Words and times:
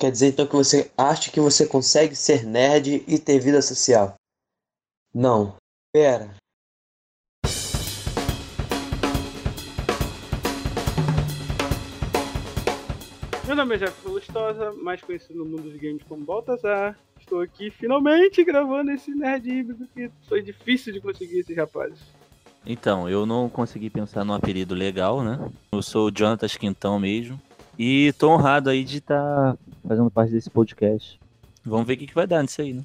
Quer 0.00 0.12
dizer 0.12 0.28
então 0.28 0.46
que 0.46 0.54
você 0.54 0.92
acha 0.96 1.28
que 1.28 1.40
você 1.40 1.66
consegue 1.66 2.14
ser 2.14 2.44
nerd 2.44 3.02
e 3.08 3.18
ter 3.18 3.40
vida 3.40 3.60
social? 3.60 4.14
Não. 5.12 5.56
Pera. 5.92 6.36
Meu 13.44 13.56
nome 13.56 13.74
é 13.74 13.78
Jefferson 13.80 14.10
Lustosa, 14.10 14.72
mais 14.74 15.02
conhecido 15.02 15.40
no 15.40 15.44
mundo 15.44 15.62
dos 15.62 15.80
games 15.80 16.04
como 16.08 16.24
Baltazar. 16.24 16.96
Estou 17.18 17.40
aqui 17.40 17.68
finalmente 17.68 18.44
gravando 18.44 18.92
esse 18.92 19.10
nerd 19.10 19.50
híbrido 19.50 19.88
que 19.92 20.08
foi 20.28 20.40
difícil 20.42 20.92
de 20.92 21.00
conseguir 21.00 21.40
esses 21.40 21.56
rapazes. 21.56 21.98
Então, 22.64 23.08
eu 23.08 23.26
não 23.26 23.48
consegui 23.48 23.90
pensar 23.90 24.24
num 24.24 24.34
apelido 24.34 24.76
legal, 24.76 25.24
né? 25.24 25.50
Eu 25.72 25.82
sou 25.82 26.06
o 26.06 26.12
Jonathan 26.12 26.46
Quintão 26.46 27.00
mesmo. 27.00 27.40
E 27.76 28.12
tô 28.18 28.30
honrado 28.30 28.70
aí 28.70 28.84
de 28.84 28.98
estar 28.98 29.54
tá 29.54 29.58
fazendo 29.88 30.10
parte 30.10 30.32
desse 30.32 30.50
podcast. 30.50 31.18
Vamos 31.64 31.86
ver 31.86 31.94
o 31.94 31.96
que, 31.96 32.06
que 32.06 32.14
vai 32.14 32.26
dar 32.26 32.42
nisso 32.42 32.60
aí, 32.60 32.74
né? 32.74 32.82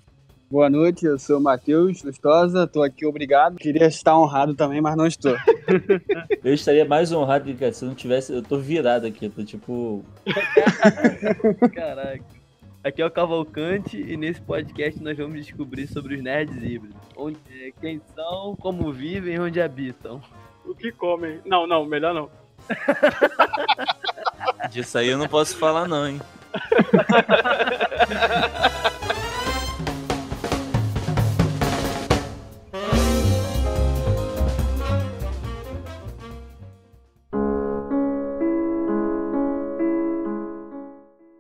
Boa 0.50 0.70
noite, 0.70 1.06
eu 1.06 1.18
sou 1.18 1.40
o 1.40 1.42
Matheus 1.42 2.04
Lustosa, 2.04 2.68
tô 2.68 2.84
aqui, 2.84 3.06
obrigado. 3.06 3.58
Queria 3.58 3.88
estar 3.88 4.18
honrado 4.18 4.54
também, 4.54 4.80
mas 4.80 4.96
não 4.96 5.08
estou. 5.08 5.36
eu 6.44 6.54
estaria 6.54 6.86
mais 6.86 7.12
honrado 7.12 7.54
que 7.54 7.74
se 7.74 7.84
eu 7.84 7.90
não 7.90 7.96
tivesse. 7.96 8.32
Eu 8.32 8.42
tô 8.42 8.58
virado 8.58 9.06
aqui, 9.08 9.26
eu 9.26 9.32
tô 9.32 9.44
tipo. 9.44 10.06
Caraca. 11.74 12.24
Aqui 12.84 13.02
é 13.02 13.06
o 13.06 13.12
Cavalcante 13.12 13.98
e 13.98 14.16
nesse 14.16 14.42
podcast 14.42 15.02
nós 15.02 15.18
vamos 15.18 15.46
descobrir 15.46 15.88
sobre 15.88 16.16
os 16.16 16.22
nerds 16.22 16.56
híbridos. 16.58 16.98
Onde, 17.18 17.40
quem 17.82 18.00
são, 18.14 18.56
como 18.58 18.92
vivem 18.94 19.36
e 19.36 19.40
onde 19.40 19.62
habitam. 19.62 20.22
O 20.66 20.76
que 20.76 20.92
comem. 20.92 21.42
Não, 21.46 21.66
não, 21.66 21.86
melhor 21.86 22.14
não. 22.14 22.30
Disso 24.70 24.98
aí 24.98 25.08
eu 25.10 25.18
não 25.18 25.28
posso 25.28 25.58
falar 25.58 25.88
não, 25.88 26.08
hein. 26.08 26.22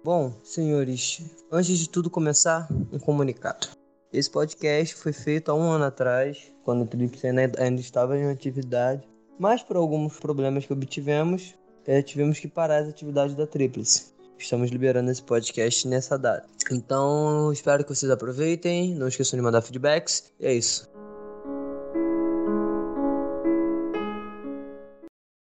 Bom, 0.03 0.33
senhores, 0.43 1.21
antes 1.51 1.79
de 1.79 1.89
tudo 1.89 2.09
começar, 2.09 2.67
um 2.91 2.99
comunicado. 2.99 3.67
Esse 4.11 4.29
podcast 4.29 4.95
foi 4.95 5.11
feito 5.11 5.49
há 5.49 5.55
um 5.55 5.71
ano 5.71 5.85
atrás, 5.85 6.51
quando 6.63 6.83
o 6.83 6.85
Trips 6.85 7.25
ainda 7.25 7.81
estava 7.81 8.17
em 8.17 8.29
atividade, 8.29 9.01
mas 9.39 9.63
por 9.63 9.75
alguns 9.75 10.19
problemas 10.19 10.65
que 10.65 10.73
obtivemos, 10.73 11.55
é, 11.85 12.01
tivemos 12.01 12.39
que 12.39 12.47
parar 12.47 12.83
as 12.83 12.89
atividades 12.89 13.35
da 13.35 13.47
Tríplice. 13.47 14.12
Estamos 14.37 14.71
liberando 14.71 15.09
esse 15.09 15.23
podcast 15.23 15.87
nessa 15.87 16.17
data. 16.17 16.47
Então, 16.71 17.51
espero 17.51 17.83
que 17.83 17.93
vocês 17.93 18.11
aproveitem. 18.11 18.93
Não 18.95 19.07
esqueçam 19.07 19.37
de 19.37 19.43
mandar 19.43 19.61
feedbacks. 19.61 20.33
E 20.39 20.45
é 20.45 20.53
isso. 20.53 20.91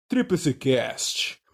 Tríplice 0.07 0.53
Cast. 0.53 1.39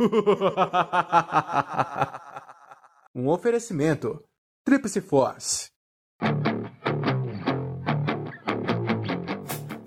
um 3.15 3.27
oferecimento. 3.29 4.23
Tríplice 4.65 5.01
Force. 5.01 5.69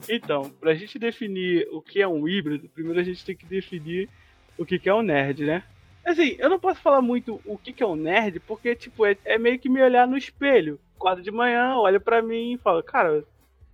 Então, 0.09 0.51
para 0.61 0.73
a 0.73 0.75
gente 0.75 0.99
definir 0.99 1.67
o 1.71 1.81
que 1.81 2.03
é 2.03 2.09
um 2.09 2.29
híbrido, 2.29 2.69
primeiro 2.69 3.01
a 3.01 3.03
gente 3.03 3.25
tem 3.25 3.37
que 3.37 3.47
definir 3.47 4.11
o 4.59 4.65
que, 4.67 4.79
que 4.79 4.89
é 4.89 4.95
um 4.95 5.03
nerd, 5.03 5.45
né? 5.45 5.65
Assim, 6.05 6.37
eu 6.39 6.51
não 6.51 6.59
posso 6.59 6.81
falar 6.81 7.01
muito 7.01 7.41
o 7.45 7.57
que, 7.57 7.73
que 7.73 7.83
é 7.83 7.87
um 7.87 7.97
nerd, 7.97 8.41
porque, 8.41 8.75
tipo, 8.75 9.07
é, 9.07 9.17
é 9.25 9.39
meio 9.39 9.59
que 9.59 9.69
me 9.69 9.81
olhar 9.83 10.07
no 10.07 10.17
espelho. 10.17 10.81
Quadro 10.99 11.23
de 11.23 11.31
manhã, 11.31 11.77
olha 11.77 12.01
para 12.01 12.21
mim 12.21 12.55
e 12.55 12.59
fala, 12.59 12.83
cara, 12.83 13.25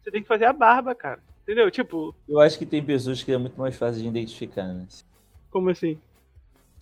você 0.03 0.11
tem 0.11 0.23
que 0.23 0.29
fazer 0.29 0.45
a 0.45 0.53
barba, 0.53 0.95
cara. 0.95 1.21
Entendeu? 1.43 1.71
Tipo. 1.71 2.15
Eu 2.29 2.41
acho 2.41 2.59
que 2.59 2.67
tem 2.67 2.85
pessoas 2.85 3.23
que 3.23 3.33
é 3.33 3.39
muito 3.39 3.59
mais 3.59 3.75
fácil 3.77 4.03
de 4.03 4.09
identificar, 4.09 4.67
né? 4.67 4.87
Como 5.51 5.71
assim? 5.71 5.99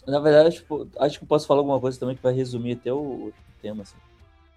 Na 0.06 0.19
verdade, 0.19 0.56
tipo, 0.56 0.88
acho 0.98 1.19
que 1.19 1.25
eu 1.25 1.28
posso 1.28 1.47
falar 1.47 1.60
alguma 1.60 1.81
coisa 1.81 1.98
também 1.98 2.16
que 2.16 2.22
vai 2.22 2.32
resumir 2.32 2.72
até 2.72 2.92
o, 2.92 2.97
o 2.97 3.32
tema, 3.62 3.82
assim. 3.82 3.97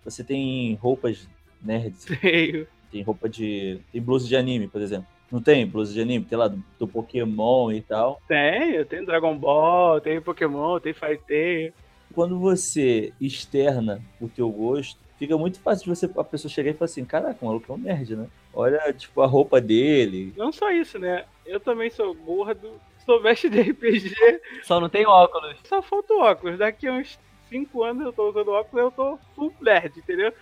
Você 0.03 0.23
tem 0.23 0.73
roupas 0.75 1.27
nerds. 1.61 2.05
Tenho. 2.21 2.67
Tem 2.91 3.03
roupa 3.03 3.29
de. 3.29 3.79
Tem 3.91 4.01
blusa 4.01 4.27
de 4.27 4.35
anime, 4.35 4.67
por 4.67 4.81
exemplo. 4.81 5.07
Não 5.31 5.41
tem 5.41 5.65
blusa 5.65 5.93
de 5.93 6.01
anime? 6.01 6.25
Tem 6.25 6.37
lá 6.37 6.47
do, 6.47 6.63
do 6.77 6.87
Pokémon 6.87 7.71
e 7.71 7.81
tal. 7.81 8.21
Tem, 8.27 8.71
eu 8.71 8.85
tenho 8.85 9.05
Dragon 9.05 9.37
Ball, 9.37 10.01
tem 10.01 10.19
Pokémon, 10.19 10.79
tem 10.79 10.93
Fighter. 10.93 11.73
Quando 12.13 12.39
você 12.39 13.13
externa 13.21 14.01
o 14.19 14.27
teu 14.27 14.49
gosto, 14.49 14.99
fica 15.19 15.37
muito 15.37 15.59
fácil 15.59 15.83
de 15.83 15.89
você 15.89 16.09
a 16.17 16.23
pessoa 16.23 16.51
chegar 16.51 16.71
e 16.71 16.73
falar 16.73 16.85
assim, 16.85 17.05
caraca, 17.05 17.37
o 17.41 17.45
maluco 17.45 17.71
é 17.71 17.75
um 17.75 17.77
nerd, 17.77 18.15
né? 18.15 18.27
Olha, 18.53 18.91
tipo, 18.93 19.21
a 19.21 19.27
roupa 19.27 19.61
dele. 19.61 20.33
Não 20.35 20.51
só 20.51 20.71
isso, 20.71 20.97
né? 20.97 21.25
Eu 21.45 21.59
também 21.59 21.89
sou 21.91 22.13
gordo, 22.15 22.71
sou 23.05 23.21
mestre 23.21 23.49
de 23.49 23.61
RPG. 23.61 24.15
Só 24.63 24.79
não 24.79 24.89
tem 24.89 25.05
óculos. 25.05 25.55
Só 25.65 25.81
falta 25.81 26.13
o 26.13 26.21
óculos. 26.21 26.57
Daqui 26.57 26.87
a 26.87 26.93
uns 26.93 27.19
5 27.49 27.83
anos 27.83 28.05
eu 28.05 28.13
tô 28.13 28.29
usando 28.29 28.51
óculos, 28.51 28.85
eu 28.85 28.91
tô 28.91 29.19
full 29.35 29.53
nerd, 29.61 29.97
entendeu? 29.97 30.33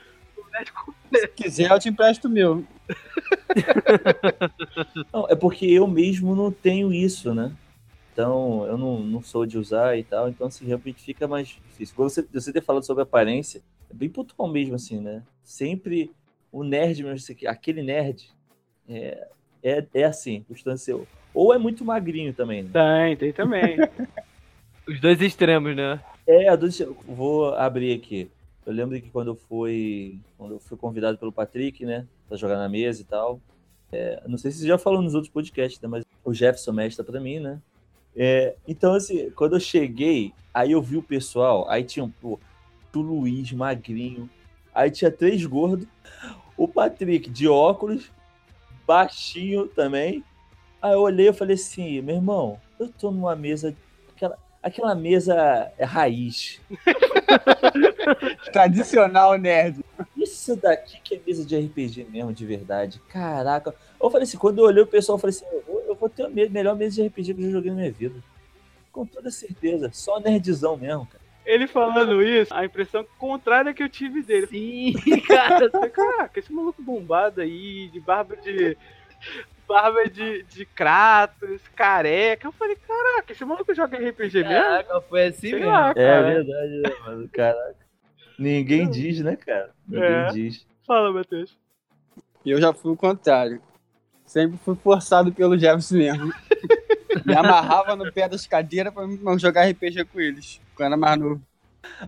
Se 1.13 1.27
quiser, 1.29 1.71
eu 1.71 1.79
te 1.79 1.89
empresto 1.89 2.27
o 2.27 2.31
meu. 2.31 2.63
não, 5.13 5.27
é 5.29 5.35
porque 5.35 5.65
eu 5.65 5.87
mesmo 5.87 6.35
não 6.35 6.51
tenho 6.51 6.93
isso, 6.93 7.33
né? 7.33 7.51
Então, 8.13 8.65
eu 8.65 8.77
não, 8.77 8.99
não 8.99 9.21
sou 9.21 9.45
de 9.45 9.57
usar 9.57 9.97
e 9.97 10.03
tal, 10.03 10.27
então 10.27 10.47
assim, 10.47 10.65
realmente 10.65 11.03
fica 11.03 11.27
mais 11.27 11.49
difícil. 11.49 11.95
Quando 11.95 12.09
você, 12.09 12.27
você 12.33 12.51
ter 12.51 12.63
falado 12.63 12.83
sobre 12.83 13.03
aparência, 13.03 13.61
é 13.89 13.93
bem 13.93 14.09
pontual 14.09 14.49
mesmo, 14.49 14.75
assim, 14.75 14.99
né? 14.99 15.21
Sempre 15.43 16.11
o 16.51 16.63
nerd 16.63 17.03
mesmo, 17.03 17.35
aquele 17.47 17.83
nerd 17.83 18.29
é, 18.89 19.27
é, 19.61 19.85
é 19.93 20.03
assim, 20.03 20.43
ser. 20.77 20.99
Ou 21.33 21.53
é 21.53 21.57
muito 21.57 21.85
magrinho 21.85 22.33
também, 22.33 22.63
né? 22.63 22.69
Tem, 22.73 23.17
tem 23.17 23.33
também. 23.33 23.77
Os 24.87 24.99
dois 24.99 25.21
extremos, 25.21 25.75
né? 25.75 25.99
É, 26.25 26.47
vou 27.05 27.53
abrir 27.53 27.93
aqui. 27.93 28.29
Eu 28.67 28.73
lembro 28.73 29.01
que 29.01 29.09
quando 29.09 29.29
eu 29.29 29.35
fui, 29.35 30.19
quando 30.37 30.55
eu 30.55 30.59
fui 30.59 30.77
convidado 30.77 31.17
pelo 31.17 31.31
Patrick, 31.31 31.85
né, 31.85 32.05
para 32.27 32.35
jogar 32.35 32.57
na 32.57 32.67
mesa 32.67 33.01
e 33.01 33.05
tal, 33.05 33.39
é, 33.89 34.21
não 34.27 34.37
sei 34.37 34.51
se 34.51 34.59
você 34.59 34.67
já 34.67 34.77
falou 34.77 35.01
nos 35.01 35.15
outros 35.15 35.31
podcasts, 35.31 35.79
né, 35.79 35.87
mas 35.87 36.03
o 36.21 36.33
Jefferson 36.33 36.73
mestra 36.73 37.01
para 37.01 37.17
mim, 37.17 37.39
né? 37.39 37.61
É, 38.13 38.57
então, 38.67 38.93
assim, 38.93 39.29
quando 39.29 39.55
eu 39.55 39.59
cheguei, 39.61 40.33
aí 40.53 40.73
eu 40.73 40.81
vi 40.81 40.97
o 40.97 41.01
pessoal, 41.01 41.65
aí 41.69 41.81
tinha 41.85 42.11
pô, 42.19 42.37
o 42.93 42.99
Luiz, 42.99 43.53
magrinho, 43.53 44.29
aí 44.75 44.91
tinha 44.91 45.09
três 45.09 45.45
gordos, 45.45 45.87
o 46.57 46.67
Patrick 46.67 47.29
de 47.29 47.47
óculos, 47.47 48.11
baixinho 48.85 49.67
também. 49.69 50.25
Aí 50.81 50.91
eu 50.91 51.01
olhei 51.01 51.29
e 51.29 51.33
falei 51.33 51.55
assim, 51.55 52.01
meu 52.01 52.15
irmão, 52.15 52.59
eu 52.77 52.89
tô 52.89 53.11
numa 53.11 53.33
mesa, 53.33 53.73
aquela, 54.13 54.37
aquela 54.61 54.93
mesa 54.93 55.71
é 55.77 55.85
raiz. 55.85 56.59
Tradicional 58.51 59.37
nerd. 59.37 59.83
Isso 60.15 60.55
daqui 60.55 60.99
que 61.01 61.15
é 61.15 61.21
mesa 61.25 61.45
de 61.45 61.57
RPG 61.57 62.07
mesmo, 62.09 62.33
de 62.33 62.45
verdade. 62.45 63.01
Caraca. 63.09 63.75
Eu 64.01 64.09
falei 64.09 64.23
assim, 64.23 64.37
quando 64.37 64.59
eu 64.59 64.65
olhei 64.65 64.83
o 64.83 64.87
pessoal, 64.87 65.17
eu 65.17 65.21
falei 65.21 65.35
assim, 65.35 65.45
eu 65.51 65.63
vou, 65.65 65.81
eu 65.81 65.95
vou 65.95 66.09
ter 66.09 66.25
a 66.25 66.29
melhor 66.29 66.75
mesa 66.75 66.95
de 66.95 67.07
RPG 67.07 67.33
que 67.33 67.41
eu 67.41 67.45
já 67.45 67.51
joguei 67.51 67.71
na 67.71 67.77
minha 67.77 67.91
vida. 67.91 68.15
Com 68.91 69.05
toda 69.05 69.29
certeza. 69.29 69.89
Só 69.93 70.19
nerdzão 70.19 70.77
mesmo, 70.77 71.05
cara. 71.05 71.27
Ele 71.45 71.65
falando 71.65 72.21
isso, 72.21 72.53
a 72.53 72.65
impressão 72.65 73.05
contrária 73.17 73.73
que 73.73 73.81
eu 73.81 73.87
tive 73.87 74.21
dele. 74.21 74.47
Sim, 74.47 74.93
cara. 75.25 75.69
Caraca, 75.89 76.39
esse 76.39 76.51
maluco 76.51 76.81
bombado 76.81 77.39
aí, 77.39 77.87
de 77.87 78.01
barba 78.01 78.35
de 78.35 78.77
barba 79.67 80.05
de, 80.09 80.43
de 80.43 80.65
Kratos, 80.65 81.61
careca. 81.75 82.47
Eu 82.47 82.51
falei, 82.51 82.75
caraca, 82.75 83.31
esse 83.31 83.45
maluco 83.45 83.73
joga 83.73 83.97
RPG 83.97 84.43
caraca, 84.43 84.93
mesmo? 84.93 85.07
foi 85.09 85.25
assim 85.25 85.49
Sei 85.49 85.59
mesmo. 85.59 85.71
Lá, 85.71 85.93
é 85.95 86.23
verdade, 86.23 86.81
né, 86.81 86.89
mano? 87.05 87.29
Caraca. 87.29 87.87
Ninguém 88.39 88.89
diz, 88.89 89.19
né, 89.19 89.35
cara? 89.35 89.71
Ninguém 89.87 90.09
é. 90.09 90.27
diz. 90.27 90.65
Fala, 90.85 91.11
Matheus. 91.11 91.57
Eu 92.45 92.61
já 92.61 92.71
fui 92.71 92.93
o 92.93 92.97
contrário. 92.97 93.61
Sempre 94.25 94.57
fui 94.57 94.75
forçado 94.75 95.31
pelo 95.31 95.57
Jefferson 95.57 95.95
mesmo. 95.95 96.33
Me 97.25 97.35
amarrava 97.35 97.95
no 97.95 98.11
pé 98.11 98.27
das 98.27 98.45
cadeiras 98.45 98.93
pra 98.93 99.37
jogar 99.37 99.69
RPG 99.69 100.05
com 100.05 100.19
eles, 100.19 100.61
quando 100.75 100.87
era 100.87 100.97
mais 100.97 101.19
novo. 101.19 101.41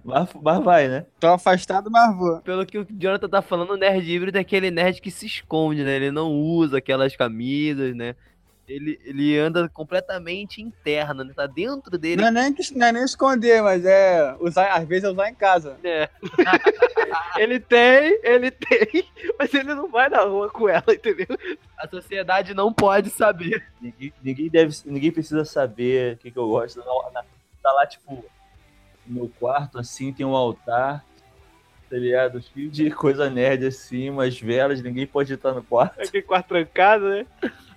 Mas, 0.04 0.30
mas 0.42 0.64
vai, 0.64 0.88
né? 0.88 1.06
Tô 1.20 1.28
afastado, 1.28 1.90
mas 1.90 2.16
vou. 2.16 2.40
Pelo 2.42 2.66
que 2.66 2.78
o 2.78 2.88
Jonathan 2.90 3.30
tá 3.30 3.42
falando, 3.42 3.72
o 3.72 3.78
nerd 3.78 4.10
híbrido 4.10 4.38
é 4.38 4.42
aquele 4.42 4.72
nerd 4.72 5.02
que 5.02 5.12
se 5.12 5.26
esconde, 5.26 5.84
né? 5.84 5.96
Ele 5.96 6.12
não 6.12 6.32
usa 6.32 6.78
aquelas 6.78 7.16
camisas, 7.16 7.96
né? 7.96 8.16
Ele, 8.68 9.00
ele 9.04 9.38
anda 9.38 9.68
completamente 9.68 10.62
interno, 10.62 11.24
né? 11.24 11.34
Tá 11.36 11.48
dentro 11.48 11.98
dele. 11.98 12.22
Não 12.22 12.28
é 12.28 12.32
nem, 12.32 12.56
não 12.76 12.88
é 12.88 12.92
nem 12.92 13.04
esconder, 13.04 13.64
mas 13.64 13.84
é 13.84 14.36
usar, 14.40 14.74
às 14.74 14.88
vezes 14.88 15.06
é 15.06 15.10
usar 15.10 15.30
em 15.30 15.34
casa. 15.34 15.76
É. 15.84 16.08
ele 17.38 17.60
tem, 17.60 18.20
ele 18.24 18.52
tem, 18.52 19.04
mas 19.40 19.52
ele 19.56 19.74
não 19.74 19.90
vai 19.90 20.08
na 20.08 20.22
rua 20.22 20.52
com 20.52 20.70
ela, 20.70 20.86
entendeu? 20.88 21.26
A 21.80 21.88
sociedade 21.88 22.54
não 22.54 22.72
pode 22.72 23.10
saber. 23.10 23.66
Ninguém, 23.82 24.14
ninguém, 24.22 24.50
deve, 24.50 24.76
ninguém 24.86 25.12
precisa 25.12 25.44
saber 25.44 26.14
o 26.14 26.18
que, 26.18 26.30
que 26.30 26.38
eu 26.38 26.48
gosto. 26.48 26.80
Tá 27.64 27.72
lá, 27.72 27.88
tipo, 27.88 28.24
meu 29.10 29.32
quarto, 29.40 29.80
assim, 29.80 30.14
tem 30.14 30.26
um 30.26 30.36
altar, 30.36 31.04
tá 31.90 31.98
ligado? 31.98 32.42
Cheio 32.42 32.70
de 32.70 32.92
coisa 32.92 33.30
nerd 33.30 33.66
assim, 33.66 34.10
umas 34.10 34.40
velas, 34.40 34.82
ninguém 34.82 35.08
pode 35.08 35.34
entrar 35.34 35.54
no 35.54 35.64
quarto. 35.64 36.00
Aquele 36.00 36.24
quarto 36.24 36.48
trancado, 36.48 37.10
né? 37.10 37.26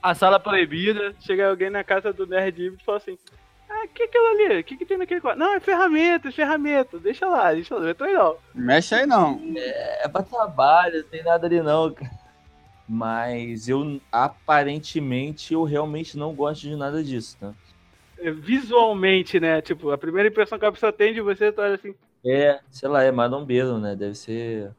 A 0.03 0.15
sala 0.15 0.39
proibida. 0.39 1.15
Chega 1.21 1.49
alguém 1.49 1.71
na 1.71 1.83
casa 1.83 2.13
do 2.13 2.27
Nerd 2.27 2.61
Híbrido 2.61 2.83
e 2.83 2.85
fala 2.85 2.99
assim: 2.99 3.17
Ah, 3.71 3.85
o 3.85 3.89
que 3.89 4.03
é 4.03 4.07
aquilo 4.07 4.27
ali? 4.27 4.61
O 4.61 4.65
que, 4.65 4.77
que 4.77 4.85
tem 4.85 4.99
naquele 4.99 5.21
quarto? 5.21 5.39
Não, 5.39 5.55
é 5.55 5.61
ferramenta, 5.61 6.29
é 6.29 6.33
ferramenta. 6.33 6.99
Deixa 6.99 7.27
lá, 7.27 7.53
deixa 7.53 7.75
lá, 7.75 7.81
não 7.81 8.07
aí 8.07 8.13
não. 8.13 8.37
Mexe 8.55 8.95
aí 8.95 9.07
não. 9.07 9.41
É 9.57 10.09
pra 10.09 10.23
trabalho, 10.23 11.03
não 11.03 11.09
tem 11.09 11.23
nada 11.23 11.47
ali 11.47 11.63
não, 11.63 11.93
cara. 11.93 12.23
Mas 12.89 13.69
eu, 13.69 14.01
aparentemente, 14.11 15.55
eu 15.55 15.63
realmente 15.63 16.19
não 16.19 16.35
gosto 16.35 16.63
de 16.63 16.77
nada 16.77 17.03
disso, 17.03 17.39
tá? 17.41 17.55
É, 18.23 18.31
Visualmente, 18.31 19.39
né? 19.41 19.61
Tipo, 19.61 19.91
a 19.91 19.99
primeira 19.99 20.29
impressão 20.29 20.59
que 20.59 20.65
a 20.65 20.73
pessoa 20.73 20.93
tem 20.93 21.13
de 21.13 21.21
você, 21.21 21.51
tu 21.53 21.61
olha 21.61 21.75
assim. 21.75 21.95
É, 22.25 22.61
sei 22.71 22.89
lá, 22.89 23.03
é 23.03 23.11
marombeiro, 23.11 23.79
né? 23.79 23.97
Deve 23.97 24.15
ser 24.15 24.71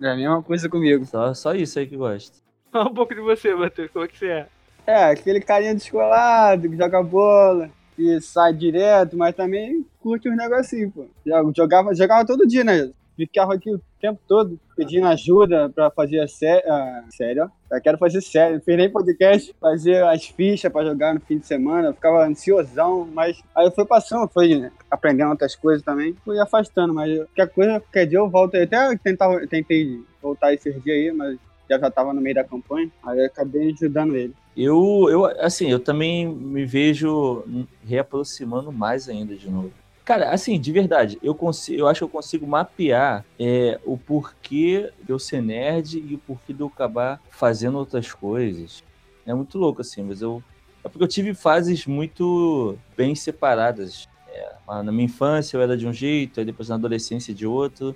É 0.00 0.08
a 0.08 0.16
mesma 0.16 0.42
coisa 0.42 0.68
comigo. 0.68 1.04
só, 1.04 1.32
só 1.34 1.54
isso 1.54 1.78
aí 1.78 1.86
que 1.86 1.96
gosta. 1.96 2.36
Fala 2.72 2.90
um 2.90 2.94
pouco 2.94 3.14
de 3.14 3.20
você, 3.20 3.54
Matheus. 3.54 3.90
Como 3.90 4.04
é 4.04 4.08
que 4.08 4.18
você 4.18 4.26
é? 4.26 4.46
É, 4.86 5.04
aquele 5.04 5.40
carinha 5.40 5.74
descolado, 5.74 6.68
que 6.68 6.76
joga 6.76 7.02
bola, 7.02 7.70
que 7.94 8.20
sai 8.20 8.52
direto, 8.52 9.16
mas 9.16 9.34
também 9.34 9.84
curte 10.00 10.28
uns 10.28 10.36
negocinhos, 10.36 10.92
pô. 10.94 11.06
Joga- 11.26 11.52
Jogava, 11.56 11.94
jogava 11.94 12.26
todo 12.26 12.46
dia, 12.46 12.64
né? 12.64 12.90
Ficava 13.18 13.54
aqui 13.54 13.68
o 13.74 13.80
tempo 14.00 14.20
todo 14.28 14.60
pedindo 14.76 15.08
ajuda 15.08 15.68
pra 15.70 15.90
fazer 15.90 16.20
a 16.20 16.28
sé 16.28 16.62
a 16.64 17.04
série, 17.10 17.40
ó. 17.40 17.48
Eu 17.68 17.82
quero 17.82 17.98
fazer 17.98 18.20
série, 18.20 18.54
não 18.54 18.60
fiz 18.60 18.76
nem 18.76 18.88
podcast, 18.88 19.52
fazer 19.60 20.04
as 20.04 20.24
fichas 20.26 20.70
pra 20.70 20.84
jogar 20.84 21.14
no 21.14 21.20
fim 21.20 21.36
de 21.36 21.44
semana. 21.44 21.88
Eu 21.88 21.94
ficava 21.94 22.24
ansiosão, 22.24 23.08
mas 23.12 23.42
aí 23.56 23.68
foi 23.72 23.84
passando, 23.84 24.28
foi 24.28 24.56
né, 24.56 24.70
aprendendo 24.88 25.30
outras 25.30 25.56
coisas 25.56 25.82
também. 25.82 26.14
Fui 26.24 26.38
afastando, 26.38 26.94
mas 26.94 27.12
qualquer 27.16 27.48
coisa, 27.48 27.80
qualquer 27.80 28.06
dia 28.06 28.18
eu 28.18 28.30
volto 28.30 28.56
aí. 28.56 28.62
Até 28.62 28.96
tentava, 28.98 29.44
tentei 29.48 30.00
voltar 30.22 30.54
esses 30.54 30.80
dias 30.84 30.96
aí, 30.96 31.10
mas 31.10 31.36
já 31.68 31.76
já 31.76 31.90
tava 31.90 32.14
no 32.14 32.20
meio 32.20 32.36
da 32.36 32.44
campanha. 32.44 32.88
Aí 33.02 33.18
eu 33.18 33.26
acabei 33.26 33.72
ajudando 33.72 34.14
ele. 34.14 34.32
Eu, 34.56 35.08
eu, 35.10 35.24
assim, 35.40 35.68
eu 35.68 35.80
também 35.80 36.24
me 36.24 36.64
vejo 36.64 37.44
reaproximando 37.84 38.70
mais 38.70 39.08
ainda 39.08 39.34
de 39.34 39.50
novo. 39.50 39.72
Cara, 40.08 40.30
assim, 40.30 40.58
de 40.58 40.72
verdade, 40.72 41.18
eu, 41.22 41.34
consigo, 41.34 41.80
eu 41.80 41.86
acho 41.86 42.00
que 42.00 42.04
eu 42.04 42.08
consigo 42.08 42.46
mapear 42.46 43.26
é, 43.38 43.78
o 43.84 43.98
porquê 43.98 44.90
de 45.04 45.12
eu 45.12 45.18
ser 45.18 45.42
nerd 45.42 45.98
e 45.98 46.14
o 46.14 46.18
porquê 46.18 46.54
de 46.54 46.60
eu 46.62 46.68
acabar 46.68 47.20
fazendo 47.28 47.76
outras 47.76 48.10
coisas. 48.10 48.82
É 49.26 49.34
muito 49.34 49.58
louco, 49.58 49.82
assim, 49.82 50.02
mas 50.02 50.22
eu. 50.22 50.42
É 50.82 50.88
porque 50.88 51.04
eu 51.04 51.08
tive 51.08 51.34
fases 51.34 51.84
muito 51.84 52.78
bem 52.96 53.14
separadas. 53.14 54.08
É, 54.30 54.50
na 54.82 54.90
minha 54.90 55.04
infância 55.04 55.58
eu 55.58 55.60
era 55.60 55.76
de 55.76 55.86
um 55.86 55.92
jeito, 55.92 56.40
aí 56.40 56.46
depois 56.46 56.70
na 56.70 56.76
adolescência 56.76 57.34
de 57.34 57.46
outro. 57.46 57.94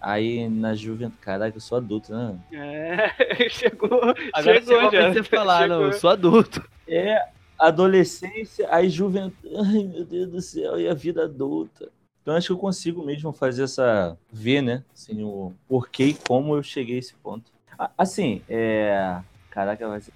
Aí 0.00 0.48
na 0.48 0.74
juventude. 0.74 1.20
Caraca, 1.20 1.56
eu 1.56 1.60
sou 1.60 1.78
adulto, 1.78 2.12
né? 2.12 2.36
É, 2.50 3.14
chegou. 3.48 4.12
Agora 4.32 4.60
chegou, 4.60 4.80
chegou 4.80 4.90
já. 4.90 5.12
você 5.12 5.22
falar, 5.22 5.68
não, 5.68 5.76
Chegou. 5.76 5.86
eu 5.86 6.00
sou 6.00 6.10
adulto. 6.10 6.68
É 6.88 7.28
adolescência, 7.66 8.68
aí 8.70 8.88
juventude. 8.88 9.54
Ai, 9.56 9.84
meu 9.84 10.04
Deus 10.04 10.30
do 10.30 10.40
céu, 10.40 10.78
e 10.78 10.88
a 10.88 10.94
vida 10.94 11.24
adulta. 11.24 11.90
Então 12.22 12.34
acho 12.34 12.48
que 12.48 12.52
eu 12.52 12.58
consigo 12.58 13.04
mesmo 13.04 13.32
fazer 13.32 13.64
essa. 13.64 14.16
ver, 14.32 14.62
né? 14.62 14.84
Assim, 14.94 15.22
o 15.22 15.52
porquê 15.68 16.06
e 16.06 16.14
como 16.14 16.56
eu 16.56 16.62
cheguei 16.62 16.96
a 16.96 16.98
esse 16.98 17.14
ponto. 17.14 17.52
Assim, 17.98 18.42
é. 18.48 19.20
Caraca, 19.50 19.86
vai 19.88 20.00
ser- 20.00 20.12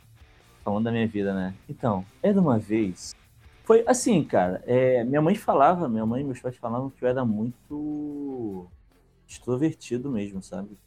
falando 0.65 0.85
da 0.85 0.93
minha 0.93 1.07
vida, 1.07 1.35
né? 1.35 1.55
Então, 1.69 2.05
era 2.23 2.41
uma 2.41 2.59
vez. 2.59 3.15
Foi 3.65 3.85
assim, 3.87 4.25
cara. 4.25 4.63
é, 4.67 5.05
minha 5.05 5.21
mãe 5.23 5.35
falava, 5.35 5.89
minha 5.89 6.07
mãe 6.07 6.23
e 6.23 6.25
meus 6.25 6.41
pais 6.41 6.57
falavam 6.57 6.91
que 6.91 7.05
eu 7.05 7.09
era 7.09 7.25
muito 7.25 8.67
extrovertido 9.29 10.11
mesmo, 10.11 10.43
sabe? 10.43 10.79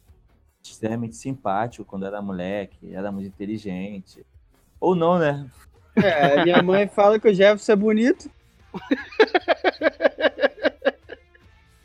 Extremamente 0.64 1.16
simpático 1.16 1.84
quando 1.84 2.06
era 2.06 2.22
moleque, 2.22 2.92
era 2.94 3.12
muito 3.12 3.28
inteligente. 3.28 4.26
Ou 4.80 4.94
não, 4.94 5.18
né? 5.18 5.48
É, 5.96 6.44
minha 6.44 6.62
mãe 6.62 6.88
fala 6.88 7.18
que 7.18 7.28
o 7.28 7.34
Jefferson 7.34 7.72
é 7.72 7.76
bonito. 7.76 8.30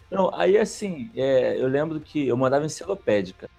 Não, 0.09 0.33
aí 0.33 0.57
assim, 0.57 1.11
é, 1.15 1.61
eu 1.61 1.67
lembro 1.67 1.99
que 1.99 2.27
eu 2.27 2.37
morava 2.37 2.65
em 2.65 2.69
Celopédica. 2.69 3.49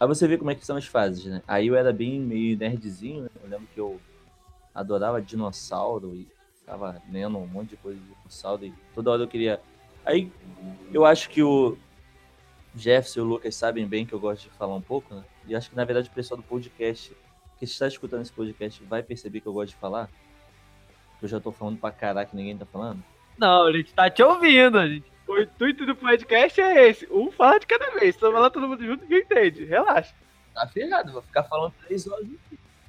Aí 0.00 0.08
você 0.08 0.26
vê 0.26 0.36
como 0.36 0.50
é 0.50 0.54
que 0.54 0.66
são 0.66 0.76
as 0.76 0.86
fases, 0.86 1.26
né? 1.26 1.42
Aí 1.46 1.68
eu 1.68 1.76
era 1.76 1.92
bem 1.92 2.20
meio 2.20 2.56
nerdzinho, 2.56 3.22
né? 3.22 3.28
Eu 3.42 3.50
lembro 3.50 3.68
que 3.72 3.78
eu 3.78 4.00
adorava 4.74 5.22
dinossauro 5.22 6.14
e 6.14 6.26
ficava 6.58 7.00
lendo 7.10 7.38
um 7.38 7.46
monte 7.46 7.70
de 7.70 7.76
coisa 7.76 7.98
de 7.98 8.06
dinossauro 8.06 8.64
e 8.64 8.74
toda 8.94 9.10
hora 9.10 9.22
eu 9.22 9.28
queria. 9.28 9.60
Aí 10.04 10.32
eu 10.92 11.04
acho 11.04 11.28
que 11.30 11.42
o 11.42 11.76
Jefferson 12.74 13.20
e 13.20 13.22
o 13.22 13.26
Lucas 13.26 13.54
sabem 13.54 13.86
bem 13.86 14.04
que 14.04 14.12
eu 14.12 14.20
gosto 14.20 14.44
de 14.44 14.50
falar 14.56 14.74
um 14.74 14.80
pouco, 14.80 15.14
né? 15.14 15.22
E 15.46 15.54
acho 15.54 15.70
que 15.70 15.76
na 15.76 15.84
verdade 15.84 16.08
o 16.08 16.12
pessoal 16.12 16.40
do 16.40 16.46
podcast, 16.46 17.16
que 17.58 17.64
está 17.64 17.86
escutando 17.86 18.22
esse 18.22 18.32
podcast, 18.32 18.82
vai 18.84 19.02
perceber 19.02 19.40
que 19.40 19.46
eu 19.46 19.52
gosto 19.52 19.70
de 19.70 19.76
falar. 19.76 20.08
Que 21.18 21.24
eu 21.24 21.28
já 21.28 21.40
tô 21.40 21.52
falando 21.52 21.78
pra 21.78 21.90
caraca 21.90 22.30
e 22.32 22.36
ninguém 22.36 22.56
tá 22.56 22.66
falando. 22.66 23.02
Não, 23.38 23.66
a 23.66 23.72
gente 23.72 23.92
tá 23.92 24.10
te 24.10 24.22
ouvindo, 24.22 24.78
a 24.78 24.86
gente. 24.86 25.12
O 25.26 25.38
intuito 25.38 25.86
do 25.86 25.96
podcast 25.96 26.60
é 26.60 26.88
esse. 26.88 27.08
Um 27.10 27.30
fala 27.30 27.58
de 27.58 27.66
cada 27.66 27.90
vez. 27.98 28.14
Se 28.14 28.22
eu 28.22 28.32
falar 28.32 28.50
todo 28.50 28.68
mundo 28.68 28.84
junto, 28.84 29.02
ninguém 29.02 29.20
entende. 29.20 29.64
Relaxa. 29.64 30.14
Tá 30.52 30.68
ferrado, 30.68 31.12
vou 31.12 31.22
ficar 31.22 31.42
falando 31.44 31.74
três 31.84 32.06
horas 32.06 32.28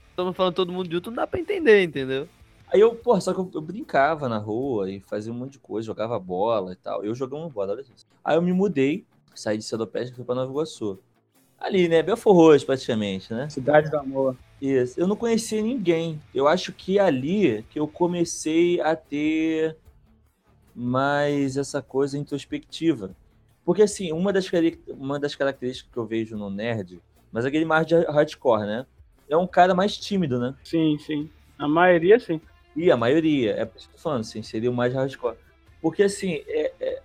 Estamos 0.10 0.36
falando 0.36 0.54
todo 0.54 0.72
mundo 0.72 0.90
junto, 0.92 1.10
não 1.10 1.18
dá 1.18 1.28
pra 1.28 1.40
entender, 1.40 1.84
entendeu? 1.84 2.30
Aí 2.68 2.80
eu, 2.80 2.96
pô, 2.96 3.20
só 3.20 3.34
que 3.34 3.40
eu, 3.40 3.52
eu 3.54 3.62
brincava 3.62 4.30
na 4.30 4.38
rua 4.38 4.90
e 4.90 5.00
fazia 5.02 5.32
um 5.32 5.36
monte 5.36 5.54
de 5.54 5.60
coisa, 5.60 5.86
jogava 5.86 6.18
bola 6.20 6.74
e 6.74 6.76
tal. 6.76 7.04
Eu 7.04 7.14
jogava 7.16 7.44
uma 7.44 7.50
bola, 7.50 7.74
olha 7.74 7.82
isso. 7.82 8.08
Aí 8.24 8.36
eu 8.36 8.42
me 8.42 8.54
mudei, 8.54 9.06
saí 9.34 9.58
de 9.58 9.64
Celopédica 9.64 10.14
e 10.14 10.16
fui 10.16 10.26
pra 10.26 10.36
Nova 10.36 10.52
Iguaçu. 10.52 11.00
Ali, 11.60 11.88
né? 11.88 12.02
Belfor 12.02 12.36
Roxo, 12.36 12.66
praticamente, 12.66 13.34
né? 13.34 13.50
Cidade 13.50 13.90
do 13.90 13.98
Amor. 13.98 14.38
Isso. 14.62 15.00
Eu 15.00 15.08
não 15.08 15.16
conhecia 15.16 15.62
ninguém. 15.62 16.22
Eu 16.34 16.48
acho 16.48 16.72
que 16.72 16.98
ali 16.98 17.64
que 17.70 17.80
eu 17.80 17.88
comecei 17.88 18.80
a 18.82 18.96
ter 18.96 19.78
mais 20.74 21.58
essa 21.58 21.82
coisa 21.82 22.18
introspectiva. 22.18 23.16
Porque, 23.64 23.82
assim, 23.82 24.12
uma 24.12 24.32
das, 24.32 24.48
uma 24.90 25.20
das 25.20 25.36
características 25.36 25.92
que 25.92 25.98
eu 25.98 26.06
vejo 26.06 26.38
no 26.38 26.50
nerd, 26.50 27.02
mas 27.32 27.46
aquele 27.46 27.66
mais 27.66 27.88
de 27.88 27.96
hardcore, 27.96 28.66
né? 28.66 28.86
É 29.28 29.36
um 29.36 29.48
cara 29.48 29.74
mais 29.74 29.98
tímido, 29.98 30.40
né? 30.40 30.54
Sim, 30.64 30.98
sim. 31.00 31.30
A 31.58 31.68
maioria, 31.68 32.20
sim. 32.20 32.40
E 32.76 32.92
a 32.92 32.98
maioria, 32.98 33.54
é 33.54 33.66
por 33.66 33.78
isso 33.78 33.88
que 33.88 33.94
eu 33.94 33.98
tô 33.98 34.04
falando, 34.04 34.22
assim, 34.22 34.44
seria 34.44 34.70
o 34.70 34.74
mais 34.74 34.94
hardcore. 34.94 35.38
Porque 35.82 36.04
assim, 36.04 36.44
é, 36.48 36.74
é- 36.80 37.02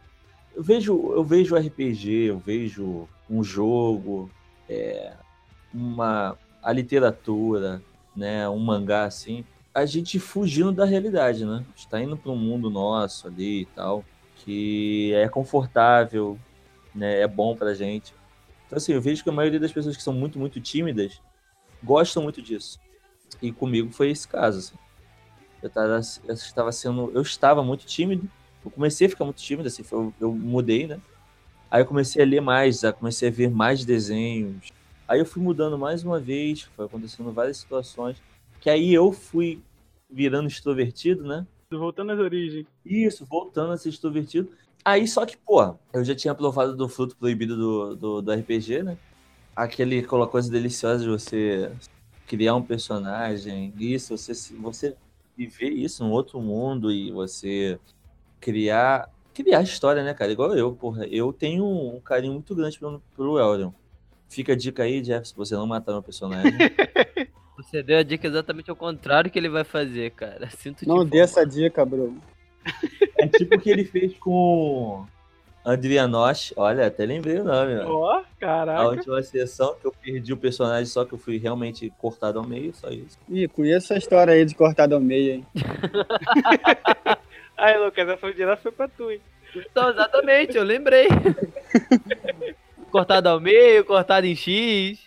eu 0.55 0.63
vejo 0.63 1.13
eu 1.15 1.25
vejo 1.25 1.57
RPG, 1.57 2.11
eu 2.31 2.39
vejo 2.39 3.09
um 3.29 3.43
jogo, 3.43 4.29
é, 4.69 5.13
uma 5.73 6.37
a 6.63 6.73
literatura, 6.73 7.83
né, 8.15 8.49
um 8.49 8.59
mangá 8.59 9.05
assim, 9.05 9.45
a 9.75 9.87
gente 9.87 10.19
fugindo 10.19 10.73
da 10.73 10.85
realidade, 10.85 11.45
né? 11.45 11.65
Está 11.77 12.01
indo 12.01 12.17
para 12.17 12.33
um 12.33 12.37
mundo 12.37 12.69
nosso 12.71 13.29
ali 13.29 13.63
e 13.63 13.67
tal, 13.67 14.05
que 14.37 15.13
é 15.15 15.29
confortável, 15.29 16.39
né, 16.95 17.21
é 17.21 17.29
bom 17.29 17.57
pra 17.57 17.75
gente. 17.75 18.13
Então 18.67 18.77
assim, 18.77 18.93
eu 18.93 19.01
vejo 19.01 19.23
que 19.23 19.31
a 19.31 19.33
maioria 19.33 19.61
das 19.61 19.73
pessoas 19.73 19.97
que 19.97 20.03
são 20.03 20.13
muito 20.13 20.39
muito 20.39 20.61
tímidas 20.61 21.21
gostam 21.83 22.23
muito 22.23 22.43
disso. 22.43 22.79
E 23.43 23.53
comigo 23.53 23.91
foi 23.93 24.11
esse 24.11 24.27
caso, 24.29 24.59
assim. 24.59 24.75
Eu 25.63 25.69
estava, 25.69 26.01
eu 26.27 26.35
estava 26.35 26.73
sendo, 26.73 27.11
eu 27.15 27.23
estava 27.23 27.63
muito 27.63 27.85
tímido. 27.87 28.29
Eu 28.65 28.71
comecei 28.71 29.07
a 29.07 29.11
ficar 29.11 29.25
muito 29.25 29.43
tímido, 29.43 29.69
assim, 29.69 29.83
foi- 29.83 30.13
eu, 30.21 30.33
mudei, 30.33 30.87
né? 30.87 31.01
Aí 31.71 31.83
eu 31.83 31.87
comecei 31.87 32.23
a 32.23 32.27
ler 32.27 32.41
mais, 32.41 32.83
comecei 32.99 33.29
a 33.29 33.33
ver 33.33 33.51
mais 33.51 33.85
desenhos. 33.85 34.73
Aí 35.11 35.19
eu 35.19 35.27
fui 35.27 35.43
mudando 35.43 35.77
mais 35.77 36.05
uma 36.05 36.21
vez, 36.21 36.71
foi 36.77 36.87
acontecendo 36.87 37.33
várias 37.33 37.57
situações, 37.57 38.23
que 38.61 38.71
aí 38.71 38.95
eu 38.95 39.11
fui 39.11 39.61
virando 40.09 40.47
extrovertido, 40.47 41.25
né? 41.25 41.45
Voltando 41.69 42.13
às 42.13 42.19
origens. 42.21 42.65
Isso, 42.87 43.27
voltando 43.27 43.73
a 43.73 43.77
ser 43.77 43.89
extrovertido. 43.89 44.53
Aí 44.85 45.09
só 45.09 45.27
que, 45.27 45.37
pô, 45.37 45.75
eu 45.93 46.05
já 46.05 46.15
tinha 46.15 46.33
provado 46.33 46.77
do 46.77 46.89
fruto 46.89 47.17
proibido 47.17 47.57
do, 47.57 47.97
do, 47.97 48.23
do 48.23 48.33
RPG, 48.33 48.85
né? 48.85 48.97
Aquele, 49.57 49.99
aquela 49.99 50.29
coisa 50.29 50.49
deliciosa 50.49 51.03
de 51.03 51.11
você 51.11 51.73
criar 52.29 52.55
um 52.55 52.63
personagem, 52.63 53.75
isso, 53.81 54.17
você, 54.17 54.33
você 54.61 54.97
viver 55.37 55.71
isso 55.71 56.05
num 56.05 56.13
outro 56.13 56.41
mundo 56.41 56.93
e 56.93 57.11
você 57.11 57.81
criar 58.41 59.11
criar 59.35 59.63
história, 59.63 60.05
né, 60.05 60.15
cara? 60.15 60.31
Igual 60.31 60.57
eu, 60.57 60.73
porra. 60.73 61.05
Eu 61.07 61.33
tenho 61.33 61.65
um 61.65 62.01
carinho 62.01 62.35
muito 62.35 62.55
grande 62.55 62.79
pelo, 62.79 63.03
pelo 63.17 63.41
Elden. 63.41 63.75
Fica 64.31 64.53
a 64.53 64.57
dica 64.57 64.85
aí, 64.85 65.01
Jeff, 65.03 65.29
se 65.29 65.37
você 65.37 65.55
não 65.55 65.67
matar 65.67 65.93
meu 65.93 66.03
personagem. 66.03 66.53
Você 67.59 67.83
deu 67.83 67.99
a 67.99 68.03
dica 68.03 68.27
exatamente 68.27 68.71
ao 68.71 68.77
contrário 68.77 69.31
que 69.31 69.39
ele 69.39 69.51
vai 69.51 69.65
fazer, 69.65 70.13
cara. 70.13 70.49
Sinto 70.49 70.89
Não 70.89 71.05
dê 71.05 71.19
essa 71.19 71.45
dica, 71.45 71.85
Bruno. 71.85 72.19
é 73.19 73.27
tipo 73.27 73.57
o 73.57 73.61
que 73.61 73.69
ele 73.69 73.85
fez 73.85 74.15
com 74.17 75.05
Adrianoche. 75.63 76.55
Olha, 76.57 76.87
até 76.87 77.05
lembrei 77.05 77.39
o 77.39 77.45
nome, 77.45 77.77
ó. 77.81 77.93
Ó, 77.93 78.19
A 78.21 78.25
caraca. 78.41 78.89
última 78.89 79.23
sessão 79.23 79.75
que 79.79 79.87
eu 79.87 79.93
perdi 79.93 80.33
o 80.33 80.39
personagem, 80.39 80.87
só 80.87 81.05
que 81.05 81.13
eu 81.13 81.19
fui 81.19 81.37
realmente 81.37 81.93
cortado 81.99 82.39
ao 82.39 82.47
meio, 82.47 82.73
só 82.75 82.89
isso. 82.89 83.19
Ih, 83.29 83.47
conheço 83.49 83.93
a 83.93 83.99
história 83.99 84.33
aí 84.33 84.47
de 84.47 84.55
cortado 84.55 84.95
ao 84.95 85.01
meio, 85.01 85.35
hein? 85.35 85.47
Aí, 87.59 87.77
Lucas, 87.77 88.09
essa 88.09 88.17
foi 88.17 88.33
direto 88.33 88.63
foi 88.63 88.73
pra 88.73 88.89
tu, 88.89 89.11
hein? 89.11 89.21
Então, 89.55 89.91
exatamente, 89.91 90.57
eu 90.57 90.65
lembrei. 90.65 91.09
Cortado 92.91 93.29
ao 93.29 93.41
meio, 93.41 93.85
cortado 93.85 94.27
em 94.27 94.35
X. 94.35 94.99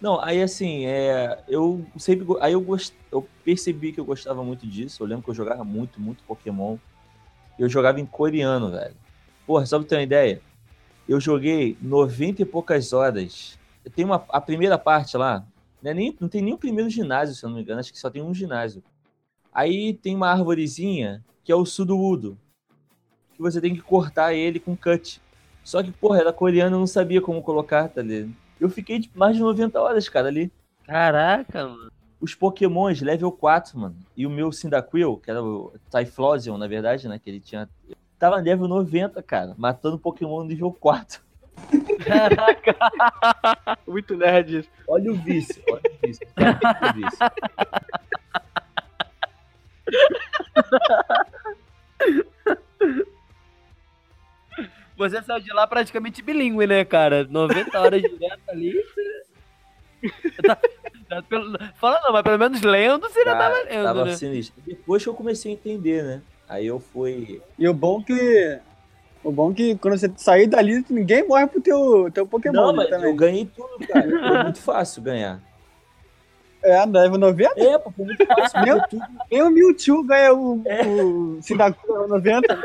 Não, 0.00 0.20
aí 0.20 0.40
assim, 0.40 0.86
é, 0.86 1.42
eu 1.48 1.84
sempre. 1.96 2.26
Aí 2.40 2.52
eu, 2.52 2.60
gost, 2.60 2.94
eu 3.10 3.26
percebi 3.44 3.92
que 3.92 3.98
eu 3.98 4.04
gostava 4.04 4.44
muito 4.44 4.66
disso. 4.66 5.02
Eu 5.02 5.06
lembro 5.06 5.24
que 5.24 5.30
eu 5.30 5.34
jogava 5.34 5.64
muito, 5.64 6.00
muito 6.00 6.22
Pokémon. 6.22 6.76
Eu 7.58 7.68
jogava 7.68 8.00
em 8.00 8.06
coreano, 8.06 8.70
velho. 8.70 8.94
Porra, 9.44 9.66
só 9.66 9.78
pra 9.78 9.88
ter 9.88 9.96
uma 9.96 10.02
ideia, 10.02 10.40
eu 11.08 11.20
joguei 11.20 11.76
90 11.82 12.42
e 12.42 12.44
poucas 12.44 12.92
horas. 12.92 13.58
Tem 13.96 14.04
uma, 14.04 14.24
a 14.28 14.40
primeira 14.40 14.78
parte 14.78 15.16
lá, 15.16 15.44
não, 15.82 15.90
é 15.90 15.94
nem, 15.94 16.16
não 16.20 16.28
tem 16.28 16.42
nem 16.42 16.52
o 16.52 16.58
primeiro 16.58 16.90
ginásio, 16.90 17.34
se 17.34 17.44
eu 17.44 17.48
não 17.48 17.56
me 17.56 17.62
engano, 17.62 17.80
acho 17.80 17.92
que 17.92 17.98
só 17.98 18.10
tem 18.10 18.22
um 18.22 18.34
ginásio. 18.34 18.82
Aí 19.52 19.94
tem 19.94 20.14
uma 20.14 20.30
árvorezinha 20.30 21.24
que 21.42 21.50
é 21.50 21.56
o 21.56 21.64
Sudowood, 21.64 22.36
que 23.38 23.42
você 23.42 23.60
tem 23.60 23.74
que 23.74 23.80
cortar 23.80 24.34
ele 24.34 24.58
com 24.58 24.76
cut. 24.76 25.22
Só 25.62 25.82
que, 25.82 25.92
porra, 25.92 26.18
era 26.18 26.32
coreano, 26.32 26.74
eu 26.76 26.80
não 26.80 26.86
sabia 26.86 27.20
como 27.20 27.40
colocar, 27.40 27.88
tá 27.88 28.02
ligado? 28.02 28.32
Eu 28.60 28.68
fiquei 28.68 29.00
tipo, 29.00 29.16
mais 29.16 29.36
de 29.36 29.42
90 29.42 29.80
horas, 29.80 30.08
cara, 30.08 30.26
ali. 30.26 30.50
Caraca, 30.84 31.68
mano. 31.68 31.92
Os 32.20 32.34
Pokémons 32.34 33.00
level 33.00 33.30
4, 33.30 33.78
mano. 33.78 33.94
E 34.16 34.26
o 34.26 34.30
meu 34.30 34.50
Cyndaquil, 34.50 35.20
que 35.22 35.30
era 35.30 35.40
o 35.40 35.72
Typhlosion, 35.88 36.58
na 36.58 36.66
verdade, 36.66 37.06
né? 37.06 37.20
Que 37.22 37.30
ele 37.30 37.38
tinha. 37.38 37.68
Tava 38.18 38.36
level 38.36 38.66
90, 38.66 39.22
cara. 39.22 39.54
Matando 39.56 39.96
Pokémon 39.98 40.42
nível 40.42 40.72
4. 40.72 41.20
Caraca. 42.04 42.76
Muito 43.86 44.16
nerd 44.16 44.58
isso. 44.58 44.68
Olha 44.88 45.12
o 45.12 45.14
vício, 45.14 45.62
olha 45.70 45.82
o 45.84 46.06
vício. 46.06 46.26
Olha 46.36 46.58
o 46.82 46.94
vício. 46.94 47.18
Você 54.98 55.22
saiu 55.22 55.40
de 55.40 55.52
lá 55.52 55.66
praticamente 55.66 56.20
bilíngue, 56.20 56.66
né, 56.66 56.84
cara? 56.84 57.24
90 57.30 57.80
horas 57.80 58.02
direto 58.02 58.40
ali. 58.48 58.74
Tá- 60.44 60.58
tá 61.08 61.22
pelo- 61.22 61.58
Fala 61.76 62.00
não, 62.02 62.12
mas 62.12 62.22
pelo 62.22 62.38
menos 62.38 62.60
lendo 62.62 63.00
você 63.08 63.24
já 63.24 63.36
tava 63.36 63.56
lendo, 63.64 63.84
tava 63.84 64.04
né? 64.04 64.16
sinistro. 64.16 64.62
Depois 64.66 65.02
que 65.02 65.08
eu 65.08 65.14
comecei 65.14 65.52
a 65.52 65.54
entender, 65.54 66.02
né? 66.04 66.20
Aí 66.48 66.66
eu 66.66 66.78
fui. 66.80 67.40
E 67.58 67.68
o 67.68 67.74
bom 67.74 68.02
que. 68.02 68.58
O 69.24 69.32
bom 69.32 69.52
que 69.52 69.76
quando 69.76 69.98
você 69.98 70.10
sair 70.16 70.46
dali, 70.46 70.84
ninguém 70.88 71.26
morre 71.26 71.46
pro 71.48 71.60
teu, 71.60 72.08
teu 72.12 72.26
Pokémon 72.26 72.54
Não, 72.54 72.70
né, 72.72 72.76
mas 72.78 72.88
também. 72.90 73.10
eu 73.10 73.16
ganhei 73.16 73.44
tudo, 73.46 73.86
cara. 73.86 74.08
Foi 74.08 74.42
muito 74.44 74.60
fácil 74.60 75.02
ganhar. 75.02 75.40
É, 76.68 76.84
level 76.84 77.18
90, 77.18 77.60
É, 77.60 77.78
pô, 77.78 77.90
foi 77.90 78.04
muito 78.04 78.26
fácil. 78.26 78.82
Tudo. 78.90 79.02
nem 79.30 79.42
o 79.42 79.50
Mewtwo 79.50 80.02
ganha 80.04 80.34
o, 80.34 80.62
É. 80.66 80.82
o 80.86 81.38
Sindacuil 81.42 81.92
level 81.94 82.08
90. 82.08 82.58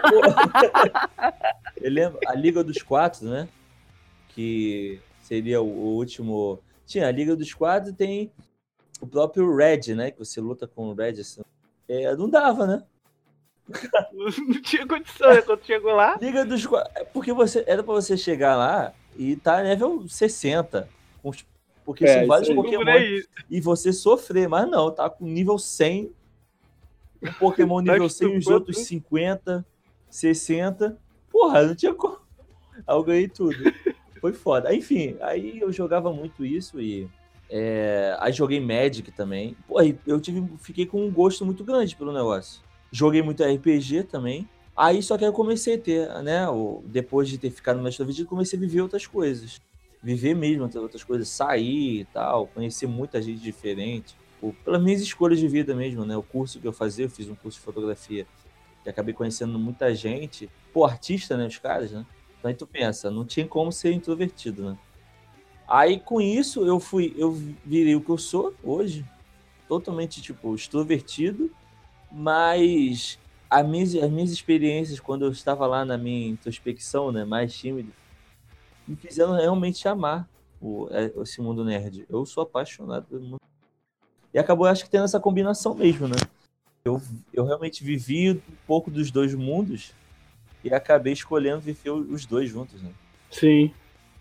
Eu 1.82 1.92
lembro, 1.92 2.20
a 2.28 2.34
Liga 2.36 2.64
dos 2.64 2.82
Quatro, 2.82 3.26
né? 3.30 3.48
Que 4.30 5.00
seria 5.22 5.62
o, 5.62 5.66
o 5.68 5.96
último. 5.96 6.60
Tinha 6.86 7.08
a 7.08 7.12
Liga 7.12 7.36
dos 7.36 7.54
Quatro 7.54 7.90
e 7.92 7.94
tem 7.94 8.32
o 9.02 9.08
próprio 9.08 9.56
Red, 9.56 9.94
né? 9.96 10.12
Que 10.12 10.20
você 10.20 10.40
luta 10.42 10.68
com 10.68 10.90
o 10.90 10.94
Red 10.94 11.20
assim. 11.22 11.42
É, 11.88 12.16
não 12.16 12.30
dava, 12.30 12.66
né? 12.66 12.84
Não, 14.14 14.62
tinha 14.62 14.86
condição, 14.88 15.34
né? 15.34 15.42
Quando 15.42 15.64
chegou 15.64 15.94
lá. 15.94 16.18
Liga 16.22 16.46
dos 16.46 16.66
Quatro. 16.66 16.92
é 16.96 17.04
Porque 17.04 17.32
você, 17.34 17.64
era 17.68 17.84
pra 17.84 17.94
você 17.94 18.18
chegar 18.18 18.56
lá 18.56 18.94
e 19.18 19.36
tá 19.36 19.58
level 19.62 20.08
60. 20.08 20.88
com 21.22 21.30
os- 21.30 21.46
Porque 21.86 22.06
É, 22.06 22.20
são 22.20 22.28
vários 22.28 22.50
isso 22.50 22.60
aí. 22.60 22.64
Pokémon. 22.64 23.28
E 23.50 23.60
você 23.62 23.92
sofrer, 23.94 24.48
mas 24.48 24.70
não, 24.70 24.90
tá 24.92 25.10
com 25.10 25.26
nível 25.26 25.58
100. 25.58 26.12
Um 27.22 27.32
Pokémon 27.34 27.84
Tá 27.84 27.94
nível 27.94 28.10
100 28.10 28.34
e 28.34 28.38
os 28.38 28.48
outros 28.48 28.78
50, 28.80 29.66
60. 30.10 30.98
Porra, 31.32 31.64
não 31.64 31.76
tinha 31.76 31.94
como. 31.94 32.18
Aí 32.88 32.96
eu 32.96 33.04
ganhei 33.04 33.28
tudo. 33.28 33.56
Foi 34.20 34.34
foda. 34.34 34.74
Enfim, 34.74 35.16
aí 35.22 35.60
eu 35.60 35.72
jogava 35.72 36.12
muito 36.12 36.44
isso 36.46 36.80
e. 36.82 37.08
é, 37.50 38.16
aí 38.20 38.32
joguei 38.34 38.60
Magic 38.60 39.12
também. 39.12 39.56
Pô, 39.68 39.78
aí 39.78 39.98
eu 40.08 40.20
tive, 40.20 40.44
fiquei 40.60 40.86
com 40.86 41.06
um 41.06 41.12
gosto 41.12 41.46
muito 41.46 41.64
grande 41.64 41.96
pelo 41.96 42.12
negócio. 42.14 42.62
Joguei 42.92 43.22
muito 43.22 43.44
RPG 43.44 44.04
também. 44.04 44.48
Aí 44.76 45.04
só 45.04 45.18
que 45.18 45.24
aí 45.24 45.30
eu 45.30 45.34
comecei 45.34 45.76
a 45.76 45.78
ter, 45.78 46.10
né? 46.24 46.50
o- 46.50 46.82
depois 46.86 47.30
de 47.30 47.38
ter 47.38 47.52
ficado 47.52 47.78
no 47.78 47.84
Mestre 47.84 48.04
da 48.04 48.08
Vida, 48.12 48.22
eu 48.24 48.28
comecei 48.28 48.58
a 48.58 48.62
viver 48.62 48.82
outras 48.82 49.06
coisas. 49.06 49.62
Viver 50.04 50.36
mesmo 50.36 50.70
outras 50.82 51.04
coisas, 51.04 51.30
sair 51.30 52.02
e 52.02 52.06
tal, 52.06 52.48
conhecer 52.48 52.88
muita 52.88 53.22
gente 53.22 53.42
diferente. 53.42 54.16
Pô, 54.42 54.54
pelas 54.66 54.84
minhas 54.84 55.02
escolhas 55.02 55.40
de 55.40 55.48
vida 55.48 55.74
mesmo, 55.74 56.06
né? 56.06 56.18
O 56.18 56.22
curso 56.22 56.60
que 56.60 56.68
eu 56.68 56.74
fazia, 56.74 57.06
eu 57.06 57.10
fiz 57.10 57.30
um 57.30 57.36
curso 57.36 57.58
de 57.58 57.64
fotografia 57.64 58.28
e 58.86 58.90
acabei 58.90 59.14
conhecendo 59.14 59.58
muita 59.58 59.96
gente. 59.96 60.50
Pô, 60.74 60.84
artista, 60.84 61.38
né? 61.38 61.48
Os 61.48 61.58
caras, 61.58 61.92
né? 61.92 62.06
Então 62.38 62.50
aí 62.50 62.56
tu 62.56 62.68
pensa, 62.68 63.10
não 63.10 63.24
tinha 63.24 63.48
como 63.48 63.72
ser 63.72 63.94
introvertido, 63.94 64.72
né? 64.72 64.78
Aí 65.66 65.98
com 65.98 66.20
isso 66.20 66.66
eu 66.66 66.78
fui, 66.80 67.14
eu 67.18 67.32
virei 67.64 67.96
o 67.96 68.02
que 68.02 68.10
eu 68.10 68.18
sou 68.18 68.54
hoje, 68.62 69.06
totalmente 69.68 70.22
tipo 70.22 70.54
extrovertido, 70.54 71.50
mas 72.12 73.18
as 73.50 73.66
minhas, 73.66 73.96
as 73.96 74.12
minhas 74.12 74.32
experiências 74.32 75.00
quando 75.00 75.24
eu 75.24 75.32
estava 75.32 75.66
lá 75.66 75.86
na 75.86 75.98
minha 75.98 76.28
introspecção, 76.28 77.12
né, 77.12 77.24
mais 77.24 77.56
tímido, 77.56 77.94
me 78.88 78.96
fizeram 78.96 79.34
realmente 79.34 79.88
amar 79.88 80.28
o, 80.62 80.88
é, 80.92 81.12
esse 81.22 81.42
mundo 81.42 81.64
nerd. 81.64 82.06
Eu 82.10 82.26
sou 82.26 82.44
apaixonado 82.44 83.06
pelo 83.06 83.22
mundo. 83.22 83.38
E 84.34 84.40
acabou, 84.40 84.66
acho 84.66 84.84
que 84.84 84.90
tendo 84.90 85.06
essa 85.06 85.20
combinação 85.20 85.76
mesmo, 85.76 86.08
né? 86.08 86.16
Eu, 86.84 87.02
eu 87.34 87.46
realmente 87.46 87.84
vivi 87.84 88.32
um 88.32 88.42
pouco 88.68 88.90
dos 88.92 89.10
dois 89.12 89.34
mundos 89.34 89.94
e 90.64 90.74
acabei 90.74 91.14
escolhendo 91.14 91.62
viver 91.62 91.92
os 91.92 92.26
dois 92.26 92.50
juntos, 92.50 92.82
né? 92.82 92.90
Sim. 93.30 93.72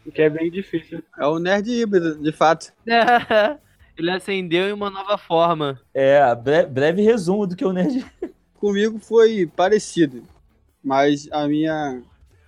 O 0.04 0.10
que 0.12 0.22
é 0.22 0.28
bem 0.30 0.50
difícil. 0.50 1.02
É 1.18 1.26
o 1.26 1.38
nerd 1.38 1.68
híbrido, 1.70 2.16
de 2.16 2.32
fato. 2.32 2.72
Ele 3.96 4.10
acendeu 4.10 4.68
em 4.68 4.72
uma 4.72 4.90
nova 4.90 5.16
forma. 5.18 5.80
É, 5.92 6.34
bre- 6.34 6.66
breve 6.66 7.02
resumo 7.02 7.46
do 7.46 7.54
que 7.54 7.64
o 7.64 7.72
nerd 7.72 8.04
Comigo 8.54 8.98
foi 8.98 9.46
parecido. 9.46 10.22
Mas 10.82 11.28
a 11.30 11.46
minha. 11.46 12.02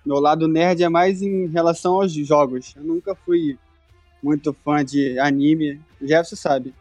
Meu 0.05 0.19
lado 0.19 0.47
nerd 0.47 0.83
é 0.83 0.89
mais 0.89 1.21
em 1.21 1.47
relação 1.47 1.95
aos 1.95 2.13
jogos. 2.13 2.73
Eu 2.75 2.83
nunca 2.83 3.15
fui 3.15 3.57
muito 4.21 4.55
fã 4.63 4.83
de 4.83 5.17
anime. 5.19 5.81
O 6.01 6.07
Jefferson 6.07 6.35
sabe. 6.35 6.73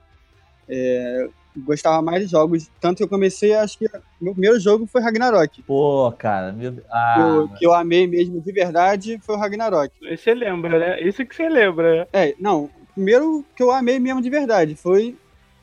É, 0.69 1.25
eu 1.57 1.63
gostava 1.63 2.03
mais 2.03 2.25
de 2.25 2.31
jogos. 2.31 2.71
Tanto 2.81 2.99
que 2.99 3.05
eu 3.05 3.09
comecei, 3.09 3.55
acho 3.55 3.79
que 3.79 3.87
meu 4.21 4.33
primeiro 4.33 4.59
jogo 4.59 4.87
foi 4.87 5.01
Ragnarok. 5.01 5.63
Pô, 5.63 6.13
cara, 6.19 6.53
meu... 6.53 6.75
ah, 6.91 7.15
Eu- 7.19 7.49
que 7.49 7.67
eu 7.67 7.73
amei 7.73 8.07
mesmo 8.07 8.41
de 8.41 8.53
verdade 8.53 9.19
foi 9.23 9.37
o 9.37 9.39
Ragnarok. 9.39 9.93
Aí 10.07 10.17
você 10.17 10.35
lembra, 10.35 10.79
né? 10.79 11.01
Isso 11.03 11.25
que 11.25 11.35
você 11.35 11.49
lembra, 11.49 12.01
né? 12.01 12.07
É, 12.13 12.35
não. 12.39 12.65
O 12.65 12.71
primeiro 12.95 13.45
que 13.57 13.63
eu 13.63 13.71
amei 13.71 13.99
mesmo 13.99 14.21
de 14.23 14.31
verdade 14.31 14.75
foi 14.75 15.11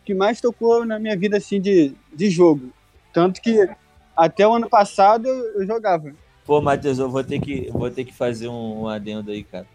o 0.01 0.05
que 0.05 0.13
mais 0.13 0.41
tocou 0.41 0.85
na 0.85 0.97
minha 0.99 1.15
vida 1.17 1.37
assim 1.37 1.59
de, 1.61 1.93
de 2.13 2.29
jogo. 2.29 2.69
Tanto 3.13 3.41
que 3.41 3.67
até 4.15 4.47
o 4.47 4.53
ano 4.55 4.69
passado 4.69 5.27
eu 5.27 5.61
eu 5.61 5.67
jogava. 5.67 6.13
Pô, 6.51 6.59
Matheus, 6.59 6.99
eu 6.99 7.09
vou 7.09 7.23
ter 7.23 7.39
que, 7.39 7.71
vou 7.71 7.89
ter 7.89 8.03
que 8.03 8.13
fazer 8.13 8.49
um, 8.49 8.81
um 8.81 8.87
adendo 8.89 9.31
aí, 9.31 9.41
cara. 9.41 9.65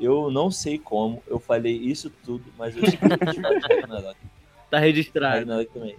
Eu 0.00 0.32
não 0.32 0.50
sei 0.50 0.76
como, 0.76 1.22
eu 1.28 1.38
falei 1.38 1.76
isso 1.76 2.10
tudo, 2.24 2.44
mas 2.58 2.76
eu. 2.76 2.82
Tá 4.68 4.80
registrado. 4.80 5.36
Ragnarok 5.36 5.72
também. 5.72 5.96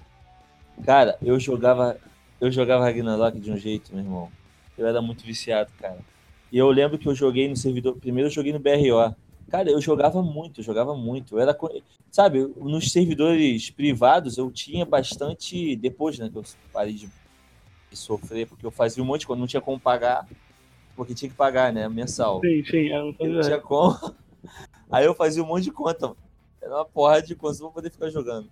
Cara, 0.84 1.18
eu 1.22 1.40
jogava, 1.40 1.98
eu 2.42 2.52
jogava 2.52 2.84
Ragnarok 2.84 3.40
de 3.40 3.50
um 3.50 3.56
jeito, 3.56 3.96
meu 3.96 4.04
irmão. 4.04 4.30
Eu 4.78 4.88
era 4.88 5.02
muito 5.02 5.24
viciado, 5.24 5.72
cara. 5.80 6.00
E 6.52 6.58
eu 6.58 6.70
lembro 6.70 6.98
que 6.98 7.08
eu 7.08 7.16
joguei 7.16 7.48
no 7.48 7.56
servidor, 7.56 7.96
primeiro 7.96 8.28
eu 8.28 8.34
joguei 8.34 8.52
no 8.52 8.60
BRO. 8.60 9.16
Cara, 9.50 9.72
eu 9.72 9.80
jogava 9.80 10.22
muito, 10.22 10.60
eu 10.60 10.66
jogava 10.66 10.94
muito. 10.98 11.38
Eu 11.38 11.40
era, 11.40 11.58
sabe, 12.12 12.46
nos 12.58 12.92
servidores 12.92 13.70
privados 13.70 14.38
eu 14.38 14.52
tinha 14.52 14.86
bastante, 14.86 15.78
depois, 15.78 16.20
né, 16.20 16.28
que 16.30 16.38
eu 16.38 16.44
parei 16.74 16.94
de 16.94 17.10
de 17.90 17.98
sofrer, 17.98 18.48
porque 18.48 18.66
eu 18.66 18.72
fazia 18.72 19.02
um 19.04 19.06
monte 19.06 19.22
de 19.22 19.28
coisa, 19.28 19.40
não 19.40 19.48
tinha 19.48 19.62
como 19.62 19.80
pagar, 19.80 20.28
porque 20.96 21.14
tinha 21.14 21.30
que 21.30 21.36
pagar, 21.36 21.72
né, 21.74 21.88
mensal. 21.90 22.40
Sim, 22.42 22.64
sim. 22.66 22.90
É 22.90 23.02
um 23.02 23.16
Eu 23.20 23.30
não 23.30 23.42
tinha 23.42 23.60
como. 23.60 24.16
Aí 24.92 25.06
eu 25.06 25.14
fazia 25.14 25.44
um 25.44 25.46
monte 25.48 25.64
de 25.64 25.72
conta. 25.72 26.08
mano. 26.08 26.18
Era 26.62 26.76
uma 26.76 26.86
porra 26.86 27.22
de 27.22 27.36
conta 27.36 27.58
pra 27.60 27.70
poder 27.70 27.90
ficar 27.90 28.10
jogando. 28.10 28.50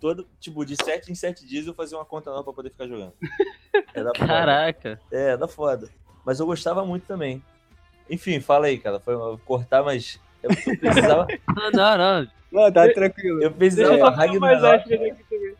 Todo, 0.00 0.26
tipo, 0.38 0.64
de 0.64 0.76
7 0.76 1.10
em 1.10 1.14
7 1.14 1.44
dias 1.46 1.66
eu 1.66 1.74
fazia 1.74 1.98
uma 1.98 2.04
conta 2.04 2.30
nova 2.30 2.44
pra 2.44 2.52
poder 2.52 2.70
ficar 2.70 2.86
jogando. 2.86 3.12
Era 3.94 4.12
foda. 4.14 4.26
Caraca. 4.26 5.00
É, 5.10 5.30
era 5.30 5.48
foda. 5.48 5.88
Mas 6.24 6.38
eu 6.38 6.46
gostava 6.46 6.84
muito 6.84 7.04
também. 7.06 7.42
Enfim, 8.08 8.38
fala 8.40 8.66
aí, 8.66 8.78
cara. 8.78 9.00
Foi 9.00 9.16
uma- 9.16 9.36
cortar, 9.38 9.82
mas 9.82 10.20
eu 10.42 10.50
precisava. 10.50 11.26
Não, 11.48 11.70
não, 11.72 11.98
não. 11.98 12.28
Não, 12.50 12.72
tá 12.72 12.88
tranquilo. 12.92 13.42
Eu 13.42 13.50
Deixa 13.50 13.56
precisava. 13.76 13.94
eu 13.94 14.00
mais 14.00 14.16
Ragnarok 14.16 15.16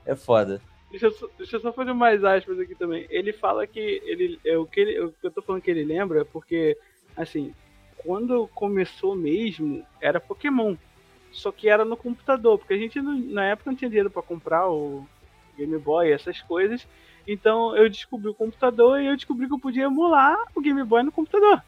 é 0.07 0.15
foda. 0.15 0.61
Deixa 0.91 1.07
eu, 1.07 1.13
só, 1.13 1.29
deixa 1.37 1.57
eu 1.57 1.61
só 1.61 1.73
fazer 1.73 1.93
mais 1.93 2.25
aspas 2.25 2.59
aqui 2.59 2.75
também. 2.75 3.07
Ele 3.11 3.33
fala 3.33 3.67
que 3.67 3.79
ele 3.79 4.41
é 4.45 4.57
o 4.57 4.65
que 4.65 4.81
ele, 4.81 5.01
o 5.01 5.13
que 5.13 5.27
eu 5.27 5.31
tô 5.31 5.43
falando 5.43 5.61
que 5.63 5.71
ele 5.71 5.85
lembra, 5.85 6.25
porque 6.25 6.77
assim, 7.17 7.53
quando 7.99 8.49
começou 8.55 9.15
mesmo, 9.15 9.85
era 10.01 10.21
Pokémon. 10.21 10.75
Só 11.31 11.53
que 11.53 11.69
era 11.69 11.85
no 11.85 11.97
computador, 11.97 12.59
porque 12.59 12.73
a 12.73 12.79
gente 12.79 13.01
não- 13.03 13.19
na 13.19 13.45
época 13.45 13.71
não 13.71 13.77
tinha 13.77 13.91
dinheiro 13.91 14.11
pra 14.11 14.23
comprar 14.23 14.69
o 14.71 15.07
Game 15.57 15.77
Boy, 15.79 16.11
essas 16.11 16.41
coisas. 16.41 16.87
Então 17.27 17.77
eu 17.77 17.91
descobri 17.91 18.29
o 18.31 18.35
computador 18.35 18.99
e 18.99 19.07
eu 19.07 19.15
descobri 19.17 19.47
que 19.47 19.53
eu 19.53 19.59
podia 19.59 19.85
emular 19.85 20.37
o 20.55 20.61
Game 20.61 20.83
Boy 20.85 21.03
no 21.03 21.13
computador. 21.13 21.63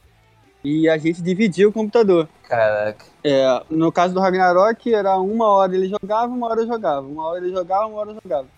E 0.64 0.88
a 0.88 0.96
gente 0.96 1.22
dividia 1.22 1.68
o 1.68 1.72
computador. 1.72 2.28
Caraca. 2.48 3.04
É, 3.24 3.62
no 3.70 3.90
caso 3.92 4.14
do 4.14 4.20
Ragnarok, 4.20 4.92
era 4.92 5.18
uma 5.18 5.46
hora 5.46 5.74
ele 5.74 5.88
jogava, 5.88 6.32
uma 6.32 6.48
hora 6.48 6.60
eu 6.62 6.66
jogava. 6.66 7.06
Uma 7.06 7.24
hora 7.26 7.38
ele 7.44 7.50
jogava, 7.50 7.86
uma 7.86 7.98
hora 7.98 8.10
eu 8.10 8.18
jogava. 8.22 8.48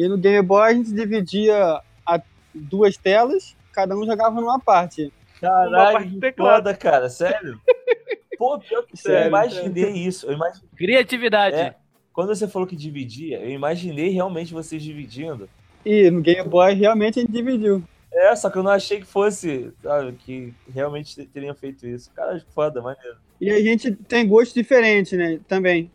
E 0.00 0.08
no 0.08 0.16
Game 0.16 0.40
Boy 0.40 0.62
a 0.62 0.72
gente 0.72 0.94
dividia 0.94 1.82
a 2.06 2.22
duas 2.54 2.96
telas, 2.96 3.54
cada 3.70 3.94
um 3.94 4.06
jogava 4.06 4.40
numa 4.40 4.58
parte. 4.58 5.12
Uma 5.42 5.50
Caralho, 5.50 5.92
parte 5.92 6.08
que 6.18 6.32
foda, 6.32 6.74
cara. 6.74 7.10
Sério? 7.10 7.60
Pô, 8.38 8.58
pior 8.58 8.82
que 8.86 8.96
Sério, 8.96 9.24
eu 9.24 9.28
imaginei 9.28 9.90
isso. 9.90 10.26
Eu 10.26 10.38
Criatividade. 10.74 11.54
É. 11.54 11.74
Quando 12.14 12.34
você 12.34 12.48
falou 12.48 12.66
que 12.66 12.74
dividia, 12.74 13.40
eu 13.40 13.50
imaginei 13.50 14.08
realmente 14.08 14.54
vocês 14.54 14.82
dividindo. 14.82 15.46
E 15.84 16.10
no 16.10 16.22
Game 16.22 16.48
Boy 16.48 16.72
realmente 16.72 17.18
a 17.18 17.22
gente 17.22 17.32
dividiu. 17.32 17.84
É, 18.10 18.34
só 18.34 18.48
que 18.48 18.56
eu 18.56 18.62
não 18.62 18.70
achei 18.70 19.00
que 19.00 19.06
fosse, 19.06 19.70
sabe, 19.82 20.12
que 20.12 20.54
realmente 20.72 21.14
te- 21.14 21.26
teriam 21.26 21.54
feito 21.54 21.86
isso. 21.86 22.10
Cara, 22.12 22.42
foda, 22.54 22.80
maneiro. 22.80 23.18
E 23.38 23.50
a 23.50 23.60
gente 23.60 23.92
tem 23.92 24.26
gosto 24.26 24.54
diferente, 24.54 25.14
né? 25.14 25.38
Também. 25.46 25.90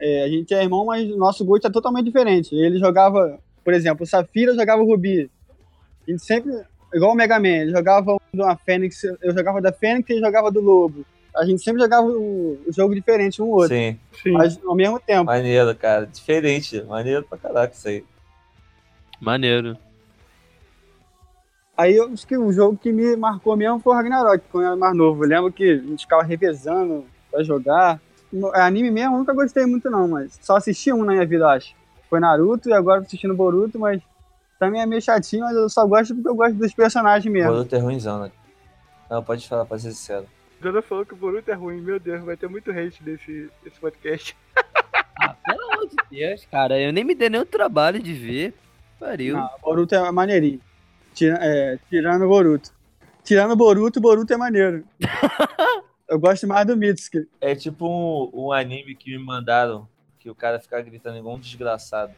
É, 0.00 0.24
a 0.24 0.28
gente 0.28 0.54
é 0.54 0.62
irmão, 0.62 0.86
mas 0.86 1.10
o 1.10 1.16
nosso 1.16 1.44
gosto 1.44 1.66
é 1.66 1.70
totalmente 1.70 2.06
diferente. 2.06 2.54
Ele 2.54 2.78
jogava, 2.78 3.38
por 3.62 3.74
exemplo, 3.74 4.04
o 4.04 4.06
Safira 4.06 4.54
jogava 4.54 4.82
o 4.82 4.86
Rubi. 4.86 5.30
A 6.06 6.10
gente 6.10 6.24
sempre, 6.24 6.52
igual 6.94 7.12
o 7.12 7.14
Mega 7.14 7.38
Man, 7.38 7.48
ele 7.48 7.70
jogava 7.70 8.14
um 8.14 8.20
uma 8.32 8.56
Fênix, 8.56 9.04
eu 9.04 9.34
jogava 9.34 9.60
da 9.60 9.72
Fênix 9.72 10.08
e 10.08 10.14
ele 10.14 10.20
jogava 10.20 10.50
do 10.50 10.60
Lobo. 10.60 11.04
A 11.36 11.44
gente 11.44 11.62
sempre 11.62 11.82
jogava 11.82 12.06
o, 12.06 12.58
o 12.66 12.72
jogo 12.72 12.94
diferente 12.94 13.40
um 13.40 13.46
do 13.46 13.50
outro, 13.52 13.76
Sim, 13.76 13.98
Sim. 14.22 14.32
mas 14.32 14.58
ao 14.64 14.74
mesmo 14.74 14.98
tempo. 14.98 15.24
maneiro, 15.24 15.74
cara. 15.76 16.06
Diferente. 16.06 16.82
Maneiro 16.82 17.24
pra 17.24 17.38
caraca 17.38 17.74
isso 17.74 17.88
aí. 17.88 18.04
Maneiro. 19.20 19.76
Aí 21.76 21.96
eu 21.96 22.10
acho 22.12 22.26
que 22.26 22.36
o 22.36 22.52
jogo 22.52 22.76
que 22.76 22.92
me 22.92 23.16
marcou 23.16 23.56
mesmo 23.56 23.78
foi 23.80 23.92
o 23.92 23.96
Ragnarok, 23.96 24.44
quando 24.50 24.64
eu 24.64 24.68
era 24.68 24.76
mais 24.76 24.94
novo. 24.96 25.24
Eu 25.24 25.28
lembro 25.28 25.52
que 25.52 25.70
a 25.70 25.76
gente 25.76 26.02
ficava 26.02 26.22
revezando 26.22 27.04
pra 27.30 27.42
jogar. 27.42 28.00
No- 28.32 28.54
Anime 28.54 28.90
mesmo 28.90 29.14
eu 29.14 29.18
nunca 29.18 29.32
gostei 29.32 29.66
muito 29.66 29.90
não, 29.90 30.06
mas 30.08 30.38
só 30.42 30.56
assisti 30.56 30.92
um 30.92 31.04
na 31.04 31.12
minha 31.12 31.26
vida, 31.26 31.44
eu 31.44 31.48
acho. 31.48 31.74
Foi 32.08 32.20
Naruto 32.20 32.68
e 32.68 32.72
agora 32.72 33.00
tô 33.00 33.06
assistindo 33.06 33.34
Boruto, 33.34 33.78
mas 33.78 34.00
também 34.58 34.80
é 34.80 34.86
meio 34.86 35.00
chatinho, 35.02 35.44
mas 35.44 35.54
eu 35.56 35.68
só 35.68 35.86
gosto 35.86 36.14
porque 36.14 36.28
eu 36.28 36.34
gosto 36.34 36.54
dos 36.54 36.72
personagens 36.74 37.32
mesmo. 37.32 37.52
Boruto 37.52 37.74
é 37.74 37.78
ruimzão, 37.78 38.20
né? 38.22 38.30
Não, 39.08 39.22
pode 39.22 39.46
falar, 39.48 39.64
pode 39.64 39.82
ser 39.82 39.92
sincero. 39.92 40.26
Dona 40.60 40.82
falou 40.82 41.06
que 41.06 41.14
o 41.14 41.16
Boruto 41.16 41.50
é 41.50 41.54
ruim, 41.54 41.80
meu 41.80 41.98
Deus, 41.98 42.22
vai 42.22 42.36
ter 42.36 42.48
muito 42.48 42.70
hate 42.70 43.02
desse, 43.02 43.50
desse 43.64 43.78
podcast. 43.80 44.36
Ah, 45.22 45.36
pelo 45.44 45.72
amor 45.74 45.86
de 45.86 45.96
Deus, 46.10 46.46
cara. 46.50 46.80
Eu 46.80 46.94
nem 46.94 47.04
me 47.04 47.14
dei 47.14 47.28
nem 47.28 47.42
o 47.42 47.44
trabalho 47.44 48.02
de 48.02 48.14
ver. 48.14 48.54
Pariu. 48.98 49.36
Não, 49.36 49.50
Boruto 49.62 49.94
é 49.94 50.10
maneirinho. 50.10 50.58
Tira- 51.12 51.38
é, 51.42 51.78
tirando 51.90 52.22
o 52.24 52.28
Boruto. 52.28 52.70
Tirando 53.22 53.50
o 53.50 53.56
Boruto, 53.56 53.98
o 53.98 54.02
Boruto 54.02 54.32
é 54.32 54.36
maneiro. 54.38 54.82
eu 56.10 56.18
gosto 56.18 56.46
mais 56.46 56.66
do 56.66 56.76
Mitsuki. 56.76 57.26
É 57.40 57.54
tipo 57.54 57.86
um, 57.88 58.30
um 58.48 58.52
anime 58.52 58.94
que 58.94 59.10
me 59.16 59.24
mandaram, 59.24 59.88
que 60.18 60.28
o 60.28 60.34
cara 60.34 60.60
fica 60.60 60.80
gritando 60.82 61.16
igual 61.16 61.36
um 61.36 61.40
desgraçado. 61.40 62.12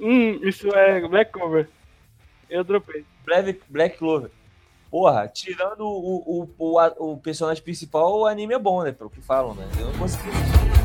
Hum, 0.00 0.38
isso 0.42 0.68
é 0.74 1.06
Black 1.06 1.30
Cover. 1.32 1.68
Eu 2.48 2.64
dropei. 2.64 3.04
Black, 3.24 3.60
Black 3.68 3.98
Clover. 3.98 4.30
Porra, 4.90 5.28
tirando 5.28 5.82
o, 5.82 6.42
o, 6.42 6.50
o, 6.58 6.78
a- 6.78 6.94
o 6.98 7.16
personagem 7.18 7.62
principal, 7.62 8.18
o 8.20 8.26
anime 8.26 8.54
é 8.54 8.58
bom, 8.58 8.82
né? 8.82 8.90
Pelo 8.90 9.10
que 9.10 9.20
falam, 9.20 9.54
né? 9.54 9.68
Eu 9.78 9.86
não 9.86 9.98
consegui. 9.98 10.79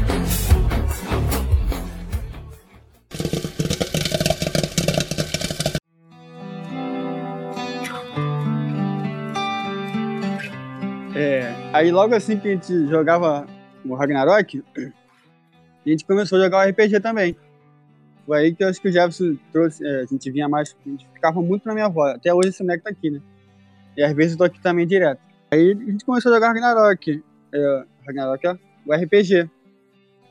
Aí 11.76 11.92
logo 11.92 12.16
assim 12.16 12.40
que 12.40 12.48
a 12.48 12.52
gente 12.52 12.88
jogava 12.88 13.46
o 13.84 13.96
Ragnarok, 13.96 14.64
a 14.78 15.90
gente 15.90 16.06
começou 16.06 16.40
a 16.40 16.44
jogar 16.44 16.66
o 16.66 16.70
RPG 16.70 17.00
também. 17.02 17.36
Foi 18.26 18.40
aí 18.40 18.56
que 18.56 18.64
eu 18.64 18.70
acho 18.70 18.82
que 18.82 18.88
o 18.88 18.92
Jefferson 18.92 19.38
trouxe, 19.52 19.86
é, 19.86 20.02
a 20.02 20.06
gente 20.06 20.32
vinha 20.32 20.50
mais, 20.50 20.76
a 20.86 20.90
gente 20.90 21.08
ficava 21.14 21.42
muito 21.42 21.68
na 21.68 21.74
minha 21.74 21.86
avó. 21.86 22.08
Até 22.08 22.34
hoje 22.34 22.50
esse 22.50 22.64
moleque 22.64 22.84
tá 22.84 22.90
aqui, 22.90 23.12
né? 23.12 23.22
E 23.96 24.04
às 24.04 24.14
vezes 24.14 24.32
eu 24.32 24.38
tô 24.40 24.44
aqui 24.46 24.60
também 24.60 24.88
direto. 24.88 25.20
Aí 25.52 25.72
a 25.72 25.92
gente 25.92 26.06
começou 26.06 26.32
a 26.32 26.36
jogar 26.36 26.48
Ragnarok. 26.48 27.24
É, 27.54 27.84
Ragnarok, 28.08 28.48
ó, 28.48 28.58
o 28.86 28.94
RPG. 28.94 29.50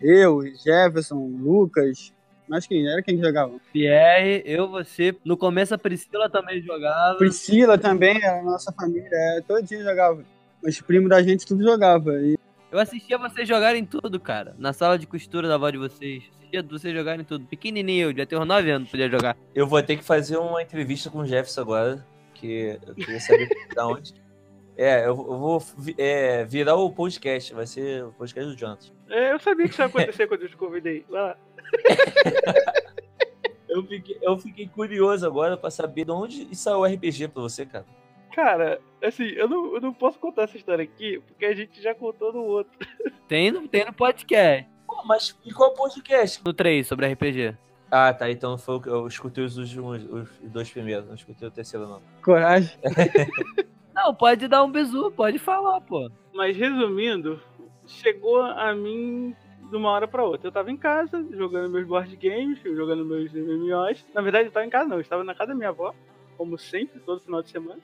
Eu, 0.00 0.42
Jefferson, 0.64 1.18
Lucas. 1.40 2.12
Mas 2.48 2.66
quem? 2.66 2.86
Era 2.86 3.02
quem 3.02 3.16
que 3.16 3.24
jogava? 3.24 3.52
Pierre, 3.72 4.42
eu, 4.44 4.68
você. 4.68 5.16
No 5.24 5.36
começo 5.36 5.74
a 5.74 5.78
Priscila 5.78 6.28
também 6.28 6.60
jogava. 6.60 7.16
Priscila 7.16 7.78
também, 7.78 8.22
a 8.24 8.42
nossa 8.42 8.72
família, 8.72 9.08
é, 9.12 9.40
todo 9.46 9.62
dia 9.62 9.82
jogava. 9.82 10.24
Os 10.66 10.80
primos 10.80 11.10
da 11.10 11.22
gente 11.22 11.46
tudo 11.46 11.62
jogava. 11.62 12.12
E 12.20 12.38
Eu 12.72 12.78
assistia 12.78 13.18
vocês 13.18 13.46
jogarem 13.46 13.84
tudo, 13.84 14.18
cara. 14.18 14.54
Na 14.58 14.72
sala 14.72 14.98
de 14.98 15.06
costura 15.06 15.46
da 15.46 15.56
avó 15.56 15.68
de 15.68 15.76
vocês. 15.76 16.24
Assistia 16.38 16.62
vocês 16.62 16.94
jogarem 16.94 17.24
tudo. 17.24 17.46
Pequenininho, 17.46 18.10
eu 18.16 18.26
ter 18.26 18.38
uns 18.38 18.46
9 18.46 18.70
anos, 18.70 18.90
podia 18.90 19.10
jogar. 19.10 19.36
Eu 19.54 19.66
vou 19.66 19.82
ter 19.82 19.96
que 19.96 20.04
fazer 20.04 20.38
uma 20.38 20.62
entrevista 20.62 21.10
com 21.10 21.18
o 21.18 21.26
Jefferson 21.26 21.60
agora, 21.60 22.06
que 22.32 22.78
eu 22.86 22.94
queria 22.94 23.20
saber 23.20 23.48
da 23.76 23.86
onde. 23.86 24.14
É, 24.76 25.06
eu, 25.06 25.14
vou 25.14 25.62
é, 25.98 26.44
virar 26.44 26.74
o 26.74 26.90
podcast, 26.90 27.54
vai 27.54 27.66
ser 27.66 28.04
o 28.04 28.12
podcast 28.12 28.50
do 28.50 28.58
Jonathan. 28.58 28.88
É, 29.08 29.32
eu 29.32 29.38
sabia 29.38 29.66
que 29.66 29.72
isso 29.72 29.82
ia 29.82 29.86
acontecer 29.86 30.26
quando 30.28 30.42
eu 30.42 30.48
te 30.48 30.56
convidei. 30.56 31.04
Vai 31.08 31.22
lá. 31.22 31.36
Eu 33.74 33.82
fiquei, 33.82 34.16
eu 34.22 34.38
fiquei 34.38 34.68
curioso 34.68 35.26
agora 35.26 35.56
pra 35.56 35.68
saber 35.68 36.04
de 36.04 36.12
onde 36.12 36.54
saiu 36.54 36.78
o 36.78 36.84
RPG 36.86 37.26
pra 37.26 37.42
você, 37.42 37.66
cara. 37.66 37.84
Cara, 38.34 38.80
assim, 39.00 39.26
eu 39.28 39.48
não, 39.48 39.74
eu 39.76 39.80
não 39.80 39.94
posso 39.94 40.18
contar 40.18 40.42
essa 40.42 40.56
história 40.56 40.82
aqui, 40.82 41.22
porque 41.24 41.44
a 41.44 41.54
gente 41.54 41.80
já 41.80 41.94
contou 41.94 42.32
no 42.32 42.42
outro. 42.42 42.72
Tem 43.28 43.52
no, 43.52 43.66
tem 43.68 43.86
no 43.86 43.92
podcast. 43.92 44.68
Pô, 44.86 45.02
mas 45.06 45.38
e 45.46 45.52
qual 45.52 45.72
podcast? 45.72 46.42
No 46.44 46.52
3, 46.52 46.86
sobre 46.86 47.06
RPG. 47.06 47.56
Ah, 47.90 48.12
tá, 48.12 48.30
então 48.30 48.58
foi 48.58 48.74
o 48.74 48.80
que 48.80 48.88
eu 48.88 49.06
escutei 49.06 49.44
os, 49.44 49.56
últimos, 49.56 50.04
os 50.04 50.28
dois 50.50 50.70
primeiros, 50.70 51.06
não 51.06 51.14
escutei 51.14 51.48
o 51.48 51.50
terceiro 51.50 51.88
não. 51.88 52.02
coragem. 52.22 52.76
Não, 53.94 54.12
pode 54.12 54.48
dar 54.48 54.64
um 54.64 54.72
bisu, 54.72 55.12
pode 55.12 55.38
falar, 55.38 55.80
pô. 55.80 56.10
Mas 56.34 56.56
resumindo, 56.56 57.40
chegou 57.86 58.42
a 58.42 58.74
mim 58.74 59.36
de 59.70 59.76
uma 59.76 59.90
hora 59.90 60.08
pra 60.08 60.24
outra. 60.24 60.48
Eu 60.48 60.52
tava 60.52 60.68
em 60.72 60.76
casa, 60.76 61.24
jogando 61.30 61.70
meus 61.70 61.86
board 61.86 62.16
games, 62.16 62.58
jogando 62.60 63.04
meus 63.04 63.32
MMOs. 63.32 64.04
Na 64.12 64.20
verdade, 64.20 64.48
eu 64.48 64.52
tava 64.52 64.66
em 64.66 64.70
casa 64.70 64.88
não, 64.88 64.96
eu 64.96 65.00
estava 65.00 65.22
na 65.22 65.32
casa 65.32 65.52
da 65.52 65.54
minha 65.54 65.68
avó, 65.68 65.94
como 66.36 66.58
sempre, 66.58 66.98
todo 66.98 67.20
final 67.20 67.40
de 67.40 67.50
semana. 67.50 67.80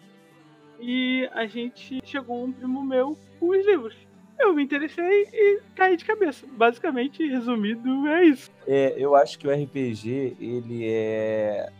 E 0.80 1.28
a 1.32 1.46
gente 1.46 2.00
chegou 2.04 2.44
um 2.44 2.52
primo 2.52 2.82
meu 2.82 3.16
com 3.38 3.48
os 3.50 3.64
livros. 3.66 3.94
Eu 4.38 4.54
me 4.54 4.62
interessei 4.62 5.28
e 5.32 5.60
caí 5.76 5.96
de 5.96 6.04
cabeça. 6.04 6.46
Basicamente, 6.52 7.26
resumido, 7.28 8.08
é 8.08 8.24
isso. 8.24 8.50
É, 8.66 8.94
eu 8.96 9.14
acho 9.14 9.38
que 9.38 9.46
o 9.46 9.50
RPG, 9.52 10.36
ele 10.40 10.88
é 10.88 11.70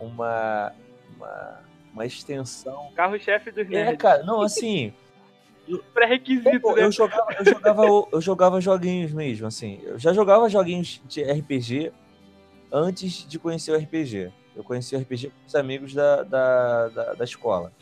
uma, 0.00 0.72
uma, 1.16 1.60
uma 1.92 2.06
extensão. 2.06 2.90
Carro-chefe 2.96 3.52
dos 3.52 3.66
É, 3.66 3.70
nerds. 3.70 3.98
cara, 3.98 4.24
não, 4.24 4.42
assim, 4.42 4.92
Pré-requisito, 5.94 6.60
Pô, 6.60 6.74
né? 6.74 6.82
eu 6.82 6.90
jogava, 6.90 7.26
eu 7.38 7.44
jogava, 7.44 7.82
eu 8.12 8.20
jogava 8.20 8.60
joguinhos 8.60 9.12
mesmo, 9.12 9.46
assim. 9.46 9.80
Eu 9.84 9.98
já 9.98 10.12
jogava 10.12 10.48
joguinhos 10.48 11.00
de 11.06 11.22
RPG 11.22 11.92
antes 12.72 13.28
de 13.28 13.38
conhecer 13.38 13.72
o 13.72 13.76
RPG. 13.76 14.32
Eu 14.56 14.64
conheci 14.64 14.96
o 14.96 14.98
RPG 14.98 15.28
com 15.28 15.46
os 15.46 15.54
amigos 15.54 15.94
da, 15.94 16.22
da, 16.24 16.88
da, 16.88 17.14
da 17.14 17.24
escola. 17.24 17.72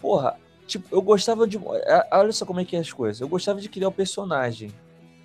Porra, 0.00 0.36
tipo, 0.66 0.86
eu 0.94 1.02
gostava 1.02 1.46
de. 1.46 1.56
é, 1.58 2.08
Olha 2.12 2.32
só 2.32 2.44
como 2.46 2.60
é 2.60 2.64
que 2.64 2.76
é 2.76 2.78
as 2.80 2.92
coisas. 2.92 3.20
Eu 3.20 3.28
gostava 3.28 3.60
de 3.60 3.68
criar 3.68 3.88
o 3.88 3.92
personagem. 3.92 4.70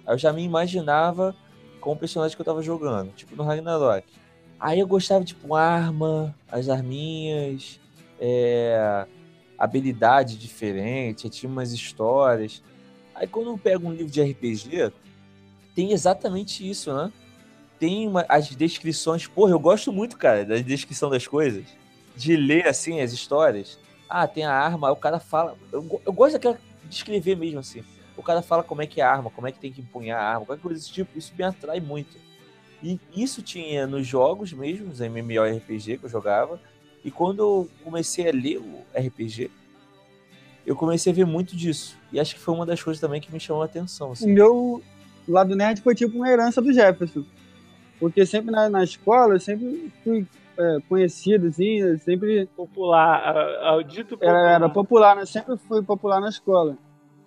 Aí 0.05 0.13
Eu 0.13 0.17
já 0.17 0.33
me 0.33 0.43
imaginava 0.43 1.35
com 1.79 1.91
o 1.91 1.97
personagem 1.97 2.35
que 2.35 2.41
eu 2.41 2.45
tava 2.45 2.61
jogando, 2.61 3.11
tipo 3.13 3.35
no 3.35 3.43
Ragnarok. 3.43 4.05
Aí 4.59 4.79
eu 4.79 4.87
gostava, 4.87 5.25
tipo, 5.25 5.55
arma, 5.55 6.33
as 6.49 6.69
arminhas, 6.69 7.79
é, 8.19 9.05
habilidade 9.57 10.37
diferente, 10.37 11.29
tinha 11.29 11.51
umas 11.51 11.71
histórias. 11.73 12.63
Aí 13.13 13.27
quando 13.27 13.49
eu 13.49 13.57
pego 13.57 13.87
um 13.87 13.91
livro 13.91 14.11
de 14.11 14.21
RPG, 14.21 14.91
tem 15.75 15.91
exatamente 15.91 16.67
isso, 16.67 16.93
né? 16.93 17.11
Tem 17.79 18.07
uma- 18.07 18.25
as 18.29 18.47
descrições. 18.49 19.27
Porra, 19.27 19.51
eu 19.51 19.59
gosto 19.59 19.91
muito, 19.91 20.17
cara, 20.17 20.45
da 20.45 20.55
descrição 20.57 21.09
das 21.09 21.27
coisas. 21.27 21.65
De 22.15 22.35
ler, 22.37 22.67
assim, 22.67 23.01
as 23.01 23.11
histórias. 23.11 23.77
Ah, 24.15 24.27
tem 24.27 24.45
a 24.45 24.51
arma, 24.53 24.89
aí 24.89 24.93
o 24.93 24.95
cara 24.95 25.19
fala. 25.19 25.57
Eu, 25.71 26.01
eu 26.05 26.13
gosto 26.13 26.33
daquela. 26.33 26.55
de 26.87 26.93
escrever 26.95 27.35
mesmo, 27.35 27.57
assim. 27.59 27.83
O 28.15 28.21
cara 28.21 28.43
fala 28.43 28.61
como 28.61 28.83
é 28.83 28.85
que 28.85 29.01
é 29.01 29.03
a 29.03 29.11
arma, 29.11 29.31
como 29.31 29.47
é 29.47 29.51
que 29.51 29.57
tem 29.57 29.71
que 29.73 29.81
empunhar 29.81 30.21
a 30.21 30.23
arma, 30.35 30.45
qualquer 30.45 30.61
coisa 30.61 30.77
desse 30.79 30.91
tipo. 30.91 31.17
Isso 31.17 31.33
me 31.35 31.43
atrai 31.43 31.79
muito. 31.79 32.15
E 32.83 32.99
isso 33.15 33.41
tinha 33.41 33.87
nos 33.87 34.05
jogos 34.05 34.53
mesmo, 34.53 34.91
os 34.91 34.99
MMORPG 35.01 35.97
que 35.97 36.03
eu 36.05 36.09
jogava. 36.09 36.59
E 37.03 37.09
quando 37.09 37.39
eu 37.39 37.69
comecei 37.83 38.29
a 38.29 38.31
ler 38.31 38.59
o 38.59 38.83
RPG, 38.95 39.49
eu 40.63 40.75
comecei 40.75 41.11
a 41.11 41.15
ver 41.15 41.25
muito 41.25 41.55
disso. 41.55 41.97
E 42.11 42.19
acho 42.19 42.35
que 42.35 42.39
foi 42.41 42.53
uma 42.53 42.67
das 42.67 42.83
coisas 42.83 43.01
também 43.01 43.19
que 43.19 43.33
me 43.33 43.39
chamou 43.39 43.63
a 43.63 43.65
atenção. 43.65 44.09
O 44.09 44.11
Assim. 44.13 44.31
meu 44.31 44.83
lado 45.27 45.55
nerd 45.55 45.81
foi 45.81 45.95
tipo 45.95 46.15
uma 46.17 46.29
herança 46.29 46.61
do 46.61 46.71
Jefferson. 46.71 47.23
Porque 47.99 48.25
sempre 48.27 48.51
na, 48.51 48.69
na 48.69 48.83
escola 48.83 49.33
eu 49.35 49.39
sempre 49.39 49.91
fui 50.03 50.27
é, 50.57 50.77
conhecido, 50.87 51.47
assim, 51.47 51.79
eu 51.81 51.97
sempre 51.99 52.47
Popular, 52.55 53.15
a- 53.15 53.69
ao 53.69 53.83
dito 53.83 54.17
popular. 54.17 54.39
era, 54.39 54.51
era 54.51 54.69
popular, 54.69 55.15
né? 55.15 55.25
Sempre 55.25 55.57
fui 55.57 55.81
popular 55.81 56.19
na 56.21 56.29
escola. 56.29 56.75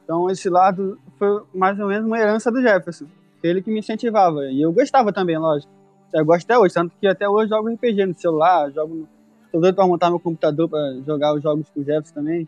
Então 0.04 0.30
esse 0.30 0.48
lado 0.48 0.98
foi 1.18 1.42
mais 1.54 1.78
ou 1.80 1.88
menos 1.88 2.06
uma 2.06 2.18
herança 2.18 2.50
do 2.50 2.60
Jefferson. 2.62 3.06
Ele 3.42 3.60
que 3.62 3.70
me 3.70 3.80
incentivava. 3.80 4.46
E 4.46 4.62
eu 4.62 4.72
gostava 4.72 5.12
também, 5.12 5.36
lógico. 5.38 5.70
Eu 6.12 6.24
gosto 6.24 6.44
até 6.44 6.58
hoje, 6.58 6.72
tanto 6.74 6.94
que 7.00 7.06
até 7.06 7.28
hoje 7.28 7.50
jogo 7.50 7.68
RPG 7.68 8.06
no 8.06 8.14
celular, 8.14 8.70
jogo 8.70 8.94
no... 8.94 9.08
Tô 9.52 9.60
doido 9.60 9.74
pra 9.74 9.86
montar 9.86 10.10
meu 10.10 10.20
computador 10.20 10.68
pra 10.68 10.80
jogar 11.06 11.34
os 11.34 11.42
jogos 11.42 11.68
com 11.70 11.80
o 11.80 11.84
Jefferson 11.84 12.14
também. 12.14 12.46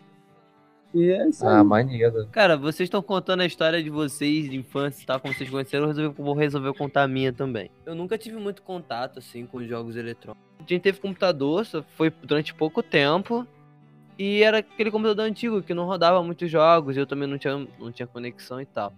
E 0.95 1.11
é 1.11 1.29
isso 1.29 1.47
aí. 1.47 1.55
Ah, 1.55 1.65
maneiro. 1.65 2.27
Cara, 2.33 2.57
vocês 2.57 2.87
estão 2.87 3.03
contando 3.03 3.41
a 3.41 3.47
história 3.47 3.83
de 3.83 3.91
vocês, 3.91 4.51
de 4.51 4.57
infância 4.57 5.03
e 5.03 5.07
tal, 5.07 5.21
como 5.21 5.35
vocês 5.35 5.49
conheceram, 5.49 5.85
eu 5.85 5.89
resolvi, 5.89 6.23
vou 6.23 6.35
resolver 6.35 6.73
contar 6.75 7.03
a 7.03 7.09
minha 7.09 7.33
também. 7.33 7.71
Eu 7.85 7.95
nunca 7.95 8.17
tive 8.17 8.37
muito 8.37 8.63
contato, 8.63 9.19
assim, 9.19 9.45
com 9.47 9.63
jogos 9.65 9.97
eletrônicos. 9.97 10.43
A 10.59 10.63
gente 10.63 10.83
teve 10.83 11.01
computador, 11.01 11.65
só 11.67 11.83
foi 11.97 12.11
durante 12.11 12.55
pouco 12.55 12.83
tempo. 12.83 13.47
E 14.19 14.43
era 14.43 14.59
aquele 14.59 14.91
computador 14.91 15.25
antigo 15.25 15.63
que 15.63 15.73
não 15.73 15.85
rodava 15.85 16.23
muitos 16.23 16.51
jogos, 16.51 16.97
e 16.97 17.01
eu 17.01 17.07
também 17.07 17.29
não 17.29 17.39
tinha, 17.39 17.69
não 17.79 17.93
tinha 17.93 18.07
conexão 18.07 18.61
e 18.61 18.67
tal. 18.67 18.93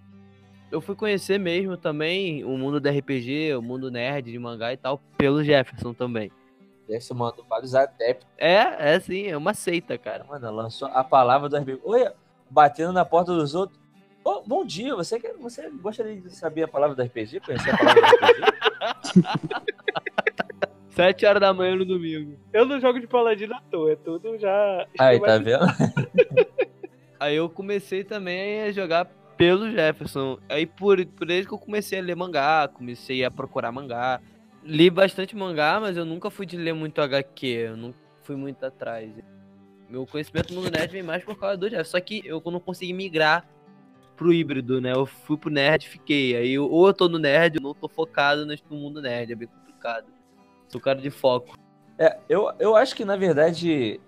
Eu 0.70 0.81
fui 0.81 0.94
conhecer 0.94 1.38
mesmo 1.38 1.76
também 1.76 2.44
o 2.44 2.57
mundo 2.57 2.81
do 2.81 2.88
RPG, 2.88 3.55
o 3.57 3.62
mundo 3.62 3.90
nerd 3.90 4.31
de 4.31 4.38
mangá 4.38 4.72
e 4.72 4.76
tal, 4.76 4.98
pelo 5.18 5.42
Jefferson 5.42 5.92
também. 5.92 6.31
Jefferson 6.90 7.14
mandou 7.14 7.44
vários 7.48 7.74
adeptos. 7.74 8.26
É, 8.37 8.94
é 8.94 9.00
sim, 9.00 9.29
é 9.29 9.37
uma 9.37 9.55
seita, 9.55 9.96
cara. 9.96 10.24
Mano, 10.24 10.50
lançou 10.50 10.88
a 10.88 11.05
palavra 11.05 11.48
do 11.48 11.57
RPG. 11.57 11.81
Oi, 11.85 12.11
batendo 12.50 12.92
na 12.92 13.05
porta 13.05 13.33
dos 13.33 13.55
outros. 13.55 13.79
Ô, 14.24 14.42
bom 14.42 14.64
dia, 14.64 14.94
você, 14.94 15.18
quer, 15.18 15.35
você 15.35 15.70
gostaria 15.70 16.20
de 16.20 16.35
saber 16.35 16.64
a 16.64 16.68
palavra 16.68 16.96
do 16.96 17.03
RPG? 17.03 17.40
Conhecer 17.40 17.70
a 17.70 17.79
palavra 17.79 18.03
do 18.03 18.09
RPG? 18.09 19.61
Sete 20.90 21.24
horas 21.24 21.40
da 21.40 21.55
manhã 21.55 21.76
no 21.76 21.85
domingo. 21.85 22.37
Eu 22.53 22.66
não 22.66 22.81
jogo 22.81 22.98
de 23.00 23.07
paladino 23.07 23.55
à 23.55 23.61
toa, 23.70 23.92
é 23.92 23.96
tudo 23.96 24.37
já. 24.38 24.87
Aí, 24.98 25.20
tá 25.20 25.38
vendo? 25.38 25.64
Aí 27.18 27.37
eu 27.37 27.48
comecei 27.48 28.03
também 28.03 28.62
a 28.62 28.72
jogar 28.72 29.07
pelo 29.37 29.70
Jefferson. 29.70 30.38
Aí 30.48 30.66
por, 30.66 31.05
por 31.07 31.31
ele 31.31 31.46
que 31.46 31.55
eu 31.55 31.59
comecei 31.59 31.98
a 31.98 32.03
ler 32.03 32.16
mangá, 32.16 32.68
comecei 32.68 33.24
a 33.24 33.31
procurar 33.31 33.70
mangá. 33.70 34.20
Li 34.62 34.90
bastante 34.90 35.34
mangá, 35.34 35.80
mas 35.80 35.96
eu 35.96 36.04
nunca 36.04 36.30
fui 36.30 36.44
de 36.44 36.56
ler 36.56 36.74
muito 36.74 37.00
HQ, 37.00 37.46
eu 37.46 37.76
não 37.76 37.94
fui 38.22 38.36
muito 38.36 38.64
atrás. 38.64 39.10
Meu 39.88 40.06
conhecimento 40.06 40.54
no 40.54 40.62
nerd 40.62 40.92
vem 40.92 41.02
mais 41.02 41.24
por 41.24 41.38
causa 41.38 41.56
do 41.56 41.68
Jefferson. 41.68 41.90
Só 41.90 42.00
que 42.00 42.22
eu 42.24 42.42
não 42.46 42.60
consegui 42.60 42.92
migrar 42.92 43.44
pro 44.16 44.32
híbrido, 44.32 44.80
né? 44.80 44.92
Eu 44.92 45.06
fui 45.06 45.36
pro 45.36 45.50
nerd 45.50 45.88
fiquei. 45.88 46.36
Aí 46.36 46.58
ou 46.58 46.86
eu 46.86 46.94
tô 46.94 47.08
no 47.08 47.18
nerd, 47.18 47.56
ou 47.56 47.62
não 47.62 47.74
tô 47.74 47.88
focado 47.88 48.44
nesse 48.44 48.62
mundo 48.70 49.00
nerd, 49.00 49.32
é 49.32 49.34
bem 49.34 49.48
complicado. 49.48 50.06
Sou 50.68 50.80
cara 50.80 51.00
de 51.00 51.10
foco. 51.10 51.58
É, 51.98 52.18
eu, 52.28 52.52
eu 52.58 52.76
acho 52.76 52.94
que, 52.94 53.04
na 53.04 53.16
verdade, 53.16 54.00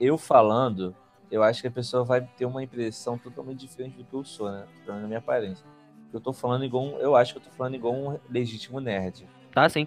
eu 0.00 0.18
falando, 0.18 0.96
eu 1.30 1.42
acho 1.42 1.60
que 1.60 1.68
a 1.68 1.70
pessoa 1.70 2.04
vai 2.04 2.20
ter 2.20 2.46
uma 2.46 2.62
impressão 2.62 3.16
totalmente 3.16 3.60
diferente 3.60 3.96
do 3.96 4.04
que 4.04 4.14
eu 4.14 4.24
sou, 4.24 4.50
né? 4.50 4.66
Pelo 4.84 4.88
menos 4.88 5.02
na 5.02 5.08
minha 5.08 5.18
aparência. 5.18 5.64
Eu 6.12 6.20
tô 6.20 6.32
falando 6.32 6.64
igual 6.64 6.84
um, 6.84 6.98
Eu 6.98 7.14
acho 7.14 7.34
que 7.34 7.38
eu 7.38 7.42
tô 7.42 7.50
falando 7.50 7.74
igual 7.74 7.94
um 7.94 8.18
legítimo 8.30 8.80
nerd. 8.80 9.28
Tá, 9.54 9.68
sim. 9.68 9.86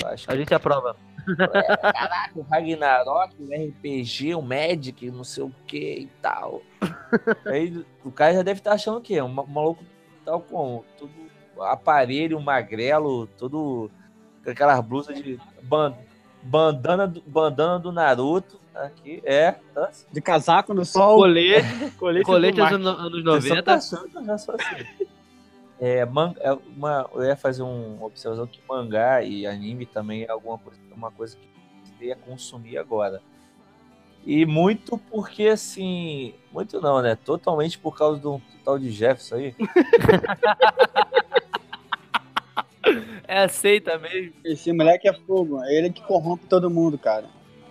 Eu 0.00 0.08
acho 0.08 0.28
A 0.28 0.32
que 0.32 0.38
gente 0.38 0.54
aprova. 0.54 0.96
Caraca, 1.36 2.30
o 2.36 2.42
Ragnarok, 2.42 3.34
o 3.40 3.48
RPG, 3.52 4.34
o 4.34 4.42
Magic, 4.42 5.10
não 5.10 5.24
sei 5.24 5.42
o 5.44 5.52
que 5.66 6.00
e 6.00 6.06
tal. 6.22 6.62
Aí 7.44 7.84
o 8.04 8.10
cara 8.12 8.34
já 8.34 8.42
deve 8.42 8.60
estar 8.60 8.72
achando 8.72 8.98
o 8.98 9.00
quê? 9.00 9.20
Um 9.20 9.28
ma- 9.28 9.44
maluco 9.46 9.84
tal 10.24 10.40
como? 10.40 10.84
Todo 10.98 11.10
aparelho, 11.60 12.40
magrelo, 12.40 13.26
todo 13.38 13.90
com 14.44 14.50
aquelas 14.50 14.80
blusas 14.84 15.20
de 15.20 15.38
ban- 15.62 15.94
bandana, 16.42 17.06
do, 17.08 17.20
bandana 17.26 17.78
do 17.78 17.90
Naruto. 17.92 18.60
Aqui, 18.74 19.22
é. 19.24 19.52
Tá? 19.74 19.90
De 20.12 20.20
casaco 20.20 20.74
no 20.74 20.84
sol. 20.84 21.16
Colete, 21.16 21.90
Colete, 21.98 22.24
colete 22.26 22.56
do 22.58 22.62
dos 22.62 22.72
anos 22.72 22.86
anos 23.00 23.24
Vocês 23.24 23.44
estão 23.56 23.74
90. 23.74 23.74
achando 23.74 24.08
que 24.10 24.16
eu 24.18 24.24
já 24.26 24.38
sou 24.38 24.54
assim. 24.54 25.05
É, 25.78 26.04
man- 26.06 26.34
é 26.40 26.52
uma, 26.52 27.08
eu 27.14 27.22
ia 27.24 27.36
fazer 27.36 27.62
uma 27.62 28.04
observação 28.06 28.46
que 28.46 28.60
mangá 28.68 29.22
e 29.22 29.46
anime 29.46 29.84
também 29.84 30.22
é 30.24 30.30
alguma 30.30 30.56
coisa, 30.58 30.78
uma 30.94 31.10
coisa 31.10 31.36
que 31.36 32.04
eu 32.04 32.08
ia 32.08 32.16
consumir 32.16 32.78
agora. 32.78 33.20
E 34.24 34.44
muito 34.44 34.98
porque, 34.98 35.46
assim, 35.48 36.34
muito 36.50 36.80
não, 36.80 37.00
né? 37.00 37.14
Totalmente 37.14 37.78
por 37.78 37.96
causa 37.96 38.20
do 38.20 38.40
tal 38.64 38.78
de 38.78 38.90
Jefferson 38.90 39.36
aí. 39.36 39.54
É 43.28 43.38
aceita 43.42 43.98
mesmo. 43.98 44.32
Esse 44.44 44.72
moleque 44.72 45.08
é 45.08 45.12
fogo. 45.12 45.60
É 45.64 45.74
ele 45.74 45.90
que 45.90 46.00
corrompe 46.02 46.46
todo 46.46 46.70
mundo, 46.70 46.96
cara. 46.96 47.26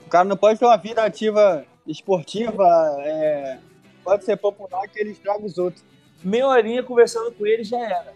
O 0.05 0.09
cara 0.09 0.25
não 0.25 0.35
pode 0.37 0.59
ter 0.59 0.65
uma 0.65 0.77
vida 0.77 1.03
ativa 1.03 1.65
esportiva, 1.87 2.63
é, 2.99 3.59
pode 4.03 4.25
ser 4.25 4.35
popular 4.37 4.87
que 4.87 4.99
ele 4.99 5.11
estraga 5.11 5.45
os 5.45 5.57
outros. 5.57 5.83
Meia 6.25 6.47
horinha 6.47 6.81
conversando 6.83 7.31
com 7.31 7.45
ele 7.45 7.63
já 7.63 7.79
era. 7.79 8.13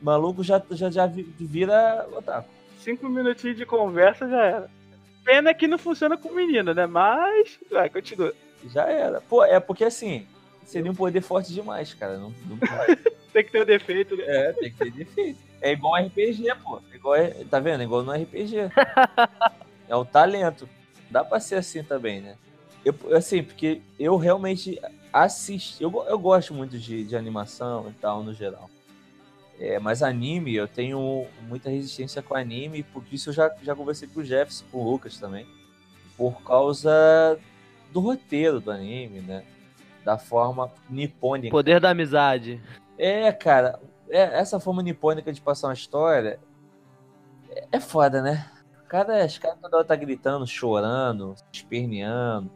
O 0.00 0.04
maluco 0.04 0.44
já, 0.44 0.62
já, 0.72 0.90
já 0.90 1.06
vi- 1.06 1.22
vira 1.40 2.06
otaku. 2.14 2.48
Cinco 2.80 3.08
minutinhos 3.08 3.56
de 3.56 3.64
conversa 3.66 4.28
já 4.28 4.44
era. 4.44 4.70
Pena 5.24 5.52
que 5.54 5.66
não 5.66 5.78
funciona 5.78 6.16
com 6.16 6.30
menina, 6.32 6.72
né? 6.74 6.86
Mas. 6.86 7.58
Vai, 7.70 7.88
continua. 7.90 8.32
Já 8.72 8.86
era. 8.86 9.20
Pô, 9.22 9.44
é 9.44 9.58
porque 9.58 9.84
assim, 9.84 10.26
seria 10.64 10.90
um 10.90 10.94
poder 10.94 11.20
forte 11.22 11.52
demais, 11.52 11.94
cara. 11.94 12.18
Não, 12.18 12.30
não 12.46 12.58
Tem 13.32 13.44
que 13.44 13.50
ter 13.52 13.60
o 13.62 13.66
defeito, 13.66 14.16
né? 14.16 14.24
É, 14.26 14.52
tem 14.52 14.70
que 14.70 14.76
ter 14.78 14.90
defeito. 14.92 15.38
É 15.60 15.72
igual 15.72 15.96
RPG, 15.96 16.54
pô. 16.62 16.80
É 16.92 16.96
igual, 16.96 17.16
tá 17.50 17.58
vendo? 17.60 17.80
É 17.80 17.84
igual 17.84 18.02
no 18.02 18.12
RPG. 18.12 18.56
é 19.88 19.96
o 19.96 20.04
talento. 20.04 20.68
Dá 21.10 21.24
pra 21.24 21.40
ser 21.40 21.56
assim 21.56 21.82
também, 21.82 22.20
né? 22.20 22.36
Eu, 22.84 22.94
assim, 23.16 23.42
porque 23.42 23.80
eu 23.98 24.16
realmente 24.16 24.78
assisti. 25.24 25.82
Eu, 25.82 26.04
eu 26.06 26.18
gosto 26.18 26.52
muito 26.54 26.78
de, 26.78 27.04
de 27.04 27.16
animação 27.16 27.88
e 27.88 27.92
tal, 27.92 28.22
no 28.22 28.32
geral. 28.32 28.68
É, 29.58 29.78
mas 29.78 30.02
anime, 30.02 30.54
eu 30.54 30.68
tenho 30.68 31.26
muita 31.48 31.68
resistência 31.68 32.22
com 32.22 32.34
anime, 32.34 32.84
porque 32.84 33.16
isso 33.16 33.30
eu 33.30 33.34
já, 33.34 33.52
já 33.62 33.74
conversei 33.74 34.06
com 34.06 34.20
o 34.20 34.24
Jefferson, 34.24 34.64
com 34.70 34.78
o 34.78 34.90
Lucas 34.90 35.18
também. 35.18 35.46
Por 36.16 36.42
causa 36.42 37.38
do 37.92 38.00
roteiro 38.00 38.60
do 38.60 38.70
anime, 38.70 39.20
né? 39.20 39.44
Da 40.04 40.16
forma 40.16 40.70
nipônica. 40.88 41.50
Poder 41.50 41.80
da 41.80 41.90
amizade. 41.90 42.60
É, 42.96 43.32
cara, 43.32 43.80
é- 44.08 44.38
essa 44.38 44.60
forma 44.60 44.82
nipônica 44.82 45.32
de 45.32 45.40
passar 45.40 45.68
uma 45.68 45.74
história 45.74 46.38
é, 47.50 47.68
é 47.72 47.80
foda, 47.80 48.22
né? 48.22 48.50
Cara, 48.88 49.24
os 49.26 49.36
caras 49.38 49.58
toda 49.60 49.76
hora 49.78 49.86
tá 49.86 49.96
gritando, 49.96 50.46
chorando, 50.46 51.34
esperneando. 51.52 52.50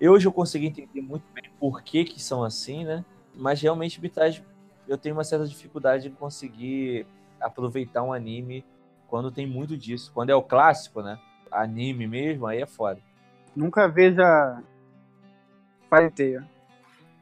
Eu 0.00 0.12
hoje 0.12 0.26
eu 0.26 0.32
consegui 0.32 0.66
entender 0.66 1.00
muito 1.00 1.24
bem 1.34 1.49
por 1.60 1.82
que 1.82 2.18
são 2.18 2.42
assim, 2.42 2.84
né? 2.84 3.04
Mas 3.34 3.60
realmente 3.60 4.00
me 4.00 4.08
traz, 4.08 4.42
eu 4.88 4.96
tenho 4.96 5.14
uma 5.14 5.22
certa 5.22 5.46
dificuldade 5.46 6.08
em 6.08 6.12
conseguir 6.12 7.06
aproveitar 7.38 8.02
um 8.02 8.12
anime 8.12 8.64
quando 9.06 9.30
tem 9.30 9.46
muito 9.46 9.76
disso. 9.76 10.10
Quando 10.14 10.30
é 10.30 10.34
o 10.34 10.42
clássico, 10.42 11.02
né? 11.02 11.18
Anime 11.52 12.06
mesmo, 12.06 12.46
aí 12.46 12.62
é 12.62 12.66
foda. 12.66 12.98
Nunca 13.54 13.86
veja 13.86 14.62
Fighter. 15.88 16.42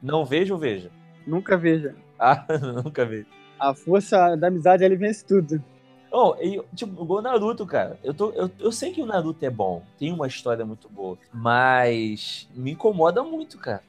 Não 0.01 0.23
vejo, 0.23 0.57
veja. 0.57 0.89
Nunca 1.27 1.57
veja. 1.57 1.95
Ah, 2.21 2.45
nunca 2.83 3.05
vejo. 3.05 3.27
A 3.57 3.73
força 3.73 4.35
da 4.35 4.47
amizade 4.47 4.83
ele 4.83 4.97
vence 4.97 5.25
tudo. 5.25 5.63
Oh, 6.11 6.35
e, 6.41 6.61
tipo, 6.75 7.01
igual 7.01 7.19
o 7.19 7.21
Naruto, 7.21 7.65
cara. 7.65 7.97
Eu, 8.03 8.13
tô, 8.13 8.31
eu, 8.31 8.51
eu 8.59 8.73
sei 8.73 8.91
que 8.91 9.01
o 9.01 9.05
Naruto 9.05 9.45
é 9.45 9.49
bom, 9.49 9.83
tem 9.97 10.11
uma 10.11 10.27
história 10.27 10.65
muito 10.65 10.89
boa, 10.89 11.17
mas 11.31 12.49
me 12.53 12.71
incomoda 12.71 13.23
muito, 13.23 13.57
cara. 13.57 13.83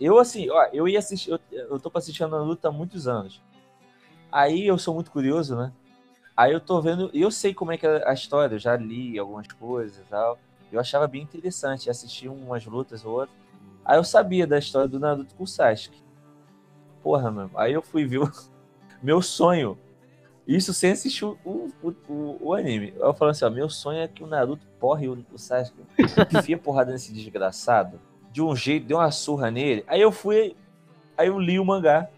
Eu, 0.00 0.18
assim, 0.18 0.48
ó, 0.48 0.66
eu 0.72 0.88
ia 0.88 0.98
assistir, 0.98 1.30
eu, 1.30 1.38
eu 1.52 1.78
tô 1.78 1.90
pra 1.90 1.98
assistir 1.98 2.24
o 2.24 2.28
Naruto 2.28 2.66
há 2.66 2.72
muitos 2.72 3.06
anos. 3.06 3.42
Aí 4.32 4.66
eu 4.66 4.78
sou 4.78 4.94
muito 4.94 5.10
curioso, 5.10 5.54
né? 5.54 5.72
Aí 6.36 6.52
eu 6.52 6.60
tô 6.60 6.80
vendo, 6.80 7.10
eu 7.12 7.30
sei 7.30 7.52
como 7.52 7.72
é 7.72 7.76
que 7.76 7.86
é 7.86 8.08
a 8.08 8.14
história, 8.14 8.54
eu 8.54 8.58
já 8.58 8.74
li 8.76 9.18
algumas 9.18 9.46
coisas 9.48 9.98
e 9.98 10.08
tal. 10.08 10.38
Eu 10.72 10.80
achava 10.80 11.06
bem 11.06 11.22
interessante 11.22 11.90
assistir 11.90 12.28
umas 12.28 12.64
lutas 12.64 13.04
ou 13.04 13.12
outras. 13.12 13.36
Aí 13.84 13.98
eu 13.98 14.04
sabia 14.04 14.46
da 14.46 14.58
história 14.58 14.88
do 14.88 14.98
Naruto 14.98 15.34
com 15.34 15.44
o 15.44 15.46
Sasuke. 15.46 16.02
Porra, 17.02 17.30
meu. 17.30 17.50
Aí 17.54 17.72
eu 17.72 17.82
fui 17.82 18.06
ver 18.06 18.18
o 18.18 18.32
meu 19.02 19.20
sonho 19.20 19.76
isso 20.46 20.74
sem 20.74 20.90
assistir 20.90 21.24
o, 21.24 21.38
o, 21.44 21.94
o, 22.08 22.38
o 22.40 22.54
anime. 22.54 22.92
Eu 22.96 23.14
falo 23.14 23.30
assim, 23.30 23.44
ó, 23.44 23.50
meu 23.50 23.68
sonho 23.68 24.00
é 24.00 24.08
que 24.08 24.24
o 24.24 24.26
Naruto 24.26 24.66
porre 24.80 25.08
o, 25.08 25.24
o 25.32 25.38
Sasuke. 25.38 25.80
Enfia 26.36 26.58
porrada 26.58 26.90
nesse 26.90 27.12
desgraçado. 27.12 28.00
De 28.30 28.42
um 28.42 28.54
jeito, 28.54 28.86
deu 28.86 28.98
uma 28.98 29.10
surra 29.10 29.50
nele. 29.50 29.84
Aí 29.86 30.00
eu 30.00 30.12
fui, 30.12 30.56
aí 31.16 31.28
eu 31.28 31.38
li 31.38 31.58
o 31.58 31.64
mangá. 31.64 32.08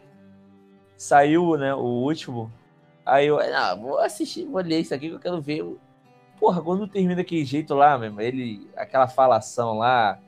Saiu, 0.96 1.56
né, 1.56 1.74
o 1.74 1.80
último. 1.80 2.52
Aí 3.04 3.26
eu, 3.26 3.38
ah, 3.38 3.74
vou 3.74 3.98
assistir, 3.98 4.46
vou 4.46 4.62
ler 4.62 4.80
isso 4.80 4.94
aqui 4.94 5.08
que 5.08 5.14
eu 5.14 5.20
quero 5.20 5.40
ver. 5.40 5.64
Porra, 6.38 6.62
quando 6.62 6.86
termina 6.86 7.16
daquele 7.16 7.44
jeito 7.44 7.74
lá, 7.74 7.98
mesmo, 7.98 8.20
ele, 8.20 8.68
aquela 8.76 9.08
falação 9.08 9.78
lá, 9.78 10.18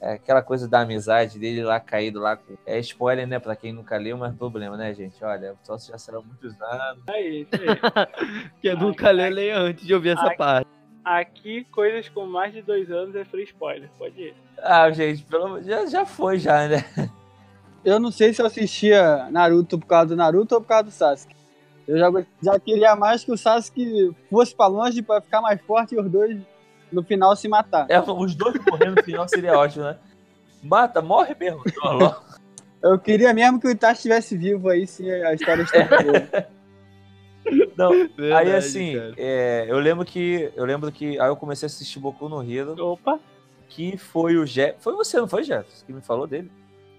é, 0.00 0.12
aquela 0.12 0.42
coisa 0.42 0.68
da 0.68 0.80
amizade 0.80 1.38
dele 1.38 1.62
lá 1.62 1.80
caído 1.80 2.20
lá. 2.20 2.38
É 2.64 2.78
spoiler, 2.78 3.26
né, 3.26 3.38
pra 3.38 3.56
quem 3.56 3.72
nunca 3.72 3.96
leu, 3.96 4.16
mas 4.16 4.34
problema, 4.36 4.76
né, 4.76 4.94
gente? 4.94 5.22
Olha, 5.24 5.56
só 5.62 5.76
já 5.78 5.98
serão 5.98 6.22
muitos 6.22 6.60
anos. 6.60 7.02
Aí, 7.08 7.42
isso 7.42 7.62
aí. 7.62 8.50
Que 8.60 8.68
eu 8.68 8.76
nunca 8.76 9.10
lê, 9.10 9.28
leia 9.28 9.58
antes 9.58 9.86
de 9.86 9.94
ouvir 9.94 10.10
essa 10.10 10.28
Ai. 10.28 10.36
parte. 10.36 10.68
aqui 11.04 11.64
coisas 11.64 12.08
com 12.08 12.26
mais 12.26 12.52
de 12.52 12.62
dois 12.62 12.90
anos 12.90 13.14
é 13.16 13.24
free 13.24 13.44
spoiler. 13.44 13.90
Pode 13.98 14.20
ir. 14.20 14.47
Ah, 14.62 14.90
gente, 14.90 15.22
pelo 15.24 15.44
amor- 15.46 15.62
já, 15.62 15.86
já 15.86 16.04
foi 16.06 16.38
já, 16.38 16.68
né? 16.68 16.84
Eu 17.84 17.98
não 18.00 18.10
sei 18.10 18.32
se 18.34 18.42
eu 18.42 18.46
assistia 18.46 19.28
Naruto 19.30 19.78
por 19.78 19.86
causa 19.86 20.08
do 20.08 20.16
Naruto 20.16 20.54
ou 20.54 20.60
por 20.60 20.66
causa 20.68 20.84
do 20.84 20.90
Sasuke. 20.90 21.34
Eu 21.86 21.96
já, 21.98 22.10
já 22.42 22.60
queria 22.60 22.94
mais 22.94 23.24
que 23.24 23.32
o 23.32 23.38
Sasuke 23.38 24.10
fosse 24.28 24.54
pra 24.54 24.66
longe 24.66 25.00
pra 25.00 25.20
ficar 25.20 25.40
mais 25.40 25.60
forte 25.62 25.94
e 25.94 26.00
os 26.00 26.10
dois 26.10 26.36
no 26.92 27.02
final 27.02 27.34
se 27.36 27.48
matar. 27.48 27.86
É, 27.88 27.98
os 28.00 28.34
dois 28.34 28.54
morrendo 28.66 28.96
no 28.96 29.02
final 29.02 29.28
seria 29.28 29.56
ótimo, 29.56 29.84
né? 29.84 29.96
Mata, 30.62 31.00
morre 31.00 31.34
mesmo. 31.38 31.62
Eu 32.82 32.98
queria 32.98 33.32
mesmo 33.32 33.60
que 33.60 33.66
o 33.66 33.70
Itachi 33.70 33.94
estivesse 33.94 34.36
vivo 34.36 34.68
aí, 34.68 34.86
se 34.86 35.08
a 35.10 35.34
história 35.34 35.62
estivesse 35.62 36.04
boa. 36.04 36.48
Não, 37.76 37.92
aí 37.92 38.08
Verdade, 38.16 38.52
assim, 38.52 38.94
cara. 38.94 39.14
é, 39.16 39.66
eu 39.68 39.78
lembro 39.78 40.04
que. 40.04 40.52
Eu 40.54 40.64
lembro 40.64 40.92
que. 40.92 41.18
Aí 41.18 41.28
eu 41.28 41.36
comecei 41.36 41.66
a 41.66 41.68
assistir 41.68 41.98
Boku 41.98 42.28
no 42.28 42.42
Hero, 42.42 42.74
Opa, 42.84 43.18
que 43.68 43.96
foi 43.96 44.36
o 44.36 44.44
Jeff. 44.44 44.76
Foi 44.80 44.94
você, 44.94 45.18
não 45.18 45.28
foi, 45.28 45.42
Jeff? 45.42 45.66
Que 45.84 45.92
me 45.92 46.00
falou 46.00 46.26
dele? 46.26 46.50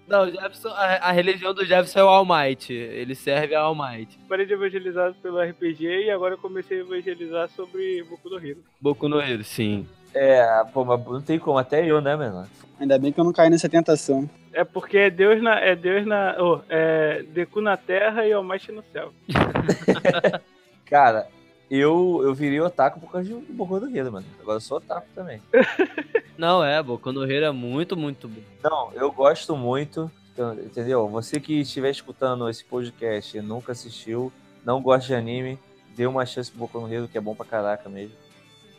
Não, 0.06 0.24
o 0.24 0.30
Jefferson, 0.30 0.70
a, 0.70 1.08
a 1.08 1.12
religião 1.12 1.54
do 1.54 1.64
Jefferson 1.64 2.00
é 2.00 2.04
o 2.04 2.08
All 2.08 2.26
Might. 2.26 2.72
Ele 2.72 3.14
serve 3.14 3.54
ao 3.54 3.66
All 3.66 3.74
Might. 3.74 4.18
parei 4.28 4.44
de 4.44 4.52
evangelizar 4.52 5.14
pelo 5.22 5.40
RPG 5.40 6.06
e 6.06 6.10
agora 6.10 6.34
eu 6.34 6.38
comecei 6.38 6.78
a 6.78 6.80
evangelizar 6.80 7.48
sobre 7.50 8.02
Boku 8.04 8.28
no 8.28 8.44
Hero. 8.44 8.64
Boku 8.80 9.08
no 9.08 9.20
Hero, 9.20 9.44
sim. 9.44 9.86
É, 10.12 10.64
pô, 10.72 10.84
mas 10.84 11.04
não 11.06 11.20
tem 11.20 11.38
como, 11.38 11.58
até 11.58 11.88
eu, 11.88 12.00
né, 12.00 12.16
mano? 12.16 12.48
Ainda 12.80 12.98
bem 12.98 13.12
que 13.12 13.20
eu 13.20 13.24
não 13.24 13.32
caí 13.32 13.48
nessa 13.50 13.68
tentação. 13.68 14.28
É 14.52 14.64
porque 14.64 14.98
é 14.98 15.10
Deus 15.10 15.40
na. 15.40 15.60
É 15.60 15.76
Deus 15.76 16.04
na. 16.04 16.34
Oh, 16.40 16.60
é 16.68 17.22
Deku 17.28 17.60
na 17.60 17.76
terra 17.76 18.26
e 18.26 18.32
Almighty 18.32 18.72
no 18.72 18.82
céu. 18.92 19.12
Cara, 20.86 21.28
eu, 21.70 22.20
eu 22.24 22.34
virei 22.34 22.60
otaku 22.60 22.98
por 22.98 23.12
causa 23.12 23.28
do 23.28 23.40
Boku 23.52 23.78
no 23.78 23.96
Hero, 23.96 24.12
mano. 24.12 24.26
Agora 24.40 24.56
eu 24.56 24.60
sou 24.60 24.78
otaku 24.78 25.06
também. 25.14 25.40
Não, 26.36 26.64
é, 26.64 26.82
Boku 26.82 27.12
no 27.12 27.30
Hero 27.30 27.46
é 27.46 27.50
muito, 27.52 27.96
muito 27.96 28.26
bom. 28.26 28.40
Não, 28.62 28.92
eu 28.94 29.12
gosto 29.12 29.56
muito, 29.56 30.10
então, 30.32 30.54
entendeu? 30.54 31.06
Você 31.08 31.38
que 31.38 31.60
estiver 31.60 31.90
escutando 31.90 32.48
esse 32.48 32.64
podcast 32.64 33.36
e 33.36 33.40
nunca 33.40 33.72
assistiu, 33.72 34.32
não 34.64 34.82
gosta 34.82 35.06
de 35.06 35.14
anime, 35.14 35.58
dê 35.94 36.06
uma 36.06 36.26
chance 36.26 36.50
pro 36.50 36.60
Boku 36.60 36.80
no 36.80 36.92
Hero, 36.92 37.06
que 37.06 37.16
é 37.16 37.20
bom 37.20 37.34
pra 37.34 37.46
caraca 37.46 37.88
mesmo. 37.88 38.16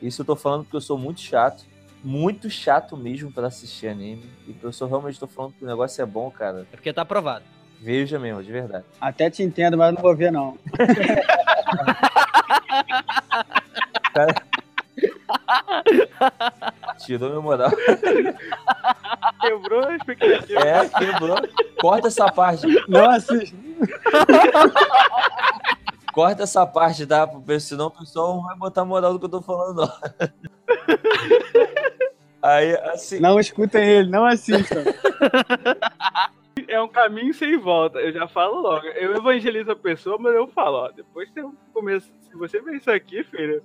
Isso 0.02 0.24
eu 0.24 0.26
tô 0.26 0.36
falando 0.36 0.64
porque 0.64 0.76
eu 0.76 0.82
sou 0.82 0.98
muito 0.98 1.22
chato, 1.22 1.64
muito 2.04 2.50
chato 2.50 2.98
mesmo 2.98 3.32
pra 3.32 3.48
assistir 3.48 3.88
anime. 3.88 4.30
E 4.48 4.56
eu 4.62 4.74
sou 4.74 4.88
realmente 4.88 5.20
tô 5.20 5.28
falando 5.28 5.54
que 5.54 5.64
o 5.64 5.68
negócio 5.68 6.02
é 6.02 6.06
bom, 6.06 6.30
cara. 6.30 6.68
É 6.74 6.76
porque 6.76 6.92
tá 6.92 7.04
aprovado. 7.04 7.46
Veja 7.80 8.20
mesmo, 8.20 8.44
de 8.44 8.52
verdade. 8.52 8.86
Até 9.00 9.30
te 9.30 9.44
entendo, 9.44 9.78
mas 9.78 9.94
não 9.94 10.02
vou 10.02 10.16
ver, 10.16 10.32
não. 10.32 10.58
Tirou 17.00 17.30
meu 17.30 17.42
moral. 17.42 17.72
Quebrou 19.40 19.86
a 19.88 19.96
expectativa. 19.96 20.60
É, 20.60 20.88
quebrou. 20.90 21.38
Corta 21.80 22.08
essa 22.08 22.32
parte. 22.32 22.68
Não 22.88 23.10
assisto. 23.10 23.56
Corta 26.14 26.44
essa 26.44 26.66
parte, 26.66 27.06
tá? 27.06 27.28
Senão 27.60 27.88
o 27.88 27.92
pessoal 27.92 28.36
não 28.36 28.44
vai 28.44 28.56
botar 28.58 28.86
moral 28.86 29.14
no 29.14 29.20
que 29.20 29.26
eu 29.26 29.30
tô 29.30 29.42
falando, 29.42 29.82
não. 29.82 29.92
Aí, 32.42 32.76
assim. 32.92 33.20
Não 33.20 33.40
escutem 33.40 33.88
ele, 33.88 34.10
não 34.10 34.26
assistam. 34.26 34.84
É 36.72 36.82
um 36.82 36.88
caminho 36.88 37.34
sem 37.34 37.58
volta. 37.58 38.00
Eu 38.00 38.12
já 38.14 38.28
falo 38.28 38.62
logo. 38.62 38.86
Eu 38.88 39.16
evangelizo 39.16 39.72
a 39.72 39.76
pessoa, 39.76 40.18
mas 40.18 40.34
eu 40.34 40.48
falo, 40.48 40.78
ó. 40.78 40.92
Depois 40.92 41.30
que 41.30 41.40
eu 41.40 41.54
começo. 41.74 42.12
Se 42.22 42.36
você 42.38 42.62
ver 42.62 42.76
isso 42.76 42.90
aqui, 42.90 43.24
filho, 43.26 43.62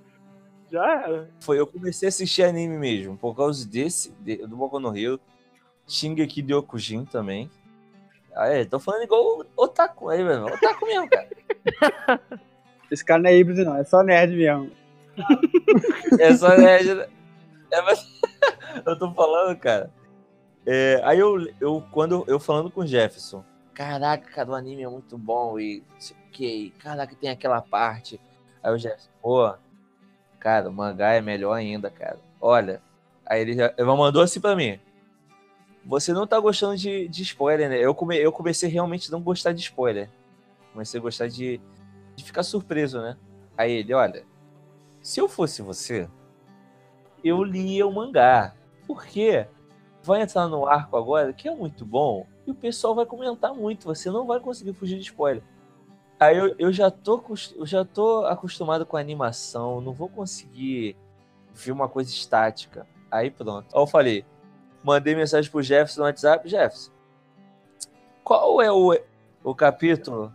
já 0.71 0.85
era. 1.05 1.31
foi, 1.41 1.59
eu 1.61 1.67
comecei 1.67 2.07
a 2.07 2.11
assistir 2.11 2.43
anime 2.43 2.77
mesmo, 2.77 3.17
por 3.17 3.37
causa 3.37 3.67
desse, 3.69 4.11
de- 4.21 4.39
do 4.47 4.57
Boku 4.57 4.81
no 4.81 4.97
Hero, 4.97 5.21
Shingeki 5.87 6.43
de 6.43 6.53
Okujin 6.53 7.05
também. 7.05 7.49
Ah, 8.35 8.49
é, 8.49 8.65
tô 8.65 8.81
falando 8.81 9.05
igual 9.05 9.23
o 9.41 9.47
Otaku 9.57 10.09
aí, 10.09 10.21
irmão. 10.21 10.47
Otaku 10.47 10.85
mesmo, 10.87 11.09
cara. 11.09 11.29
Esse 12.91 13.05
cara 13.05 13.23
não 13.23 13.31
é 13.31 13.37
híbrido, 13.39 13.65
não. 13.65 13.77
É 13.77 13.85
só 13.85 14.03
nerd 14.03 14.35
mesmo. 14.37 14.71
É 16.19 16.35
só 16.35 16.57
nerd, 16.57 16.95
né? 16.95 17.07
É, 17.71 17.83
mas 17.83 18.05
eu 18.85 18.99
tô 18.99 19.11
falando, 19.13 19.57
cara. 19.59 19.91
É, 20.67 21.01
aí 21.05 21.19
eu, 21.19 21.47
eu, 21.61 21.83
quando 21.93 22.25
eu 22.27 22.41
falando 22.41 22.71
com 22.71 22.81
o 22.81 22.87
Jefferson, 22.87 23.45
caraca, 23.73 24.29
cara, 24.31 24.51
o 24.51 24.55
anime 24.55 24.83
é 24.83 24.89
muito 24.89 25.17
bom 25.17 25.61
e 25.61 25.85
que, 26.33 26.71
caraca, 26.79 27.15
tem 27.15 27.31
aquela 27.31 27.63
parte. 27.63 28.21
Aí 28.63 28.73
o 28.73 28.79
Jefferson, 28.79 29.11
pô, 29.23 29.55
cara, 30.41 30.69
o 30.69 30.73
mangá 30.73 31.13
é 31.13 31.21
melhor 31.21 31.53
ainda, 31.53 31.89
cara. 31.89 32.19
Olha, 32.41 32.83
aí 33.25 33.41
ele 33.41 33.55
já 33.55 33.73
ele 33.77 33.87
mandou 33.87 34.23
assim 34.23 34.41
pra 34.41 34.57
mim. 34.57 34.81
Você 35.85 36.13
não 36.13 36.27
tá 36.27 36.41
gostando 36.41 36.77
de, 36.77 37.07
de 37.07 37.23
spoiler, 37.23 37.69
né? 37.69 37.79
Eu, 37.79 37.95
come, 37.95 38.17
eu 38.17 38.33
comecei 38.33 38.69
realmente 38.69 39.09
a 39.09 39.13
não 39.13 39.23
gostar 39.23 39.53
de 39.53 39.61
spoiler. 39.61 40.11
Comecei 40.73 40.99
a 40.99 41.03
gostar 41.03 41.29
de, 41.29 41.61
de 42.17 42.25
ficar 42.25 42.43
surpreso, 42.43 43.01
né? 43.01 43.17
Aí 43.57 43.71
ele, 43.71 43.95
olha, 43.95 44.25
se 45.01 45.21
eu 45.21 45.29
fosse 45.29 45.63
você, 45.63 46.09
eu 47.23 47.45
lia 47.45 47.87
o 47.87 47.95
mangá. 47.95 48.53
Por 48.85 49.07
quê? 49.07 49.47
Vai 50.07 50.23
entrar 50.23 50.47
no 50.47 50.69
arco 50.69 50.97
agora, 50.97 51.33
que 51.33 51.49
é 51.49 51.53
muito 51.53 51.85
bom, 51.85 52.29
e 52.47 52.53
o 52.53 52.55
pessoal 52.55 52.95
vai 52.95 53.05
comentar 53.05 53.53
muito, 53.53 53.87
você 53.87 54.09
não 54.09 54.25
vai 54.25 54.39
conseguir 54.39 54.73
fugir 54.73 54.95
de 54.99 55.03
spoiler. 55.03 55.43
Aí 56.21 56.39
eu, 56.39 56.55
eu 56.61 56.73
já 56.73 56.93
tô 56.93 57.21
eu 57.57 57.67
já 57.67 57.85
tô 57.85 58.25
acostumado 58.25 58.87
com 58.87 58.97
a 58.97 59.01
animação, 59.01 59.81
não 59.81 59.93
vou 59.93 60.09
conseguir 60.09 60.97
ver 61.53 61.73
uma 61.73 61.89
coisa 61.89 62.09
estática. 62.09 62.87
Aí 63.11 63.33
pronto. 63.33 63.67
Aí 63.75 63.83
eu 63.83 63.87
falei, 63.89 64.25
mandei 64.81 65.17
mensagem 65.17 65.51
pro 65.51 65.61
Jefferson 65.61 66.03
no 66.03 66.07
WhatsApp, 66.07 66.49
Jefferson, 66.49 66.93
qual 68.23 68.63
é 68.63 68.71
o, 68.71 68.97
o 69.43 69.55
capítulo 69.57 70.33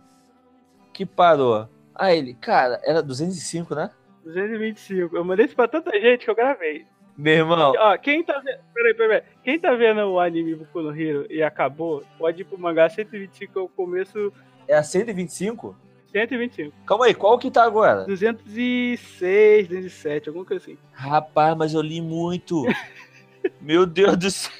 que 0.92 1.06
parou? 1.06 1.66
Aí 1.94 2.18
ele, 2.18 2.34
cara, 2.34 2.78
era 2.84 3.02
205, 3.02 3.74
né? 3.74 3.90
225. 4.22 5.16
Eu 5.16 5.24
mandei 5.24 5.46
isso 5.46 5.56
pra 5.56 5.66
tanta 5.66 5.98
gente 5.98 6.26
que 6.26 6.30
eu 6.30 6.34
gravei. 6.34 6.86
Meu 7.16 7.34
irmão, 7.34 7.72
Ó, 7.78 7.96
quem 7.98 8.24
tá 8.24 8.38
vendo. 8.38 8.58
Peraí, 8.72 8.94
peraí, 8.94 9.20
peraí. 9.20 9.22
Quem 9.44 9.58
tá 9.58 9.74
vendo 9.74 10.00
o 10.02 10.18
anime 10.18 10.54
Boku 10.54 10.80
no 10.80 10.98
Hero 10.98 11.26
e 11.30 11.42
acabou, 11.42 12.02
pode 12.18 12.42
ir 12.42 12.44
pro 12.44 12.58
mangá 12.58 12.88
125 12.88 13.58
é 13.58 13.62
o 13.62 13.68
começo. 13.68 14.32
é 14.66 14.74
a 14.74 14.82
125? 14.82 15.76
125. 16.10 16.74
Calma 16.86 17.06
aí, 17.06 17.14
qual 17.14 17.38
que 17.38 17.50
tá 17.50 17.64
agora? 17.64 18.04
206, 18.04 19.68
207, 19.68 20.28
alguma 20.28 20.44
coisa 20.44 20.62
assim. 20.62 20.78
Rapaz, 20.92 21.56
mas 21.56 21.74
eu 21.74 21.80
li 21.82 22.00
muito. 22.00 22.64
Meu 23.60 23.86
Deus 23.86 24.16
do 24.16 24.30
céu. 24.30 24.52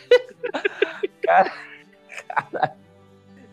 Cara, 1.23 1.53
cara, 2.29 2.77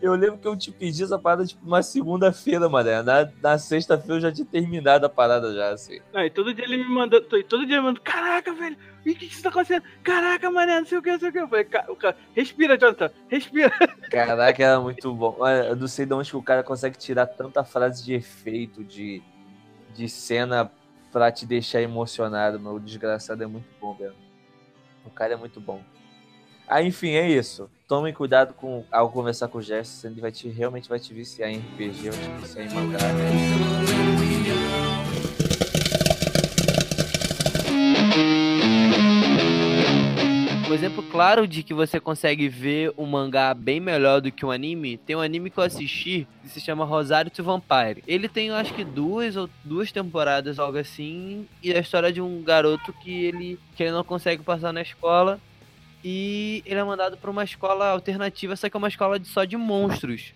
eu 0.02 0.14
lembro 0.16 0.38
que 0.38 0.48
eu 0.48 0.56
te 0.58 0.72
pedi 0.72 1.04
essa 1.04 1.18
parada 1.20 1.46
tipo 1.46 1.66
uma 1.66 1.82
segunda-feira, 1.84 2.70
mané. 2.70 3.02
Na, 3.02 3.30
na 3.42 3.58
sexta-feira 3.58 4.16
eu 4.16 4.22
já 4.22 4.32
tinha 4.32 4.46
terminado 4.46 5.06
a 5.06 5.10
parada 5.10 5.54
já, 5.54 5.70
assim. 5.72 6.00
Não, 6.14 6.22
e 6.24 6.30
todo 6.30 6.54
dia 6.54 6.64
ele 6.66 6.78
me 6.78 6.90
mandou. 6.90 7.22
to- 7.22 7.44
Todo 7.44 7.66
dia 7.66 7.76
ele 7.76 7.84
mandou, 7.86 8.02
caraca, 8.04 8.54
velho, 8.54 8.78
o 9.00 9.04
que, 9.04 9.16
que 9.16 9.26
isso 9.26 9.42
tá 9.44 9.50
acontecendo? 9.50 9.84
Caraca, 10.04 10.50
mané, 10.52 10.80
não 10.80 10.86
sei 10.88 10.98
o 10.98 11.02
que, 11.02 11.12
não 11.12 11.20
sei 11.20 11.30
o 11.30 11.32
que. 11.32 11.40
Eu 11.40 11.48
falei, 11.48 11.64
"Ca- 11.66 11.86
o 11.90 11.96
cara, 11.96 12.16
respira, 12.36 12.78
Jonathan, 12.78 13.12
respira. 13.28 13.72
Caraca, 14.10 14.64
era 14.64 14.80
muito 14.80 15.14
bom. 15.14 15.38
Eu 15.48 15.76
não 15.76 15.88
sei 15.88 16.06
de 16.06 16.14
onde 16.14 16.30
que 16.30 16.38
o 16.38 16.42
cara 16.44 16.64
consegue 16.64 16.98
tirar 16.98 17.28
tanta 17.28 17.64
frase 17.64 18.04
de 18.04 18.14
efeito, 18.14 18.84
de, 18.84 19.22
de 19.94 20.10
cena 20.10 20.72
pra 21.12 21.32
te 21.32 21.46
deixar 21.46 21.82
emocionado, 21.82 22.60
meu. 22.60 22.74
O 22.74 22.80
desgraçado 22.80 23.44
é 23.44 23.48
muito 23.48 23.68
bom, 23.80 23.94
velho. 23.96 24.16
O 25.06 25.10
cara 25.10 25.34
é 25.34 25.38
muito 25.38 25.60
bom. 25.62 25.82
Ah, 26.72 26.84
enfim, 26.84 27.14
é 27.14 27.28
isso. 27.28 27.68
Tomem 27.88 28.14
cuidado 28.14 28.54
com 28.54 28.86
ao 28.92 29.10
conversar 29.10 29.48
com 29.48 29.58
o 29.58 29.62
Gerson, 29.62 30.10
ele 30.10 30.22
vai 30.22 30.32
te, 30.32 30.48
realmente 30.48 30.88
vai 30.88 31.00
te 31.00 31.12
viciar 31.12 31.50
em 31.50 31.58
RPG, 31.58 32.12
vai 32.12 32.20
te 32.22 32.42
viciar 32.42 32.68
em 32.68 32.74
mangá. 32.76 33.00
Um 40.70 40.74
exemplo 40.76 41.02
claro 41.02 41.48
de 41.48 41.64
que 41.64 41.74
você 41.74 42.00
consegue 42.00 42.48
ver 42.48 42.94
um 42.96 43.08
mangá 43.08 43.52
bem 43.56 43.80
melhor 43.80 44.22
do 44.22 44.32
que 44.32 44.46
um 44.46 44.52
anime, 44.52 44.98
tem 44.98 45.16
um 45.16 45.22
anime 45.22 45.50
que 45.50 45.58
eu 45.58 45.64
assisti 45.64 46.28
que 46.44 46.50
se 46.50 46.62
chama 46.62 46.86
Rosário 46.86 47.32
to 47.32 47.44
Vampire. 47.44 48.04
Ele 48.08 48.30
tem, 48.30 48.50
eu 48.50 48.56
acho 48.56 48.76
que 48.76 48.84
duas 48.84 49.36
ou 49.36 49.50
duas 49.64 49.92
temporadas, 49.92 50.60
algo 50.60 50.78
assim, 50.78 51.48
e 51.64 51.74
é 51.74 51.78
a 51.78 51.82
história 51.82 52.14
de 52.14 52.22
um 52.22 52.44
garoto 52.44 52.94
que 52.94 53.26
ele, 53.26 53.60
que 53.76 53.82
ele 53.82 53.92
não 53.92 54.04
consegue 54.04 54.44
passar 54.44 54.72
na 54.72 54.84
escola 54.84 55.40
e 56.04 56.64
ele 56.66 56.80
é 56.80 56.84
mandado 56.84 57.18
para 57.18 57.30
uma 57.30 57.44
escola 57.44 57.90
alternativa, 57.90 58.56
só 58.56 58.70
que 58.70 58.78
é 58.78 58.80
uma 58.80 58.88
escola 58.88 59.20
de, 59.20 59.28
só 59.28 59.44
de 59.44 59.58
monstros. 59.58 60.34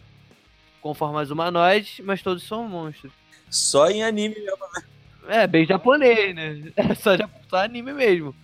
Com 0.82 0.94
formas 0.94 1.32
humanoides, 1.32 2.02
mas 2.04 2.22
todos 2.22 2.44
são 2.44 2.68
monstros. 2.68 3.12
Só 3.50 3.90
em 3.90 4.04
anime 4.04 4.36
mesmo. 4.36 4.58
É, 5.28 5.48
bem 5.48 5.66
japonês, 5.66 6.36
né? 6.36 6.72
É 6.76 6.94
só, 6.96 7.12
só 7.50 7.58
anime 7.58 7.94
mesmo. 7.94 8.36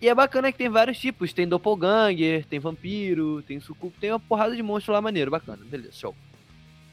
E 0.00 0.08
é 0.08 0.14
bacana 0.14 0.50
que 0.50 0.58
tem 0.58 0.68
vários 0.68 0.98
tipos. 0.98 1.32
Tem 1.32 1.46
doppelganger, 1.46 2.44
tem 2.46 2.58
vampiro, 2.58 3.42
tem 3.42 3.60
sucubo, 3.60 3.94
tem 4.00 4.10
uma 4.10 4.18
porrada 4.18 4.56
de 4.56 4.62
monstro 4.62 4.92
lá 4.92 5.00
maneiro, 5.00 5.30
bacana. 5.30 5.62
Beleza, 5.64 5.92
show. 5.92 6.14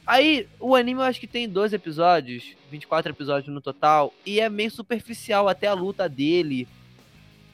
Aí, 0.06 0.48
o 0.60 0.76
anime 0.76 1.02
eu 1.02 1.06
acho 1.06 1.20
que 1.20 1.28
tem 1.28 1.50
12 1.50 1.76
episódios, 1.76 2.56
24 2.72 3.12
episódios 3.12 3.54
no 3.54 3.60
total, 3.60 4.13
e 4.26 4.39
é 4.39 4.50
meio 4.50 4.72
superficial 4.72 5.50
até 5.50 5.67
a 5.67 5.74
luta 5.74 6.08
dele. 6.08 6.67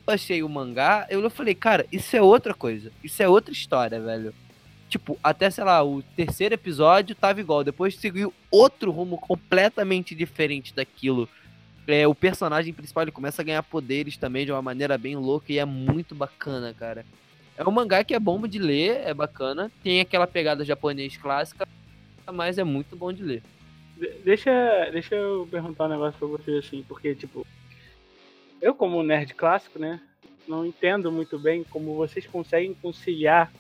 Achei 0.06 0.44
o 0.44 0.50
mangá, 0.50 1.08
eu 1.10 1.28
falei, 1.30 1.56
cara, 1.56 1.86
isso 1.92 2.16
é 2.16 2.22
outra 2.22 2.54
coisa. 2.54 2.92
Isso 3.04 3.24
é 3.24 3.28
outra 3.28 3.54
história, 3.54 4.02
velho. 4.02 4.34
Tipo, 4.90 5.18
até, 5.24 5.50
sei 5.50 5.64
lá, 5.64 5.84
o 5.84 6.04
terceiro 6.16 6.54
episódio 6.54 7.16
tava 7.16 7.40
igual. 7.40 7.64
Depois 7.64 7.96
seguiu 7.96 8.34
outro 8.52 8.92
rumo 8.92 9.18
completamente 9.18 10.14
diferente 10.14 10.74
daquilo. 10.76 11.28
É, 11.88 12.08
o 12.08 12.14
personagem 12.14 12.74
principal 12.74 13.04
ele 13.04 13.12
começa 13.12 13.42
a 13.42 13.46
ganhar 13.46 13.64
poderes 13.64 14.16
também 14.18 14.46
de 14.46 14.52
uma 14.52 14.62
maneira 14.62 14.98
bem 14.98 15.16
louca 15.16 15.52
e 15.52 15.58
é 15.58 15.66
muito 15.66 16.14
bacana, 16.14 16.74
cara. 16.74 17.06
É 17.58 17.64
um 17.68 17.72
mangá 17.72 18.04
que 18.04 18.14
é 18.14 18.20
bom 18.20 18.46
de 18.48 18.60
ler, 18.60 19.02
é 19.06 19.14
bacana. 19.14 19.72
Tem 19.84 20.00
aquela 20.02 20.28
pegada 20.28 20.64
japonês 20.66 21.18
clássica, 21.18 21.68
mas 22.32 22.58
é 22.58 22.64
muito 22.64 22.96
bom 22.96 23.12
de 23.12 23.24
ler. 23.24 23.44
De- 23.98 24.12
Deixa, 24.24 24.52
deixa 24.92 25.16
eu 25.16 25.48
perguntar 25.50 25.86
um 25.86 25.90
negócio 25.90 26.18
pra 26.20 26.28
vocês 26.28 26.66
assim, 26.66 26.84
porque, 26.88 27.16
tipo, 27.16 27.46
eu, 28.64 28.74
como 28.74 29.04
nerd 29.04 29.34
clássico, 29.34 29.78
né, 29.78 30.00
não 30.48 30.66
entendo 30.66 31.12
muito 31.12 31.38
bem 31.38 31.66
como 31.66 31.96
vocês 31.96 32.26
conseguem 32.26 32.74
conciliar 32.74 33.52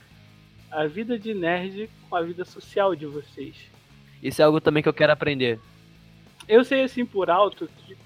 a 0.71 0.87
vida 0.87 1.19
de 1.19 1.33
nerd 1.33 1.89
com 2.09 2.15
a 2.15 2.21
vida 2.21 2.45
social 2.45 2.95
de 2.95 3.05
vocês. 3.05 3.69
Isso 4.21 4.41
é 4.41 4.45
algo 4.45 4.61
também 4.61 4.81
que 4.81 4.87
eu 4.87 4.93
quero 4.93 5.11
aprender. 5.11 5.59
Eu 6.47 6.63
sei, 6.63 6.83
assim, 6.83 7.05
por 7.05 7.29
alto, 7.29 7.69
que 7.85 7.97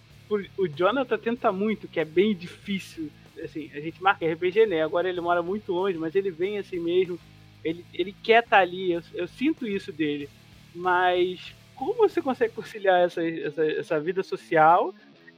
o 0.58 0.68
Jonathan 0.68 1.18
tenta 1.20 1.52
muito, 1.52 1.88
que 1.88 2.00
é 2.00 2.06
bem 2.06 2.36
difícil. 2.36 3.12
Assim, 3.44 3.70
a 3.76 3.80
gente 3.80 4.02
marca 4.02 4.26
RPG, 4.26 4.66
né? 4.66 4.84
Agora 4.84 5.08
ele 5.08 5.22
mora 5.22 5.44
muito 5.44 5.72
longe, 5.72 5.98
mas 6.00 6.16
ele 6.16 6.32
vem 6.32 6.58
assim 6.58 6.80
mesmo. 6.80 7.20
Ele, 7.64 7.86
ele 7.94 8.14
quer 8.24 8.44
estar 8.44 8.60
ali, 8.60 8.92
eu, 8.92 9.02
eu 9.14 9.28
sinto 9.28 9.68
isso 9.68 9.92
dele. 9.92 10.28
Mas 10.74 11.54
como 11.76 11.94
você 11.94 12.22
consegue 12.22 12.56
conciliar 12.56 13.06
essa, 13.06 13.24
essa, 13.24 13.66
essa 13.66 14.00
vida 14.00 14.24
social 14.24 14.94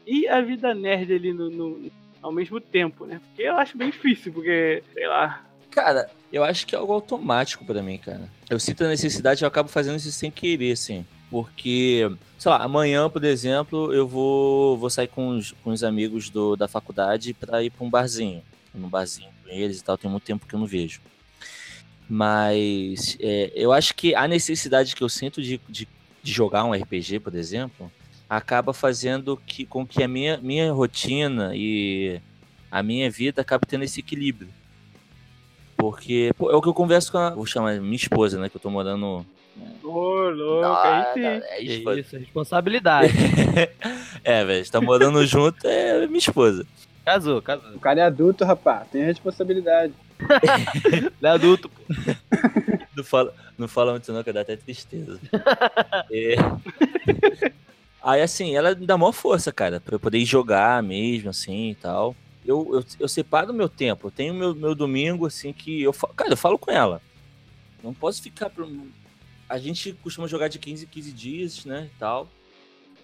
e 0.10 0.28
a 0.28 0.42
vida 0.42 0.74
nerd 0.74 1.14
ali 1.14 1.32
no, 1.34 1.50
no- 1.50 1.92
ao 2.22 2.32
mesmo 2.32 2.60
tempo, 2.60 3.06
né? 3.06 3.22
Porque 3.28 3.44
eu 3.44 3.56
acho 3.58 3.78
bem 3.78 3.90
difícil, 3.92 4.34
porque, 4.34 4.84
sei 4.94 5.08
lá. 5.08 5.46
Cara, 5.72 6.10
eu 6.34 6.44
acho 6.44 6.66
que 6.66 6.76
é 6.76 6.78
algo 6.78 6.92
automático 6.92 7.64
pra 7.64 7.82
mim, 7.84 7.98
cara. 7.98 8.30
Eu 8.50 8.60
sinto 8.60 8.84
a 8.84 8.88
necessidade 8.88 9.42
e 9.42 9.46
eu 9.46 9.48
acabo 9.48 9.70
fazendo 9.70 9.98
isso 9.98 10.12
sem 10.12 10.32
querer, 10.32 10.72
assim. 10.74 11.06
Porque, 11.30 12.10
sei 12.40 12.50
lá, 12.52 12.58
amanhã, 12.64 13.08
por 13.10 13.24
exemplo, 13.24 13.94
eu 13.94 14.08
vou, 14.08 14.78
vou 14.78 14.90
sair 14.90 15.08
com 15.08 15.30
os, 15.38 15.52
com 15.64 15.70
os 15.70 15.84
amigos 15.84 16.30
do, 16.30 16.56
da 16.56 16.68
faculdade 16.68 17.34
pra 17.36 17.64
ir 17.64 17.70
pra 17.70 17.86
um 17.86 17.90
barzinho. 17.90 18.42
Num 18.74 18.90
barzinho 18.90 19.30
com 19.44 19.50
eles 19.52 19.80
e 19.80 19.84
tal, 19.84 19.98
tem 19.98 20.10
muito 20.10 20.24
tempo 20.24 20.46
que 20.48 20.56
eu 20.56 20.60
não 20.60 20.66
vejo. 20.68 21.00
Mas 22.10 23.16
é, 23.20 23.52
eu 23.56 23.72
acho 23.72 23.94
que 23.94 24.16
a 24.16 24.28
necessidade 24.28 24.96
que 24.96 25.04
eu 25.04 25.10
sinto 25.10 25.42
de, 25.42 25.62
de, 25.70 25.88
de 26.24 26.32
jogar 26.34 26.64
um 26.66 26.74
RPG, 26.74 27.20
por 27.20 27.36
exemplo, 27.36 27.92
acaba 28.30 28.74
fazendo 28.74 29.36
que, 29.46 29.66
com 29.66 29.86
que 29.86 30.04
a 30.04 30.08
minha, 30.08 30.38
minha 30.38 30.72
rotina 30.72 31.52
e 31.56 32.22
a 32.70 32.84
minha 32.84 33.10
vida 33.10 33.42
acabe 33.42 33.66
tendo 33.66 33.84
esse 33.84 34.00
equilíbrio. 34.00 34.50
Porque 35.76 36.32
pô, 36.38 36.52
é 36.52 36.56
o 36.56 36.62
que 36.62 36.68
eu 36.68 36.74
converso 36.74 37.12
com 37.12 37.18
a. 37.18 37.32
Vou 37.32 37.46
chamar 37.46 37.80
minha 37.80 37.96
esposa, 37.96 38.40
né? 38.40 38.50
Que 38.50 38.58
eu 38.58 38.62
tô 38.62 38.70
morando. 38.70 39.26
Ô, 39.84 40.30
louco, 40.30 40.68
aí 40.68 41.14
sim. 41.14 41.26
é 41.26 41.62
isso, 41.62 42.18
responsabilidade. 42.18 43.14
é, 44.24 44.46
velho, 44.46 44.62
está 44.62 44.80
morando 44.80 45.26
junto, 45.26 45.66
é 45.68 46.06
minha 46.06 46.20
esposa. 46.20 46.66
casou, 47.04 47.42
casou. 47.42 47.72
O 47.76 47.80
cara 47.80 48.02
é 48.02 48.04
adulto, 48.04 48.46
rapaz. 48.46 48.88
Tem 48.90 49.04
responsabilidade. 49.04 49.94
Ele 50.92 51.12
é 51.22 51.28
adulto, 51.28 51.70
pô. 51.70 51.82
Não 52.96 53.04
fala, 53.04 53.34
não 53.58 53.68
fala 53.70 53.92
muito, 53.92 54.12
não, 54.12 54.22
que 54.22 54.34
dá 54.34 54.42
até 54.42 54.58
tristeza. 54.58 55.18
É. 56.12 56.36
Aí, 58.02 58.22
assim, 58.22 58.56
ela 58.56 58.74
dá 58.74 58.98
maior 58.98 59.12
força, 59.12 59.52
cara, 59.52 59.80
pra 59.80 59.96
eu 59.96 60.00
poder 60.00 60.24
jogar 60.24 60.82
mesmo, 60.82 61.30
assim 61.30 61.72
e 61.72 61.76
tal. 61.76 62.16
Eu, 62.46 62.70
eu, 62.74 62.86
eu 63.02 63.08
separo 63.08 63.52
o 63.52 63.56
meu 63.56 63.68
tempo. 63.68 64.08
Eu 64.08 64.12
tenho 64.12 64.34
meu, 64.34 64.56
meu 64.56 64.74
domingo, 64.74 65.26
assim, 65.26 65.52
que 65.52 65.82
eu 65.82 65.92
falo. 65.92 66.14
Cara, 66.14 66.32
eu 66.32 66.38
falo 66.38 66.58
com 66.58 66.72
ela. 66.72 67.02
Não 67.84 67.94
posso 67.94 68.22
ficar. 68.22 68.50
Pro... 68.50 68.68
A 69.48 69.58
gente 69.58 69.94
costuma 70.02 70.28
jogar 70.28 70.48
de 70.48 70.60
15 70.60 70.86
em 70.86 70.88
15 70.88 71.12
dias, 71.12 71.66
né? 71.66 71.90
E 71.94 72.00
tal. 72.00 72.30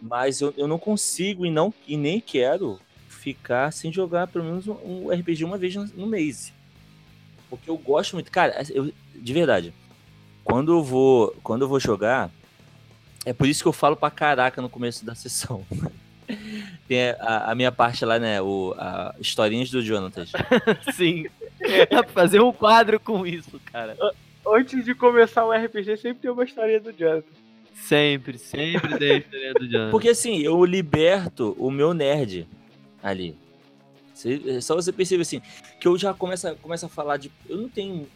Mas 0.02 0.40
eu, 0.42 0.54
eu 0.58 0.68
não 0.68 0.80
consigo 0.80 1.46
e, 1.46 1.52
não, 1.52 1.74
e 1.88 1.98
nem 1.98 2.20
quero 2.20 2.80
ficar 3.08 3.72
sem 3.72 3.92
jogar 3.92 4.28
pelo 4.28 4.46
menos 4.46 4.68
um, 4.68 4.74
um 4.84 5.10
RPG 5.10 5.44
uma 5.44 5.58
vez 5.58 5.76
no, 5.76 5.86
no 5.86 6.08
mês. 6.08 6.54
Porque 7.50 7.70
eu 7.70 7.78
gosto 7.78 8.14
muito. 8.14 8.32
Cara, 8.32 8.64
eu, 8.70 8.92
de 9.14 9.34
verdade. 9.34 9.74
Quando 10.44 10.74
eu 10.74 10.84
vou, 10.84 11.36
quando 11.42 11.64
eu 11.64 11.68
vou 11.68 11.80
jogar, 11.80 12.32
é 13.26 13.34
por 13.34 13.48
isso 13.48 13.64
que 13.64 13.68
eu 13.68 13.74
falo 13.74 13.96
pra 13.96 14.10
caraca 14.12 14.62
no 14.62 14.70
começo 14.70 15.06
da 15.06 15.16
sessão. 15.16 15.66
Tem 16.88 17.10
a, 17.20 17.52
a 17.52 17.56
minha 17.56 17.72
parte 17.72 18.04
lá, 18.06 18.18
né? 18.20 18.42
O, 18.42 18.74
a 18.78 19.14
historinhas 19.20 19.70
do 19.70 19.82
Jonathan. 19.82 20.26
Sim. 20.96 21.26
Pra 21.90 22.04
fazer 22.04 22.42
um 22.42 22.52
quadro 22.52 23.00
com 23.00 23.26
isso, 23.26 23.60
cara. 23.72 23.96
Antes 24.48 24.86
de 24.86 24.94
começar 24.94 25.46
o 25.46 25.52
RPG, 25.52 25.98
sempre 25.98 26.22
tem 26.22 26.32
uma 26.32 26.44
história 26.44 26.80
do 26.80 26.92
Jonathan. 26.92 27.24
Sempre, 27.74 28.38
sempre 28.38 28.98
tem 28.98 29.12
a 29.12 29.18
história 29.18 29.54
do 29.54 29.68
Jonathan. 29.68 29.92
Porque 29.92 30.10
assim, 30.10 30.40
eu 30.40 30.64
liberto 30.64 31.56
o 31.60 31.70
meu 31.72 31.94
nerd 31.94 32.48
ali. 33.04 33.36
É 34.48 34.62
só 34.62 34.76
você 34.76 34.92
perceber 34.92 35.24
assim, 35.24 35.42
que 35.80 35.88
eu 35.88 35.98
já 35.98 36.14
começo, 36.14 36.48
a- 36.48 36.56
começo 36.56 36.86
a 36.86 36.90
falar 36.90 37.18
de. 37.18 37.32
Eu 37.50 37.58
não 37.58 37.70
tenho 37.70 38.08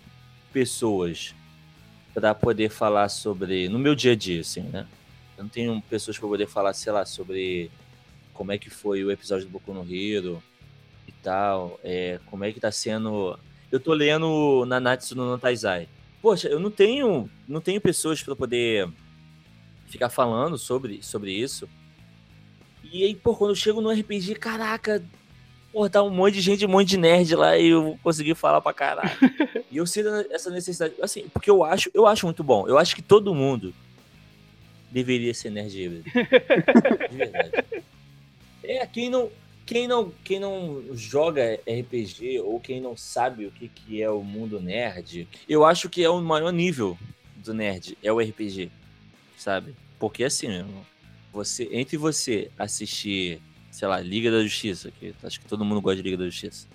pessoas 0.53 1.35
pra 2.13 2.33
poder 2.33 2.69
falar 2.69 3.09
sobre. 3.09 3.67
No 3.69 3.77
meu 3.77 3.93
dia 3.95 4.13
a 4.13 4.15
dia, 4.15 4.41
assim, 4.41 4.61
né? 4.61 4.85
Eu 5.39 5.43
não 5.43 5.49
tenho 5.49 5.81
pessoas 5.89 6.19
pra 6.19 6.27
poder 6.27 6.47
falar, 6.47 6.73
sei 6.73 6.91
lá, 6.91 7.05
sobre 7.05 7.71
como 8.33 8.51
é 8.51 8.57
que 8.57 8.69
foi 8.69 9.05
o 9.05 9.11
episódio 9.11 9.45
do 9.45 9.51
Boku 9.51 9.73
no 9.73 9.83
Hero 9.89 10.43
e 11.07 11.13
tal. 11.13 11.79
É, 11.81 12.19
como 12.25 12.43
é 12.43 12.51
que 12.51 12.59
tá 12.59 12.69
sendo. 12.69 13.39
Eu 13.71 13.79
tô 13.79 13.93
lendo 13.93 14.65
Nanatsu 14.65 15.15
no 15.15 15.37
Taizai. 15.37 15.87
Poxa, 16.21 16.49
eu 16.49 16.59
não 16.59 16.69
tenho, 16.69 17.29
não 17.47 17.61
tenho 17.61 17.79
pessoas 17.79 18.21
pra 18.21 18.35
poder 18.35 18.89
ficar 19.87 20.09
falando 20.09 20.57
sobre, 20.57 21.01
sobre 21.01 21.31
isso. 21.31 21.69
E 22.83 23.05
aí, 23.05 23.15
pô, 23.15 23.33
quando 23.33 23.51
eu 23.51 23.55
chego 23.55 23.79
no 23.79 23.91
RPG, 23.91 24.35
caraca, 24.35 25.01
pô, 25.71 25.89
tá 25.89 26.03
um 26.03 26.09
monte 26.09 26.33
de 26.33 26.41
gente, 26.41 26.65
um 26.65 26.69
monte 26.69 26.89
de 26.89 26.97
nerd 26.97 27.33
lá 27.33 27.57
e 27.57 27.67
eu 27.67 27.81
vou 27.81 27.99
conseguir 27.99 28.35
falar 28.35 28.59
pra 28.59 28.73
caralho. 28.73 29.17
e 29.71 29.77
eu 29.77 29.87
sinto 29.87 30.09
essa 30.31 30.49
necessidade, 30.49 30.95
assim, 31.01 31.29
porque 31.29 31.49
eu 31.49 31.63
acho, 31.63 31.89
eu 31.93 32.05
acho 32.05 32.25
muito 32.25 32.43
bom. 32.43 32.67
Eu 32.67 32.77
acho 32.77 32.93
que 32.93 33.01
todo 33.01 33.33
mundo 33.33 33.73
deveria 34.91 35.33
ser 35.33 35.49
nerd 35.51 35.81
híbrido. 35.81 36.03
De 37.09 37.17
verdade. 37.17 37.51
É, 38.63 38.85
quem 38.87 39.09
não, 39.09 39.31
quem 39.65 39.87
não, 39.87 40.11
quem 40.23 40.39
não 40.39 40.83
joga 40.93 41.55
RPG 41.67 42.39
ou 42.41 42.59
quem 42.59 42.81
não 42.81 42.95
sabe 42.97 43.45
o 43.45 43.51
que, 43.51 43.67
que 43.67 44.01
é 44.01 44.09
o 44.09 44.23
mundo 44.23 44.59
nerd, 44.59 45.27
eu 45.47 45.63
acho 45.65 45.89
que 45.89 46.03
é 46.03 46.09
o 46.09 46.21
maior 46.21 46.51
nível 46.51 46.97
do 47.37 47.53
nerd, 47.53 47.97
é 48.03 48.11
o 48.11 48.19
RPG, 48.19 48.69
sabe? 49.37 49.75
Porque 49.97 50.23
assim, 50.23 50.47
você, 51.31 51.69
entre 51.71 51.97
você 51.97 52.49
assistir, 52.57 53.41
sei 53.71 53.87
lá, 53.87 53.99
Liga 53.99 54.31
da 54.31 54.41
Justiça, 54.43 54.91
que 54.91 55.13
acho 55.23 55.39
que 55.39 55.45
todo 55.47 55.63
mundo 55.65 55.81
gosta 55.81 55.97
de 55.97 56.03
Liga 56.03 56.17
da 56.17 56.25
Justiça, 56.25 56.67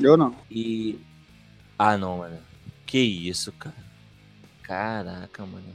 Eu 0.00 0.16
não. 0.16 0.36
e. 0.50 0.98
Ah, 1.78 1.96
não, 1.98 2.18
mano. 2.18 2.38
Que 2.86 2.98
isso, 2.98 3.52
cara. 3.52 3.76
Caraca, 4.62 5.44
mano. 5.44 5.74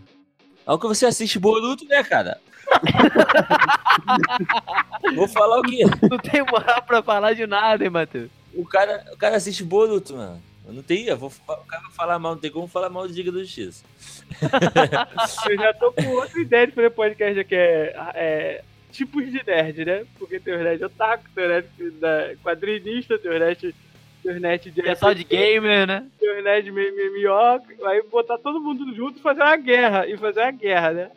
É 0.65 0.71
o 0.71 0.80
que 0.80 0.88
você 0.88 1.06
assiste 1.06 1.39
Boruto, 1.39 1.86
né, 1.86 2.04
cara? 2.04 2.39
Vou 5.15 5.28
falar 5.28 5.60
o 5.60 5.63
quê? 5.63 5.84
Não 6.10 6.17
tem 6.17 6.43
moral 6.43 6.82
pra 6.84 7.02
falar 7.02 7.34
de 7.34 7.45
nada, 7.45 7.84
hein, 7.84 7.89
Matheus? 7.89 8.30
O 8.54 8.65
cara, 8.65 9.06
o 9.12 9.17
cara 9.17 9.38
assiste 9.38 9.63
Boruto, 9.63 10.15
mano. 10.15 10.41
Eu 10.65 10.74
não 10.74 10.84
tenho, 10.84 11.10
eu 11.10 11.17
vou, 11.17 11.30
o 11.30 11.65
cara 11.65 11.82
vai 11.82 11.91
falar 11.91 12.19
mal, 12.19 12.34
não 12.34 12.39
tem 12.39 12.52
como 12.52 12.67
falar 12.67 12.89
mal 12.89 13.08
de 13.08 13.13
Liga 13.13 13.32
da 13.32 13.39
Justiça. 13.41 13.84
Eu 15.50 15.58
já 15.58 15.74
tô 15.74 15.91
com 15.91 16.08
outra 16.10 16.39
ideia 16.39 16.67
de 16.67 16.74
fazer 16.74 16.91
podcast 16.91 17.39
aqui, 17.39 17.56
é, 17.56 17.93
é 18.13 18.63
tipos 18.91 19.26
de 19.26 19.43
nerd, 19.45 19.86
né? 19.86 20.06
Porque 20.19 20.39
tem 20.39 20.54
os 20.54 20.62
nerd 20.62 20.84
otaku, 20.84 21.24
tem 21.34 21.45
os 21.45 21.99
nerd 21.99 22.38
quadrinista, 22.43 23.18
tem 23.18 23.32
os 23.32 23.39
nerd, 23.39 23.76
nerd 24.24 24.72
de 24.72 24.82
Pessoal 24.82 25.13
de 25.13 25.24
gamer, 25.24 25.88
né? 25.88 26.05
os 26.22 26.43
nerd 26.43 26.72
MMO, 26.72 27.88
aí 27.88 28.03
botar 28.09 28.38
todo 28.38 28.59
mundo 28.59 28.93
junto 28.95 29.19
e 29.19 29.22
fazer 29.22 29.41
uma 29.41 29.57
guerra, 29.57 30.07
e 30.07 30.17
fazer 30.17 30.41
uma 30.41 30.51
guerra, 30.51 30.91
né? 30.91 31.11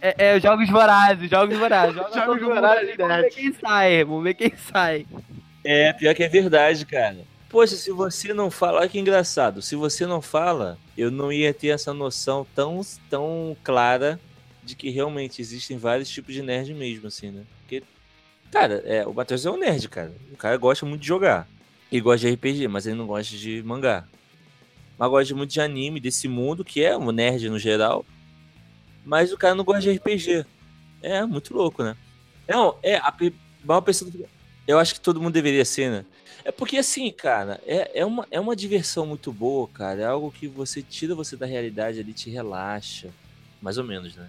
É, 0.00 0.14
é 0.36 0.40
jogos 0.40 0.68
vorazes, 0.70 1.28
jogos 1.28 1.58
vorazes. 1.58 1.94
Joga 1.96 2.14
Jogos 2.14 2.42
vorazes, 2.42 2.96
Vamos 2.96 3.16
ver 3.16 3.30
quem 3.30 3.52
sai, 3.52 4.04
vamos 4.04 4.24
ver 4.24 4.34
quem 4.34 4.52
sai. 4.56 5.06
É, 5.64 5.92
pior 5.92 6.14
que 6.14 6.22
é 6.22 6.28
verdade, 6.28 6.86
cara. 6.86 7.18
Poxa, 7.48 7.74
se 7.76 7.90
você 7.90 8.32
não 8.32 8.50
fala, 8.50 8.80
olha 8.80 8.88
que 8.88 8.98
engraçado. 8.98 9.62
Se 9.62 9.74
você 9.74 10.06
não 10.06 10.20
fala, 10.20 10.78
eu 10.96 11.10
não 11.10 11.32
ia 11.32 11.52
ter 11.52 11.68
essa 11.68 11.92
noção 11.92 12.46
tão, 12.54 12.80
tão 13.08 13.56
clara 13.64 14.20
de 14.62 14.76
que 14.76 14.90
realmente 14.90 15.40
existem 15.40 15.78
vários 15.78 16.10
tipos 16.10 16.34
de 16.34 16.42
nerd 16.42 16.74
mesmo, 16.74 17.08
assim, 17.08 17.30
né? 17.30 17.42
Porque, 17.60 17.82
cara, 18.52 18.82
é, 18.84 19.06
o 19.06 19.14
Matheus 19.14 19.46
é 19.46 19.50
um 19.50 19.56
nerd, 19.56 19.88
cara. 19.88 20.12
O 20.32 20.36
cara 20.36 20.56
gosta 20.58 20.84
muito 20.84 21.00
de 21.00 21.08
jogar. 21.08 21.48
Ele 21.90 22.00
gosta 22.00 22.26
de 22.26 22.34
RPG, 22.34 22.68
mas 22.68 22.86
ele 22.86 22.96
não 22.96 23.06
gosta 23.06 23.36
de 23.36 23.62
mangá. 23.62 24.04
Mas 24.98 25.10
gosta 25.10 25.34
muito 25.34 25.50
de 25.50 25.60
anime, 25.60 26.00
desse 26.00 26.28
mundo, 26.28 26.64
que 26.64 26.82
é 26.82 26.96
um 26.96 27.10
nerd 27.12 27.48
no 27.48 27.58
geral. 27.58 28.04
mas 29.04 29.32
o 29.32 29.38
cara 29.38 29.54
não 29.54 29.64
gosta 29.64 29.82
de 29.82 29.92
RPG. 29.92 30.44
É 31.02 31.24
muito 31.24 31.54
louco, 31.54 31.82
né? 31.82 31.96
Não, 32.48 32.76
é, 32.82 32.96
a 32.96 33.14
maior 33.64 33.80
pessoa. 33.80 34.10
Eu 34.66 34.78
acho 34.78 34.94
que 34.94 35.00
todo 35.00 35.20
mundo 35.20 35.32
deveria 35.32 35.64
ser, 35.64 35.90
né? 35.90 36.04
É 36.44 36.50
porque 36.50 36.78
assim, 36.78 37.10
cara, 37.10 37.60
é, 37.66 38.00
é, 38.00 38.04
uma, 38.04 38.26
é 38.30 38.40
uma 38.40 38.56
diversão 38.56 39.06
muito 39.06 39.32
boa, 39.32 39.68
cara. 39.68 40.00
É 40.00 40.04
algo 40.04 40.30
que 40.32 40.48
você 40.48 40.82
tira 40.82 41.14
você 41.14 41.36
da 41.36 41.46
realidade 41.46 42.00
ali, 42.00 42.12
te 42.12 42.30
relaxa. 42.30 43.08
Mais 43.60 43.78
ou 43.78 43.84
menos, 43.84 44.16
né? 44.16 44.28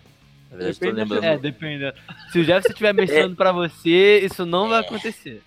Na 0.52 0.58
verdade, 0.58 0.80
tô 0.80 0.86
Depende 0.86 0.96
da 0.96 1.04
lembrando. 1.04 1.24
É, 1.24 1.38
depende. 1.38 1.94
Se 2.32 2.40
o 2.40 2.44
Jefferson 2.44 2.70
estiver 2.70 2.94
mexendo 2.96 3.36
pra 3.36 3.52
você, 3.52 4.20
isso 4.20 4.46
não 4.46 4.70
vai 4.70 4.82
acontecer. 4.82 5.42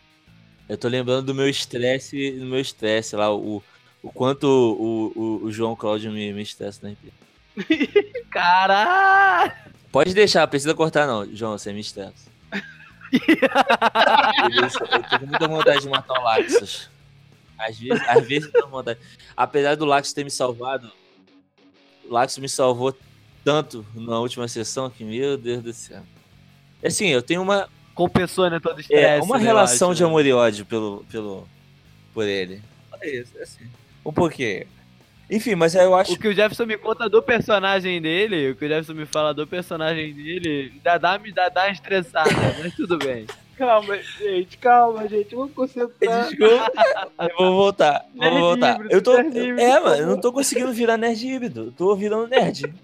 Eu 0.69 0.79
tô 0.79 0.89
lembrando 0.89 1.27
do 1.27 1.35
meu 1.35 1.49
estresse, 1.49 2.33
do 2.33 2.47
meu 2.47 2.61
estresse 2.61 3.17
lá, 3.17 3.35
o, 3.35 3.63
o 4.03 4.11
quanto 4.13 4.45
o, 4.45 5.13
o, 5.15 5.45
o 5.45 5.53
João 5.53 5.77
Cláudio 5.77 6.13
me, 6.13 6.33
me 6.33 6.43
estressa 6.43 6.81
na 6.83 6.93
RPG. 6.93 7.13
Caralho! 8.31 9.53
Pode 9.91 10.15
deixar, 10.15 10.47
precisa 10.47 10.75
cortar 10.75 11.07
não, 11.07 11.27
João, 11.35 11.59
você 11.59 11.73
me 11.73 11.81
estressa. 11.81 12.31
Eu 13.13 15.11
tô 15.11 15.19
com 15.19 15.27
muita 15.27 15.49
vontade 15.49 15.81
de 15.83 15.89
matar 15.89 16.19
o 16.19 16.25
Laxus. 16.25 16.91
Às 17.59 17.79
vezes, 17.79 18.09
às 18.09 18.27
vezes 18.27 18.47
eu 18.47 18.53
tenho 18.53 18.69
vontade. 18.69 18.99
Apesar 19.37 19.77
do 19.77 19.85
Laxus 19.85 20.15
ter 20.15 20.25
me 20.25 20.31
salvado, 20.31 20.91
o 22.05 22.13
Laxus 22.13 22.39
me 22.39 22.49
salvou 22.49 22.97
tanto 23.45 23.87
na 23.95 24.19
última 24.19 24.49
sessão 24.49 24.89
que, 24.91 25.05
meu 25.05 25.37
Deus 25.37 25.63
do 25.63 25.73
céu. 25.73 26.03
Assim, 26.83 27.09
eu 27.09 27.23
tenho 27.23 27.43
uma, 27.43 27.69
Compensou, 27.95 28.49
né, 28.49 28.59
todo 28.59 28.79
o 28.79 28.81
estresse. 28.81 29.05
é, 29.05 29.21
uma 29.21 29.39
né, 29.39 29.45
relação 29.45 29.91
acho, 29.91 29.97
de 29.99 30.03
né? 30.03 30.09
amor 30.09 30.25
e 30.25 30.33
ódio 30.33 30.65
pelo, 30.65 31.05
pelo, 31.11 31.47
por 32.15 32.25
ele. 32.27 32.63
É 33.01 33.11
isso, 33.11 33.33
é 33.39 33.43
assim. 33.43 33.65
Um 34.05 34.13
pouquinho. 34.13 34.67
Enfim, 35.31 35.55
mas 35.55 35.75
eu 35.75 35.95
acho 35.95 36.13
O 36.13 36.19
que 36.19 36.29
o 36.29 36.35
Jefferson 36.35 36.67
me 36.67 36.77
conta 36.77 37.09
do 37.09 37.23
personagem 37.23 38.03
dele, 38.03 38.51
o 38.51 38.57
que 38.57 38.65
o 38.65 38.69
Jefferson 38.69 38.93
me 38.95 39.07
fala 39.07 39.33
do 39.33 39.47
personagem 39.47 40.13
dele, 40.13 40.73
dá, 40.83 40.99
dá, 40.99 41.19
me 41.19 41.33
dá, 41.33 41.49
dá 41.49 41.63
uma 41.65 41.71
estressada, 41.71 42.29
mas 42.63 42.75
tudo 42.75 42.99
bem. 42.99 43.27
Calma, 43.57 43.99
gente, 44.19 44.59
calma, 44.59 45.07
gente. 45.09 45.35
Vamos 45.35 45.53
concentrar. 45.53 46.29
Desculpa. 46.29 46.73
Eu 47.31 47.37
vou 47.39 47.55
voltar. 47.55 48.05
Vou 48.15 48.25
Nerd 48.25 48.39
voltar. 48.41 48.75
híbrido, 48.75 48.95
Eu 48.95 49.03
tô. 49.03 49.13
É, 49.17 49.81
mano, 49.81 49.97
eu 50.03 50.07
não 50.07 50.21
tô 50.21 50.33
conseguindo 50.33 50.73
virar 50.73 50.97
nerd 50.97 51.25
híbrido. 51.27 51.67
Eu 51.67 51.73
tô 51.73 51.95
virando 51.95 52.27
nerd. 52.27 52.75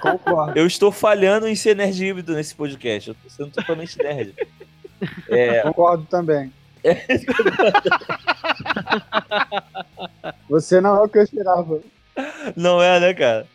Concordo. 0.00 0.58
Eu 0.58 0.66
estou 0.66 0.92
falhando 0.92 1.46
em 1.48 1.54
ser 1.54 1.76
nerd 1.76 2.04
híbrido 2.04 2.34
nesse 2.34 2.54
podcast. 2.54 3.10
Eu 3.10 3.14
tô 3.14 3.30
sendo 3.30 3.50
totalmente 3.50 3.98
nerd. 3.98 4.34
É, 5.28 5.62
Concordo 5.62 6.04
também. 6.04 6.52
Você 10.48 10.80
não 10.80 10.96
é 10.96 11.00
o 11.02 11.08
que 11.08 11.18
eu 11.18 11.22
esperava. 11.22 11.80
não 12.56 12.82
é, 12.82 13.00
né, 13.00 13.14
cara? 13.14 13.46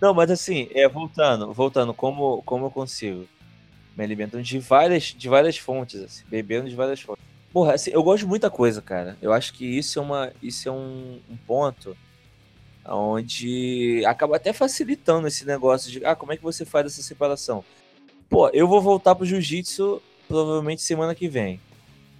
Não, 0.00 0.12
mas 0.12 0.30
assim, 0.30 0.68
é, 0.74 0.88
voltando, 0.88 1.52
voltando, 1.52 1.94
como, 1.94 2.42
como 2.42 2.66
eu 2.66 2.70
consigo? 2.70 3.26
Me 3.96 4.02
alimentando 4.02 4.42
de 4.42 4.58
várias, 4.58 5.04
de 5.04 5.28
várias 5.28 5.56
fontes, 5.58 6.02
assim, 6.02 6.24
bebendo 6.28 6.68
de 6.68 6.74
várias 6.74 7.00
fontes. 7.00 7.22
Porra, 7.52 7.74
assim, 7.74 7.90
eu 7.92 8.02
gosto 8.02 8.20
de 8.20 8.26
muita 8.26 8.50
coisa, 8.50 8.80
cara. 8.80 9.16
Eu 9.20 9.32
acho 9.32 9.52
que 9.52 9.64
isso 9.64 9.98
é, 9.98 10.02
uma, 10.02 10.32
isso 10.42 10.68
é 10.68 10.72
um, 10.72 11.20
um 11.30 11.36
ponto 11.46 11.96
onde 12.86 14.02
acaba 14.06 14.36
até 14.36 14.52
facilitando 14.52 15.28
esse 15.28 15.44
negócio 15.46 15.90
de, 15.90 16.04
ah, 16.04 16.14
como 16.14 16.32
é 16.32 16.36
que 16.36 16.42
você 16.42 16.64
faz 16.64 16.86
essa 16.86 17.02
separação? 17.02 17.64
Pô, 18.28 18.48
eu 18.48 18.66
vou 18.66 18.80
voltar 18.80 19.14
pro 19.14 19.26
jiu-jitsu 19.26 20.02
provavelmente 20.26 20.82
semana 20.82 21.14
que 21.14 21.28
vem. 21.28 21.60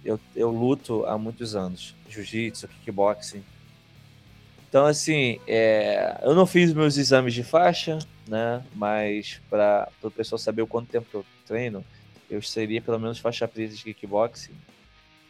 Eu, 0.05 0.19
eu 0.35 0.49
luto 0.51 1.05
há 1.05 1.17
muitos 1.17 1.55
anos. 1.55 1.95
Jiu-jitsu, 2.09 2.67
kickboxing. 2.67 3.43
Então, 4.69 4.85
assim, 4.85 5.39
é, 5.47 6.19
eu 6.23 6.35
não 6.35 6.45
fiz 6.45 6.73
meus 6.73 6.97
exames 6.97 7.33
de 7.33 7.43
faixa, 7.43 7.99
né? 8.27 8.63
Mas 8.75 9.41
para 9.49 9.89
o 10.01 10.11
pessoal 10.11 10.39
saber 10.39 10.61
o 10.61 10.67
quanto 10.67 10.89
tempo 10.89 11.07
que 11.09 11.15
eu 11.15 11.25
treino, 11.45 11.83
eu 12.29 12.41
seria 12.41 12.81
pelo 12.81 12.99
menos 12.99 13.19
faixa 13.19 13.47
preta 13.47 13.75
de 13.75 13.83
kickboxing 13.83 14.53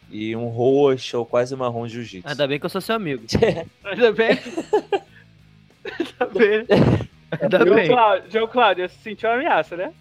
e 0.10 0.36
um 0.36 0.48
roxo 0.48 1.18
ou 1.18 1.26
quase 1.26 1.56
marrom 1.56 1.88
de 1.88 1.94
jiu-jitsu. 1.94 2.28
Ainda 2.28 2.48
bem 2.48 2.60
que 2.60 2.66
eu 2.66 2.70
sou 2.70 2.82
seu 2.82 2.96
amigo. 2.96 3.24
Ainda 3.84 4.12
bem. 4.12 4.38
Ainda 6.40 6.68
bem. 6.68 7.10
Ainda 7.42 7.58
João 7.60 7.76
bem. 7.76 7.88
Cláudio, 7.88 8.32
João 8.32 8.48
Cláudio, 8.48 8.90
você 8.90 8.96
sentiu 9.04 9.30
uma 9.30 9.36
ameaça, 9.36 9.76
né? 9.76 9.94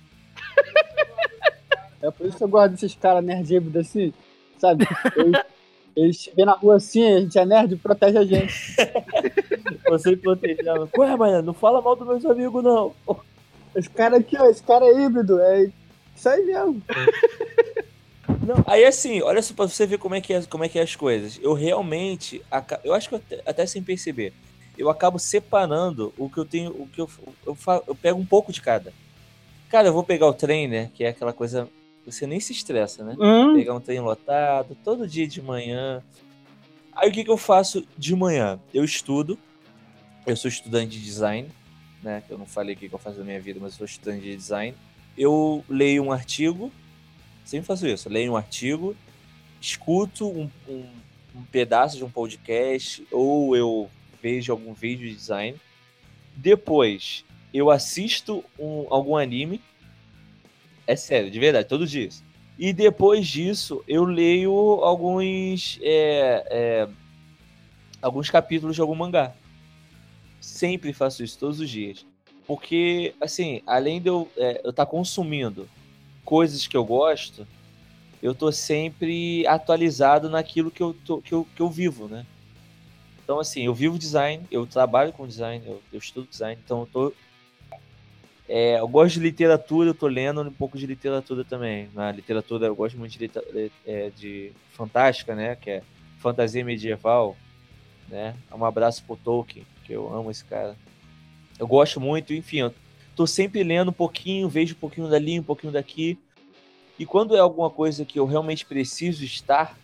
É 2.03 2.11
por 2.11 2.26
isso 2.26 2.37
que 2.37 2.45
eu 2.45 2.49
gosto 2.49 2.72
desses 2.72 2.95
caras 2.95 3.24
nerd 3.24 3.55
híbrido 3.55 3.78
assim, 3.78 4.12
sabe? 4.59 4.87
Eles, 5.16 5.41
eles 5.95 6.30
vêm 6.35 6.45
na 6.45 6.53
rua 6.53 6.76
assim, 6.76 7.05
a 7.05 7.20
gente 7.20 7.39
é 7.39 7.47
nerd 7.47 7.74
e 7.74 7.76
protege 7.76 8.18
a 8.18 8.24
gente. 8.24 8.76
Você 9.89 10.16
protegendo. 10.16 10.89
Ué, 10.99 11.16
mano, 11.16 11.43
não 11.43 11.55
fala 11.55 11.80
mal 11.80 11.95
dos 11.95 12.07
meus 12.07 12.24
amigos, 12.24 12.62
não. 12.64 12.93
Esse 13.74 13.89
cara 13.89 14.16
aqui, 14.18 14.37
ó, 14.39 14.47
esse 14.47 14.62
cara 14.62 14.85
é 14.85 15.01
híbrido, 15.01 15.41
é 15.41 15.70
isso 16.16 16.28
aí 16.28 16.45
mesmo. 16.45 16.83
Não, 18.47 18.64
aí 18.66 18.85
assim, 18.85 19.22
olha 19.22 19.41
só 19.41 19.55
pra 19.55 19.68
você 19.68 19.87
ver 19.87 19.99
como 19.99 20.14
é 20.14 20.20
que 20.20 20.33
é, 20.33 20.43
como 20.43 20.64
é, 20.64 20.68
que 20.68 20.78
é 20.78 20.83
as 20.83 20.97
coisas. 20.97 21.39
Eu 21.41 21.53
realmente, 21.53 22.43
eu 22.83 22.95
acho 22.95 23.09
que 23.09 23.14
eu 23.14 23.18
até, 23.18 23.43
até 23.47 23.66
sem 23.66 23.83
perceber, 23.83 24.33
eu 24.77 24.89
acabo 24.89 25.18
separando 25.18 26.12
o 26.16 26.29
que 26.29 26.39
eu 26.39 26.45
tenho, 26.45 26.70
o 26.70 26.87
que 26.89 27.01
eu, 27.01 27.09
eu, 27.47 27.57
eu 27.87 27.95
pego 27.95 28.18
um 28.18 28.27
pouco 28.27 28.53
de 28.53 28.61
cada. 28.61 28.93
Cara, 29.68 29.89
eu 29.89 29.93
vou 29.93 30.05
pegar 30.05 30.27
o 30.27 30.35
trainer, 30.35 30.91
que 30.93 31.05
é 31.05 31.09
aquela 31.09 31.33
coisa, 31.33 31.68
você 32.05 32.27
nem 32.27 32.41
se 32.41 32.53
estressa, 32.53 33.05
né? 33.05 33.16
Hum, 33.18 33.55
Pegar 33.55 33.75
um 33.75 33.81
trem 33.81 34.01
lotado, 34.01 34.77
todo 34.85 35.09
dia 35.09 35.27
de 35.27 35.41
manhã. 35.41 36.03
Aí 36.95 37.09
o 37.09 37.12
que, 37.12 37.25
que 37.25 37.31
eu 37.31 37.39
faço 37.39 37.87
de 37.97 38.14
manhã? 38.14 38.61
Eu 38.73 38.85
estudo, 38.85 39.39
eu 40.27 40.37
sou 40.37 40.49
estudante 40.49 40.99
de 40.99 41.05
design, 41.05 41.49
né? 42.03 42.23
Eu 42.29 42.37
não 42.37 42.47
falei 42.47 42.75
o 42.75 42.79
que 42.79 42.89
que 42.89 42.95
eu 42.95 42.99
faço 42.99 43.18
da 43.18 43.25
minha 43.25 43.41
vida, 43.41 43.59
mas 43.62 43.73
eu 43.73 43.79
sou 43.79 43.87
estudante 43.87 44.23
de 44.23 44.37
design. 44.37 44.77
Eu 45.16 45.64
leio 45.68 46.03
um 46.03 46.12
artigo, 46.12 46.70
sempre 47.45 47.66
faço 47.66 47.87
isso, 47.87 48.09
eu 48.09 48.12
leio 48.12 48.33
um 48.33 48.37
artigo, 48.37 48.95
escuto 49.61 50.29
um, 50.29 50.51
um, 50.68 50.85
um 51.35 51.43
pedaço 51.51 51.97
de 51.97 52.05
um 52.05 52.11
podcast, 52.11 53.07
ou 53.11 53.57
eu 53.57 53.91
vejo 54.23 54.53
algum 54.53 54.73
vídeo 54.73 55.09
de 55.09 55.14
design. 55.14 55.61
Depois, 56.37 57.25
eu 57.53 57.70
assisto 57.70 58.45
um- 58.59 58.87
algum 58.89 59.16
anime. 59.16 59.61
É 60.87 60.95
sério, 60.95 61.31
de 61.31 61.39
verdade, 61.39 61.68
todos 61.68 61.87
os 61.87 61.91
dias. 61.91 62.23
E 62.59 62.73
depois 62.73 63.27
disso, 63.27 63.83
eu 63.89 64.05
leio 64.05 64.53
alguns. 64.83 65.79
é, 65.83 66.47
é, 66.51 66.89
alguns 68.01 68.31
capítulos 68.31 68.77
de 68.77 68.81
algum 68.81 68.95
mangá. 68.95 69.35
Sempre 70.41 70.93
faço 70.93 71.23
isso, 71.23 71.39
todos 71.39 71.61
os 71.61 71.68
dias. 71.68 72.07
Porque, 72.47 73.14
assim, 73.20 73.62
além 73.66 74.01
de 74.01 74.09
eu 74.09 74.29
estar 74.64 74.87
consumindo 74.87 75.68
coisas 76.25 76.66
que 76.66 76.77
eu 76.77 76.85
gosto, 76.85 77.47
eu 78.23 78.35
tô 78.35 78.51
sempre 78.53 79.47
atualizado 79.47 80.29
naquilo 80.29 80.70
que 80.70 80.83
eu, 80.83 80.95
tô, 81.05 81.20
que 81.23 81.33
eu, 81.33 81.47
que 81.55 81.62
eu 81.62 81.68
vivo, 81.70 82.09
né? 82.09 82.27
Então, 83.23 83.39
assim, 83.39 83.66
eu 83.66 83.75
vivo 83.75 83.99
design, 83.99 84.45
eu 84.51 84.66
trabalho 84.66 85.12
com 85.12 85.27
design, 85.27 85.64
eu, 85.66 85.83
eu 85.93 85.99
estudo 85.99 86.27
design, 86.29 86.61
então 86.64 86.81
eu 86.81 86.87
tô. 86.87 87.12
é, 88.49 88.81
eu 88.81 88.89
gosto 88.89 89.14
de 89.14 89.20
literatura, 89.20 89.91
eu 89.91 89.95
tô 89.95 90.09
lendo 90.09 90.43
um 90.43 90.53
pouco 90.53 90.77
de 90.77 90.87
literatura 90.87 91.45
também. 91.45 91.89
Na 91.95 92.11
literatura, 92.11 92.66
eu 92.66 92.75
gosto 92.75 92.99
muito 92.99 93.16
de, 93.18 93.31
é, 93.87 94.11
de 94.11 94.53
fantástica, 94.73 95.35
né? 95.35 95.57
Que 95.57 95.70
é 95.70 95.83
fantasia 96.18 96.64
medieval, 96.64 97.37
né? 98.09 98.35
Um 98.53 98.64
abraço 98.64 99.05
pro 99.05 99.16
Tolkien, 99.16 99.64
que 99.85 99.93
eu 99.93 100.12
amo 100.12 100.31
esse 100.31 100.45
cara. 100.45 100.77
Eu 101.59 101.66
gosto 101.66 102.01
muito, 102.01 102.35
enfim, 102.35 102.59
eu 102.59 102.75
tô 103.14 103.27
sempre 103.27 103.62
lendo 103.62 103.91
um 103.91 103.95
pouquinho, 103.95 104.49
vejo 104.49 104.75
um 104.75 104.79
pouquinho 104.79 105.09
dali, 105.09 105.39
um 105.39 105.45
pouquinho 105.45 105.73
daqui. 105.73 106.18
E 106.99 107.07
quando 107.07 107.37
é 107.37 107.41
alguma 107.41 107.70
coisa 107.70 108.05
que 108.05 108.18
eu 108.18 108.27
realmente 108.27 108.66
preciso 108.66 109.25
estar 109.25 109.79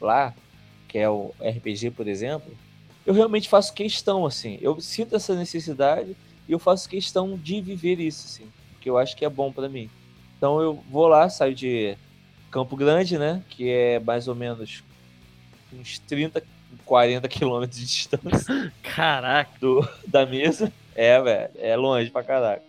lá, 0.00 0.34
que 0.92 0.98
é 0.98 1.08
o 1.08 1.32
RPG, 1.40 1.92
por 1.92 2.06
exemplo, 2.06 2.52
eu 3.06 3.14
realmente 3.14 3.48
faço 3.48 3.72
questão, 3.72 4.26
assim. 4.26 4.58
Eu 4.60 4.78
sinto 4.78 5.16
essa 5.16 5.34
necessidade 5.34 6.14
e 6.46 6.52
eu 6.52 6.58
faço 6.58 6.86
questão 6.86 7.34
de 7.36 7.62
viver 7.62 7.98
isso, 7.98 8.26
assim. 8.26 8.46
Porque 8.74 8.90
eu 8.90 8.98
acho 8.98 9.16
que 9.16 9.24
é 9.24 9.28
bom 9.28 9.50
pra 9.50 9.70
mim. 9.70 9.88
Então 10.36 10.60
eu 10.60 10.74
vou 10.90 11.08
lá, 11.08 11.30
saio 11.30 11.54
de 11.54 11.96
Campo 12.50 12.76
Grande, 12.76 13.16
né? 13.16 13.42
Que 13.48 13.70
é 13.70 13.98
mais 14.00 14.28
ou 14.28 14.34
menos 14.34 14.84
uns 15.72 15.98
30, 16.00 16.42
40 16.84 17.26
quilômetros 17.26 17.80
de 17.80 17.86
distância 17.86 18.70
Caraca. 18.84 19.50
do, 19.58 19.88
da 20.06 20.26
mesa. 20.26 20.70
É, 20.94 21.18
velho, 21.22 21.50
é 21.56 21.74
longe 21.74 22.10
pra 22.10 22.22
caraca. 22.22 22.62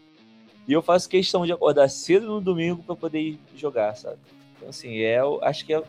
E 0.65 0.71
eu 0.71 0.81
faço 0.81 1.09
questão 1.09 1.45
de 1.45 1.51
acordar 1.51 1.89
cedo 1.89 2.25
no 2.25 2.39
domingo 2.39 2.81
pra 2.83 2.95
poder 2.95 3.19
ir 3.19 3.39
jogar, 3.53 3.97
sabe? 3.97 4.15
Então, 4.55 4.69
assim, 4.69 4.99
é, 4.99 5.19
eu 5.19 5.43
acho 5.43 5.65
que 5.65 5.73
é, 5.73 5.83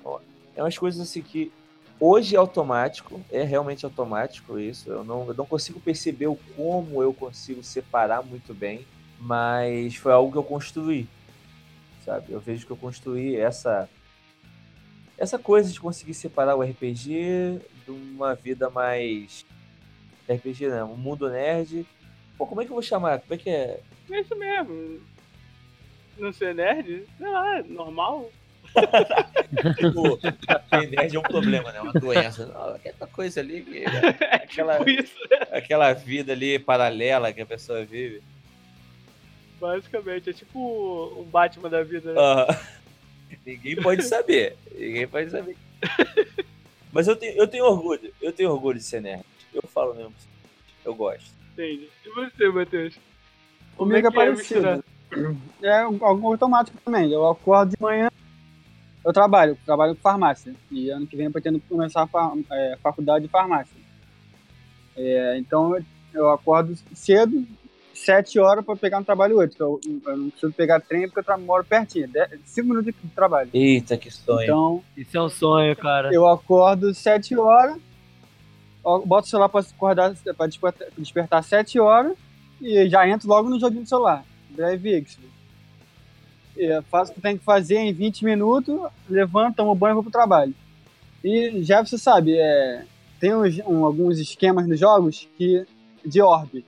é 0.56 0.62
umas 0.62 0.76
coisas 0.76 1.00
assim 1.00 1.22
que 1.22 1.52
hoje 1.98 2.34
é 2.34 2.38
automático, 2.38 3.20
é 3.30 3.42
realmente 3.42 3.84
automático 3.84 4.58
isso. 4.58 4.90
Eu 4.90 5.04
não, 5.04 5.28
eu 5.28 5.34
não 5.34 5.46
consigo 5.46 5.80
perceber 5.80 6.26
o 6.26 6.38
como 6.56 7.02
eu 7.02 7.12
consigo 7.12 7.62
separar 7.62 8.22
muito 8.22 8.54
bem, 8.54 8.86
mas 9.18 9.96
foi 9.96 10.12
algo 10.12 10.32
que 10.32 10.38
eu 10.38 10.44
construí, 10.44 11.08
sabe? 12.04 12.32
Eu 12.32 12.40
vejo 12.40 12.66
que 12.66 12.72
eu 12.72 12.76
construí 12.76 13.36
essa 13.36 13.88
essa 15.16 15.38
coisa 15.38 15.70
de 15.70 15.78
conseguir 15.78 16.14
separar 16.14 16.56
o 16.56 16.62
RPG 16.62 17.60
de 17.84 17.90
uma 17.90 18.34
vida 18.34 18.68
mais 18.68 19.46
RPG, 20.28 20.68
né? 20.68 20.82
Um 20.82 20.96
mundo 20.96 21.30
nerd 21.30 21.86
Pô, 22.36 22.46
como 22.46 22.60
é 22.60 22.64
que 22.64 22.70
eu 22.70 22.74
vou 22.74 22.82
chamar? 22.82 23.20
Como 23.20 23.34
é 23.34 23.38
que 23.38 23.48
é? 23.48 23.80
É 24.10 24.20
isso 24.20 24.34
mesmo. 24.36 25.00
Não 26.18 26.32
ser 26.32 26.54
nerd? 26.54 27.06
Sei 27.16 27.28
lá, 27.28 27.62
normal. 27.62 28.30
Tipo, 29.76 30.18
ser 30.20 30.90
nerd 30.90 31.16
é 31.16 31.18
um 31.18 31.22
problema, 31.22 31.72
né? 31.72 31.80
Uma 31.80 31.92
doença. 31.92 32.46
Não, 32.46 32.74
aquela 32.74 33.06
coisa 33.10 33.40
ali 33.40 33.62
que. 33.62 33.84
Aquela, 34.30 34.78
Tipo 34.78 34.90
isso, 34.90 35.14
né? 35.30 35.38
aquela 35.52 35.92
vida 35.92 36.32
ali 36.32 36.58
paralela 36.58 37.32
que 37.32 37.40
a 37.40 37.46
pessoa 37.46 37.84
vive. 37.84 38.22
Basicamente, 39.60 40.30
é 40.30 40.32
tipo 40.32 40.58
o 40.58 41.24
Batman 41.30 41.70
da 41.70 41.82
vida, 41.82 42.12
né? 42.12 42.20
Ah, 42.20 42.60
ninguém 43.46 43.76
pode 43.76 44.02
saber. 44.02 44.56
Ninguém 44.72 45.06
pode 45.06 45.30
saber. 45.30 45.56
Mas 46.92 47.08
eu 47.08 47.16
tenho, 47.16 47.36
eu 47.36 47.46
tenho 47.48 47.64
orgulho. 47.64 48.12
Eu 48.20 48.32
tenho 48.32 48.50
orgulho 48.50 48.78
de 48.78 48.84
ser 48.84 49.00
nerd. 49.00 49.24
Eu 49.52 49.62
falo 49.62 49.94
mesmo. 49.94 50.14
Eu 50.84 50.94
gosto. 50.94 51.30
Entende? 51.52 51.88
E 52.04 52.10
você, 52.10 52.48
Matheus? 52.48 52.94
Como 53.76 53.90
Comigo 53.90 53.98
é, 53.98 54.10
que 54.10 54.16
é 54.16 54.24
parecido. 54.24 54.84
É 55.62 55.78
algo 55.80 56.26
automático 56.32 56.76
também. 56.84 57.10
Eu 57.10 57.26
acordo 57.28 57.70
de 57.70 57.82
manhã, 57.82 58.10
eu 59.04 59.12
trabalho, 59.12 59.58
trabalho 59.64 59.94
com 59.94 60.00
farmácia. 60.00 60.54
E 60.70 60.88
ano 60.90 61.06
que 61.06 61.16
vem 61.16 61.26
eu 61.26 61.32
pretendo 61.32 61.60
começar 61.68 62.02
a 62.02 62.06
fa- 62.06 62.32
é, 62.50 62.76
faculdade 62.82 63.24
de 63.26 63.30
farmácia. 63.30 63.76
É, 64.96 65.36
então 65.38 65.76
eu- 66.12 66.28
acordo 66.30 66.76
cedo, 66.94 67.44
sete 67.92 68.38
horas 68.38 68.64
para 68.64 68.76
pegar 68.76 69.00
no 69.00 69.04
trabalho 69.04 69.36
8. 69.38 69.56
Eu, 69.60 69.80
eu 70.06 70.16
não 70.16 70.30
preciso 70.30 70.52
pegar 70.52 70.80
trem 70.80 71.08
porque 71.08 71.28
eu 71.30 71.38
moro 71.38 71.64
pertinho, 71.64 72.06
de- 72.08 72.28
cinco 72.44 72.68
minutos 72.68 72.92
de 73.02 73.08
trabalho. 73.10 73.50
Eita, 73.52 73.96
que 73.96 74.10
sonho. 74.10 74.42
Então 74.44 74.84
Isso 74.96 75.16
é 75.16 75.22
um 75.22 75.28
sonho, 75.28 75.76
cara. 75.76 76.12
eu 76.14 76.26
acordo 76.28 76.94
sete 76.94 77.36
horas, 77.36 77.76
ó, 78.84 79.00
boto 79.00 79.26
o 79.26 79.30
celular 79.30 79.48
para 79.48 79.60
acordar, 79.60 80.14
para 80.36 80.46
despertar, 80.46 80.88
despertar 80.96 81.42
sete 81.42 81.78
horas 81.80 82.16
e 82.60 82.88
já 82.88 83.08
entro 83.08 83.28
logo 83.28 83.48
no 83.48 83.58
joguinho 83.58 83.82
do 83.82 83.88
celular. 83.88 84.24
Breve 84.50 84.90
Expo. 84.98 85.22
É, 86.56 86.80
faço 86.82 87.10
o 87.12 87.14
que 87.14 87.20
tem 87.20 87.36
que 87.36 87.44
fazer 87.44 87.78
em 87.78 87.92
20 87.92 88.24
minutos, 88.24 88.78
levanto, 89.08 89.56
tomo 89.56 89.74
banho 89.74 89.92
e 89.92 89.94
vou 89.94 90.02
pro 90.02 90.12
trabalho. 90.12 90.54
E 91.22 91.62
já 91.62 91.84
você 91.84 91.98
sabe, 91.98 92.36
é, 92.38 92.84
tem 93.18 93.34
uns- 93.34 93.58
um- 93.66 93.84
alguns 93.84 94.18
esquemas 94.18 94.66
nos 94.66 94.78
jogos 94.78 95.28
que 95.36 95.66
de 96.04 96.20
orbe. 96.20 96.64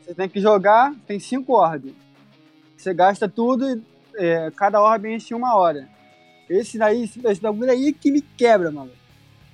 Você 0.00 0.14
tem 0.14 0.28
que 0.28 0.40
jogar, 0.40 0.94
tem 1.06 1.18
cinco 1.18 1.54
orbes. 1.54 1.92
Você 2.76 2.94
gasta 2.94 3.28
tudo 3.28 3.68
e 3.68 3.82
é, 4.16 4.50
cada 4.54 4.80
orbe 4.80 5.12
enche 5.12 5.34
uma 5.34 5.56
hora. 5.56 5.88
Esse 6.48 6.78
daí, 6.78 7.04
esse, 7.24 7.40
bagulho 7.40 7.70
aí 7.70 7.92
que 7.92 8.12
me 8.12 8.20
quebra, 8.20 8.70
mano. 8.70 8.92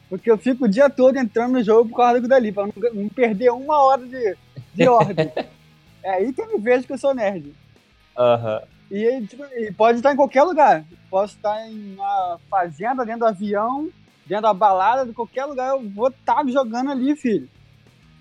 Porque 0.08 0.30
eu 0.30 0.36
fico 0.36 0.64
o 0.64 0.68
dia 0.68 0.90
todo 0.90 1.16
entrando 1.16 1.52
no 1.52 1.62
jogo 1.62 1.88
por 1.88 1.96
causa 1.96 2.20
dali, 2.20 2.50
pra 2.52 2.66
não, 2.66 2.72
não 2.92 3.08
perder 3.08 3.50
uma 3.52 3.80
hora 3.80 4.04
de, 4.04 4.36
de 4.74 4.88
orbe. 4.88 5.30
é 6.02 6.10
aí 6.10 6.32
que 6.32 6.40
eu 6.42 6.48
me 6.48 6.58
vejo 6.58 6.84
que 6.84 6.92
eu 6.92 6.98
sou 6.98 7.14
nerd. 7.14 7.54
Aham. 8.18 8.60
E, 8.90 9.26
tipo, 9.26 9.44
e 9.44 9.72
pode 9.72 9.98
estar 9.98 10.12
em 10.12 10.16
qualquer 10.16 10.42
lugar. 10.42 10.84
Posso 11.08 11.36
estar 11.36 11.68
em 11.68 11.94
uma 11.94 12.38
fazenda, 12.50 13.04
dentro 13.04 13.20
do 13.20 13.26
avião, 13.26 13.88
dentro 14.26 14.42
da 14.42 14.54
balada, 14.54 15.06
de 15.06 15.12
qualquer 15.12 15.44
lugar, 15.44 15.70
eu 15.70 15.88
vou 15.90 16.08
estar 16.08 16.44
jogando 16.48 16.90
ali, 16.90 17.14
filho. 17.16 17.48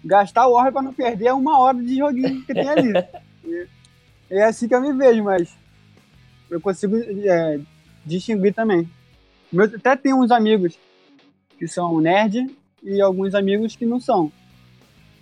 Gastar 0.03 0.47
o 0.47 0.53
orbe 0.53 0.71
pra 0.71 0.81
não 0.81 0.93
perder 0.93 1.33
uma 1.33 1.59
hora 1.59 1.77
de 1.81 1.97
joguinho 1.97 2.43
que 2.45 2.53
tem 2.53 2.69
ali. 2.69 2.93
E- 3.43 3.67
é 4.29 4.43
assim 4.43 4.67
que 4.67 4.75
eu 4.75 4.81
me 4.81 4.93
vejo, 4.93 5.23
mas 5.23 5.49
eu 6.51 6.61
consigo 6.61 6.95
é, 6.97 7.59
distinguir 8.05 8.53
também. 8.53 8.87
Meu, 9.51 9.65
até 9.65 9.95
tem 9.95 10.13
uns 10.13 10.29
amigos 10.29 10.77
que 11.57 11.67
são 11.67 11.99
nerd 11.99 12.45
e 12.83 13.01
alguns 13.01 13.33
amigos 13.33 13.75
que 13.75 13.85
não 13.85 13.99
são. 13.99 14.31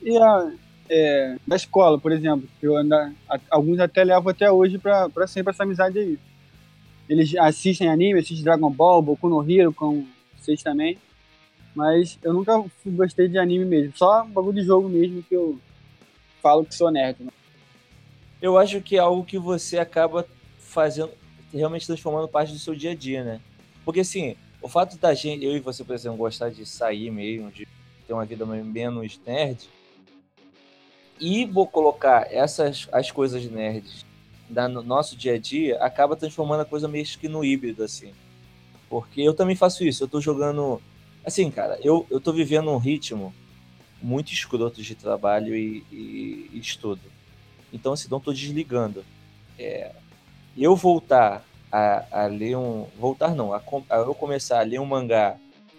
E 0.01 0.17
a, 0.17 0.51
é, 0.89 1.37
da 1.45 1.55
escola, 1.55 1.99
por 1.99 2.11
exemplo, 2.11 2.47
eu 2.61 2.77
ainda, 2.77 3.13
alguns 3.49 3.79
até 3.79 4.03
levo 4.03 4.29
até 4.29 4.51
hoje 4.51 4.77
pra 4.77 5.27
sempre 5.27 5.51
essa 5.51 5.63
amizade 5.63 5.99
aí. 5.99 6.19
Eles 7.09 7.35
assistem 7.35 7.89
anime, 7.89 8.19
assistem 8.19 8.43
Dragon 8.43 8.69
Ball, 8.69 9.01
Boku 9.01 9.29
no 9.29 9.49
Hero, 9.49 9.73
com 9.73 10.05
vocês 10.37 10.61
também. 10.61 10.97
Mas 11.73 12.17
eu 12.23 12.33
nunca 12.33 12.63
gostei 12.85 13.27
de 13.27 13.37
anime 13.37 13.63
mesmo. 13.63 13.93
Só 13.95 14.25
bagulho 14.25 14.55
de 14.55 14.63
jogo 14.63 14.89
mesmo 14.89 15.23
que 15.23 15.35
eu 15.35 15.59
falo 16.41 16.65
que 16.65 16.75
sou 16.75 16.91
nerd. 16.91 17.23
né? 17.23 17.31
Eu 18.41 18.57
acho 18.57 18.81
que 18.81 18.97
é 18.97 18.99
algo 18.99 19.23
que 19.23 19.37
você 19.37 19.77
acaba 19.77 20.27
fazendo, 20.59 21.11
realmente 21.53 21.87
transformando 21.87 22.27
parte 22.27 22.51
do 22.51 22.59
seu 22.59 22.75
dia 22.75 22.91
a 22.91 22.95
dia, 22.95 23.23
né? 23.23 23.41
Porque 23.85 24.01
assim, 24.01 24.35
o 24.61 24.67
fato 24.67 24.97
da 24.97 25.13
gente, 25.13 25.45
eu 25.45 25.55
e 25.55 25.59
você, 25.59 25.83
por 25.83 25.95
exemplo, 25.95 26.17
gostar 26.17 26.49
de 26.49 26.65
sair 26.65 27.09
mesmo, 27.09 27.51
de 27.51 27.67
ter 28.05 28.13
uma 28.13 28.25
vida 28.25 28.45
menos 28.45 29.19
nerd, 29.25 29.69
e 31.19 31.45
vou 31.45 31.67
colocar 31.67 32.27
essas 32.31 32.87
as 32.91 33.11
coisas 33.11 33.43
nerds 33.49 34.05
da- 34.49 34.67
no 34.67 34.81
nosso 34.81 35.15
dia 35.15 35.33
a 35.33 35.37
dia, 35.37 35.77
acaba 35.79 36.15
transformando 36.15 36.61
a 36.61 36.65
coisa 36.65 36.87
meio 36.87 37.05
que 37.05 37.27
no 37.27 37.43
híbrido, 37.43 37.83
assim. 37.83 38.13
Porque 38.89 39.21
eu 39.21 39.33
também 39.33 39.55
faço 39.55 39.83
isso, 39.83 40.03
eu 40.03 40.07
tô 40.07 40.21
jogando. 40.21 40.81
Assim, 41.25 41.51
cara, 41.51 41.77
eu, 41.83 42.05
eu 42.09 42.21
tô 42.21 42.31
vivendo 42.31 42.69
um 42.71 42.77
ritmo 42.77 43.33
muito 44.01 44.31
escroto 44.31 44.81
de 44.81 44.95
trabalho 44.95 45.55
e, 45.55 45.83
e- 45.91 46.49
e 46.53 46.59
estudo. 46.59 47.01
Então, 47.73 47.93
assim, 47.93 48.07
não 48.09 48.19
tô 48.19 48.31
desligando. 48.31 49.03
É, 49.59 49.91
eu 50.57 50.75
voltar 50.75 51.43
a, 51.71 52.23
a 52.23 52.25
ler 52.27 52.55
um. 52.55 52.87
Voltar 52.97 53.35
não, 53.35 53.53
a, 53.53 53.61
a 53.89 53.97
eu 53.97 54.15
começar 54.15 54.59
a 54.59 54.63
ler 54.63 54.79
um 54.79 54.85
mangá 54.85 55.37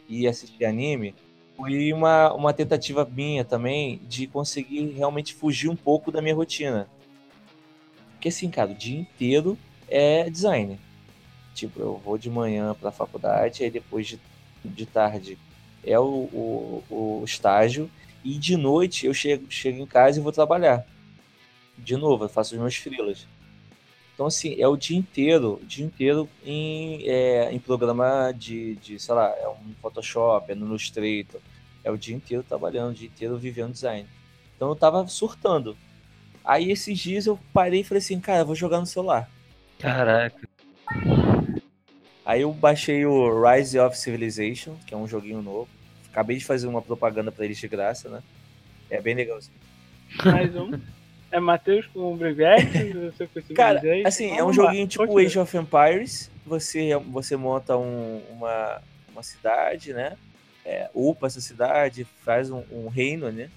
e 0.09 0.27
assistir 0.27 0.65
anime 0.67 1.15
foi 1.59 1.93
uma, 1.93 2.33
uma 2.33 2.53
tentativa 2.55 3.05
minha 3.05 3.45
também 3.45 4.01
de 4.05 4.29
conseguir 4.29 4.93
realmente 4.93 5.35
fugir 5.35 5.69
um 5.69 5.75
pouco 5.75 6.13
da 6.13 6.23
minha 6.23 6.35
rotina. 6.35 6.89
Porque 8.13 8.29
assim, 8.29 8.49
cara, 8.49 8.71
o 8.71 8.75
dia 8.75 9.01
inteiro 9.01 9.59
é 9.89 10.31
design. 10.31 10.79
Tipo, 11.55 11.81
eu 11.81 11.97
vou 11.97 12.17
de 12.17 12.31
manhã 12.31 12.77
pra 12.81 12.93
faculdade, 12.93 13.65
aí 13.65 13.71
depois 13.71 14.07
de, 14.07 14.21
de 14.65 14.87
tarde 14.87 15.37
é 15.83 15.99
o, 15.99 16.05
o, 16.05 16.85
o 16.89 17.25
estágio, 17.25 17.91
e 18.25 18.39
de 18.39 18.57
noite 18.57 19.07
eu 19.07 19.15
chego, 19.15 19.51
chego 19.51 19.83
em 19.83 19.87
casa 19.87 20.21
e 20.21 20.23
vou 20.23 20.31
trabalhar. 20.31 20.87
De 21.77 21.97
novo, 21.97 22.25
eu 22.25 22.29
faço 22.29 22.55
os 22.55 22.61
meus 22.61 22.77
freelas. 22.77 23.27
Então, 24.19 24.27
assim, 24.27 24.61
é 24.61 24.67
o 24.67 24.77
dia 24.77 24.99
inteiro, 24.99 25.61
o 25.63 25.65
dia 25.65 25.87
inteiro 25.87 26.29
em, 26.45 27.09
é, 27.09 27.53
em 27.53 27.59
programa 27.61 28.33
de, 28.33 28.75
de, 28.75 28.99
sei 28.99 29.15
lá, 29.15 29.33
é 29.39 29.49
um 29.49 29.73
Photoshop, 29.81 30.51
é 30.51 30.57
no 30.57 30.67
Illustrator. 30.67 31.41
É 31.85 31.91
o 31.93 31.97
dia 31.97 32.17
inteiro 32.17 32.43
trabalhando, 32.43 32.91
o 32.91 32.95
dia 32.95 33.07
inteiro 33.07 33.39
vivendo 33.39 33.75
design. 33.75 34.09
Então 34.57 34.71
eu 34.71 34.75
tava 34.75 35.07
surtando. 35.07 35.77
Aí 36.45 36.69
esses 36.73 36.99
dias 36.99 37.27
eu 37.27 37.39
parei 37.53 37.83
e 37.83 37.85
falei 37.85 38.01
assim, 38.01 38.19
cara, 38.19 38.41
eu 38.41 38.47
vou 38.47 38.57
jogar 38.57 38.81
no 38.81 38.87
celular. 38.87 39.31
Caraca. 39.79 40.49
Aí 42.27 42.41
eu 42.41 42.53
baixei 42.53 43.07
o 43.07 43.41
Rise 43.41 43.79
of 43.79 43.97
Civilization, 43.97 44.75
que 44.85 44.95
é 44.95 44.97
um 44.97 45.07
joguinho 45.07 45.43
novo. 45.43 45.69
Acabei 46.11 46.39
de 46.39 46.45
fazer 46.45 46.67
uma 46.67 46.83
propaganda 46.83 47.31
pra 47.31 47.45
eles 47.45 47.59
de 47.59 47.69
graça, 47.69 48.09
né? 48.09 48.21
É 48.91 49.01
bem 49.01 49.15
legalzinho. 49.15 49.55
Mais 50.25 50.57
um. 50.57 50.73
É 51.31 51.39
Matheus 51.39 51.87
com 51.87 52.13
o 52.13 52.17
você 52.17 53.29
esse 53.37 53.55
Cara, 53.55 53.83
assim, 54.07 54.31
é 54.31 54.35
um 54.35 54.47
Vamos 54.47 54.57
lá, 54.57 54.65
joguinho 54.65 54.87
tipo 54.89 55.05
continua. 55.07 55.23
Age 55.27 55.39
of 55.39 55.57
Empires. 55.57 56.31
Você, 56.47 56.97
você 57.11 57.37
monta 57.37 57.77
um- 57.77 58.23
uma, 58.31 58.81
uma 59.13 59.23
cidade, 59.23 59.93
né? 59.93 60.17
É, 60.65 60.89
upa 60.95 61.27
essa 61.27 61.41
cidade, 61.41 62.05
faz 62.25 62.51
um, 62.51 62.63
um 62.71 62.89
reino, 62.89 63.31
né? 63.31 63.51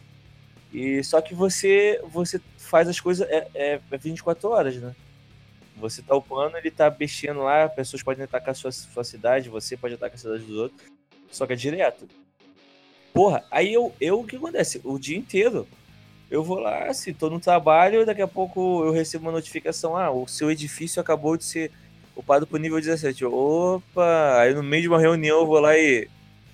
E 0.74 1.04
só 1.04 1.22
que 1.22 1.34
você 1.34 2.02
você 2.10 2.40
faz 2.58 2.88
as 2.88 3.00
coisas 3.00 3.28
é, 3.30 3.48
é, 3.54 3.80
é 3.92 3.98
24 3.98 4.50
horas, 4.50 4.76
né? 4.78 4.96
Você 5.78 6.02
tá 6.02 6.16
upando, 6.16 6.58
ele 6.58 6.70
tá 6.72 6.94
mexendo 6.98 7.42
lá, 7.42 7.68
pessoas 7.68 8.04
podem 8.04 8.24
atacar 8.24 8.52
a 8.52 8.54
sua, 8.54 8.72
sua 8.72 9.04
cidade, 9.04 9.50
você 9.50 9.76
pode 9.76 9.96
atacar 9.96 10.16
a 10.16 10.18
cidade 10.18 10.44
dos 10.44 10.58
outros. 10.58 10.82
Só 11.32 11.48
que 11.48 11.54
é 11.54 11.56
direto. 11.56 12.08
Porra, 13.14 13.44
aí 13.50 13.74
eu, 13.74 13.94
eu 14.00 14.20
o 14.20 14.26
que 14.26 14.36
acontece? 14.36 14.80
O 14.84 14.98
dia 15.00 15.18
inteiro 15.18 15.68
eu 16.32 16.42
vou 16.44 16.60
lá, 16.60 16.86
assim, 16.86 17.14
tô 17.14 17.30
no 17.30 17.42
trabalho, 17.42 18.06
daqui 18.06 18.22
a 18.22 18.28
pouco 18.28 18.86
eu 18.86 18.92
recebo 18.92 19.26
uma 19.26 19.34
notificação, 19.34 19.98
ah, 19.98 20.10
o 20.10 20.26
seu 20.28 20.50
edifício 20.50 21.02
acabou 21.02 21.36
de 21.36 21.44
ser 21.44 21.70
upado 22.16 22.48
pro 22.48 22.58
nível 22.58 22.80
17. 22.80 23.22
Eu, 23.24 23.34
Opa! 23.34 24.40
Aí 24.40 24.54
no 24.54 24.64
meio 24.64 24.84
de 24.84 24.88
uma 24.88 25.00
reunião 25.00 25.42
eu 25.42 25.46
vou 25.46 25.60
lá 25.60 25.78
e 25.78 26.08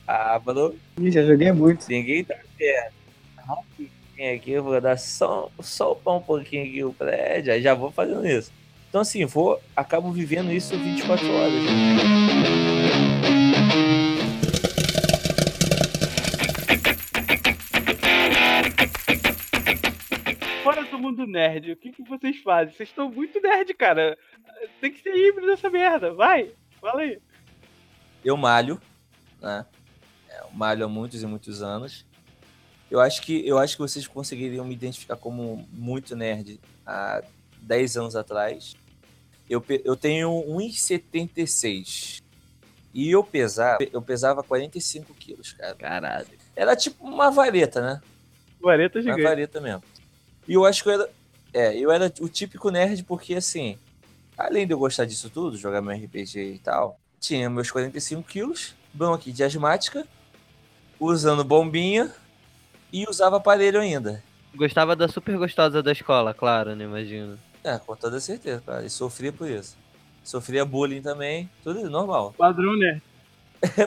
abro, 0.08 0.76
Ih, 1.00 1.12
Já 1.12 1.24
joguei 1.24 1.52
muito. 1.52 1.88
ninguém 1.88 2.24
tá 2.24 2.36
perto. 2.58 2.94
Rapidinho 3.38 4.36
aqui, 4.36 4.52
eu 4.52 4.64
vou 4.64 4.82
dar 4.82 4.98
só, 4.98 5.52
só 5.62 5.96
um 6.08 6.22
pouquinho 6.22 6.64
aqui 6.64 6.84
o 6.84 6.92
prédio, 6.92 7.54
aí 7.54 7.62
já 7.62 7.76
vou 7.76 7.92
fazendo 7.92 8.26
isso. 8.28 8.52
Então 8.90 9.02
assim, 9.02 9.26
vou, 9.26 9.62
acabo 9.76 10.12
vivendo 10.12 10.52
isso 10.52 10.76
24 10.76 11.32
horas. 11.32 11.54
Nerd, 21.28 21.72
o 21.72 21.76
que, 21.78 21.92
que 21.92 22.04
vocês 22.04 22.38
fazem? 22.42 22.74
Vocês 22.74 22.90
estão 22.90 23.10
muito 23.12 23.40
nerd, 23.42 23.74
cara. 23.74 24.18
Tem 24.82 24.92
que 24.92 25.02
ser 25.02 25.16
híbrido 25.16 25.52
essa 25.52 25.70
merda. 25.70 26.14
Vai, 26.14 26.52
fala 26.82 27.02
aí. 27.02 27.20
Eu 28.24 28.36
malho, 28.38 28.82
né? 29.42 29.66
É, 30.30 30.42
Eu 30.42 30.50
malho 30.54 30.86
há 30.86 30.88
muitos 30.90 31.22
e 31.22 31.28
muitos 31.28 31.62
anos. 31.62 32.06
Eu 32.90 33.00
acho 33.00 33.22
que 33.22 33.46
eu 33.46 33.58
acho 33.58 33.76
que 33.76 33.82
vocês 33.82 34.08
conseguiriam 34.08 34.66
me 34.66 34.74
identificar 34.74 35.18
como 35.18 35.68
muito 35.72 36.16
nerd 36.16 36.60
há 36.86 37.22
10 37.62 37.98
anos 37.98 38.16
atrás. 38.16 38.76
Eu, 39.50 39.64
eu 39.86 39.96
tenho 39.96 40.30
1,76. 40.48 42.22
E 42.94 43.12
eu 43.12 43.24
pesava, 43.24 43.78
eu 43.92 44.02
pesava 44.02 44.42
45 44.42 45.14
quilos, 45.14 45.54
cara. 45.54 45.76
Caralho. 45.76 46.28
Era 46.56 46.76
tipo 46.76 47.06
uma 47.06 47.30
vareta, 47.30 47.82
né? 47.82 48.02
Vareta 48.60 48.98
Uma 49.00 49.04
gigante. 49.04 49.22
vareta 49.24 49.62
mesmo. 49.62 49.84
E 50.48 50.54
eu 50.54 50.66
acho 50.66 50.84
que 50.84 50.90
eu 50.90 50.94
era. 50.94 51.10
É, 51.54 51.78
eu 51.78 51.92
era 51.92 52.12
o 52.20 52.30
típico 52.30 52.70
nerd 52.70 53.04
porque, 53.04 53.36
assim, 53.36 53.78
além 54.38 54.68
de 54.68 54.74
eu 54.74 54.80
gostar 54.80 55.06
disso 55.06 55.30
tudo, 55.30 55.58
jogar 55.58 55.82
meu 55.82 55.96
RPG 55.96 56.56
e 56.56 56.60
tal, 56.60 57.00
tinha 57.20 57.50
meus 57.50 57.72
45 57.72 58.24
quilos, 58.24 58.76
bronquite 58.94 59.32
de 59.32 59.44
asmática, 59.44 60.08
usando 61.00 61.44
bombinha 61.44 62.14
e 62.92 63.06
usava 63.10 63.38
aparelho 63.38 63.80
ainda. 63.80 64.24
Gostava 64.56 64.96
da 64.96 65.08
super 65.08 65.38
gostosa 65.38 65.84
da 65.84 65.92
escola, 65.92 66.34
claro, 66.34 66.76
né? 66.76 66.84
Imagino. 66.84 67.38
É, 67.64 67.78
com 67.78 67.96
toda 67.96 68.20
certeza, 68.20 68.62
cara. 68.66 68.86
E 68.86 68.90
sofria 68.90 69.32
por 69.32 69.50
isso. 69.50 69.78
Sofria 70.24 70.66
bullying 70.66 71.02
também, 71.02 71.50
tudo 71.64 71.90
normal. 71.90 72.34
Padrão 72.38 72.76
nerd. 72.76 73.02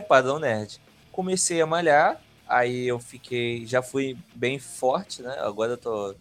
Padrão 0.08 0.38
nerd. 0.38 0.80
Comecei 1.12 1.61
a 1.61 1.66
malhar, 1.66 2.20
aí 2.48 2.86
eu 2.86 2.98
fiquei. 2.98 3.66
Já 3.66 3.82
fui 3.82 4.16
bem 4.34 4.58
forte, 4.58 5.22
né? 5.22 5.36
Agora 5.40 5.72
eu 5.72 5.78
tô. 5.78 6.14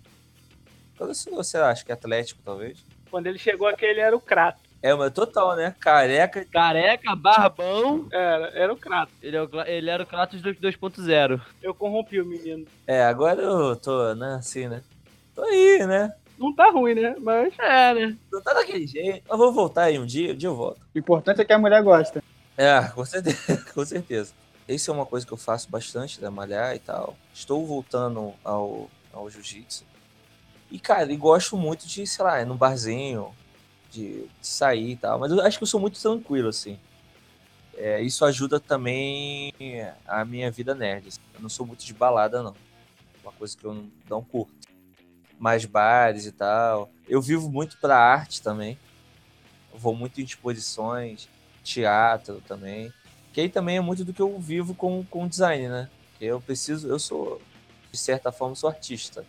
Eu 0.99 1.15
sou, 1.15 1.43
sei 1.43 1.59
lá, 1.59 1.69
acho 1.69 1.85
que 1.85 1.91
atlético, 1.91 2.41
talvez. 2.43 2.83
Quando 3.09 3.27
ele 3.27 3.39
chegou 3.39 3.67
aqui, 3.67 3.85
ele 3.85 3.99
era 3.99 4.15
o 4.15 4.21
Kratos. 4.21 4.69
É, 4.81 4.93
mas 4.93 5.11
total, 5.11 5.55
né? 5.55 5.75
Careca. 5.79 6.45
Careca, 6.45 7.15
barbão. 7.15 8.07
Era, 8.11 8.47
era 8.53 8.73
o 8.73 8.77
Kratos. 8.77 9.13
Ele, 9.21 9.35
é 9.35 9.41
o 9.41 9.49
ele 9.65 9.89
era 9.89 10.03
o 10.03 10.05
Kratos 10.05 10.41
do 10.41 10.53
2.0. 10.53 11.41
Eu 11.61 11.73
corrompi 11.73 12.21
o 12.21 12.25
menino. 12.25 12.65
É, 12.87 13.03
agora 13.03 13.41
eu 13.41 13.75
tô, 13.75 14.13
né? 14.15 14.35
Assim, 14.35 14.67
né? 14.67 14.81
Tô 15.35 15.43
aí, 15.43 15.85
né? 15.85 16.13
Não 16.37 16.55
tá 16.55 16.69
ruim, 16.69 16.95
né? 16.95 17.15
Mas 17.19 17.53
É, 17.59 17.93
né? 17.93 18.17
Não 18.31 18.41
tá 18.41 18.53
daquele 18.53 18.87
jeito. 18.87 19.25
Mas 19.27 19.37
vou 19.37 19.51
voltar 19.51 19.83
aí 19.83 19.99
um 19.99 20.05
dia, 20.05 20.31
um 20.31 20.35
dia 20.35 20.47
eu 20.47 20.55
volto. 20.55 20.79
O 20.95 20.97
importante 20.97 21.41
é 21.41 21.45
que 21.45 21.51
a 21.51 21.59
mulher 21.59 21.83
gosta. 21.83 22.23
É, 22.57 22.81
com 22.95 23.03
certeza. 23.03 23.65
com 23.73 23.85
certeza. 23.85 24.33
Isso 24.67 24.89
é 24.89 24.93
uma 24.93 25.05
coisa 25.05 25.25
que 25.25 25.33
eu 25.33 25.37
faço 25.37 25.69
bastante, 25.69 26.21
né? 26.21 26.29
Malhar 26.29 26.73
e 26.73 26.79
tal. 26.79 27.17
Estou 27.33 27.65
voltando 27.65 28.33
ao, 28.43 28.89
ao 29.11 29.29
jiu-jitsu. 29.29 29.83
E, 30.71 30.79
cara, 30.79 31.11
e 31.11 31.17
gosto 31.17 31.57
muito 31.57 31.87
de, 31.87 32.05
sei 32.05 32.23
lá, 32.23 32.45
num 32.45 32.55
barzinho, 32.55 33.33
de, 33.91 34.23
de 34.23 34.47
sair 34.47 34.91
e 34.91 34.95
tal. 34.95 35.19
Mas 35.19 35.31
eu 35.31 35.41
acho 35.41 35.57
que 35.57 35.63
eu 35.63 35.67
sou 35.67 35.79
muito 35.79 35.99
tranquilo, 35.99 36.49
assim. 36.49 36.79
É, 37.75 38.01
isso 38.01 38.25
ajuda 38.25 38.59
também 38.59 39.53
a 40.05 40.25
minha 40.25 40.51
vida 40.51 40.75
nerd. 40.75 41.07
assim. 41.07 41.19
Eu 41.33 41.41
não 41.41 41.49
sou 41.49 41.65
muito 41.65 41.85
de 41.85 41.93
balada, 41.93 42.43
não. 42.43 42.55
Uma 43.23 43.31
coisa 43.31 43.57
que 43.57 43.65
eu 43.65 43.73
não, 43.73 43.89
não 44.09 44.23
curto. 44.23 44.67
Mais 45.39 45.65
bares 45.65 46.25
e 46.25 46.31
tal. 46.31 46.89
Eu 47.07 47.21
vivo 47.21 47.49
muito 47.49 47.77
pra 47.77 47.97
arte 47.97 48.41
também. 48.41 48.77
Eu 49.71 49.79
vou 49.79 49.95
muito 49.95 50.19
em 50.19 50.23
exposições, 50.23 51.29
teatro 51.63 52.41
também. 52.47 52.93
Que 53.31 53.41
aí 53.41 53.49
também 53.49 53.77
é 53.77 53.81
muito 53.81 54.03
do 54.03 54.13
que 54.13 54.21
eu 54.21 54.37
vivo 54.39 54.75
com, 54.75 55.03
com 55.05 55.27
design, 55.27 55.69
né? 55.69 55.89
Eu 56.19 56.41
preciso, 56.41 56.87
eu 56.87 56.99
sou, 56.99 57.41
de 57.91 57.97
certa 57.97 58.31
forma, 58.31 58.55
sou 58.55 58.69
artista. 58.69 59.25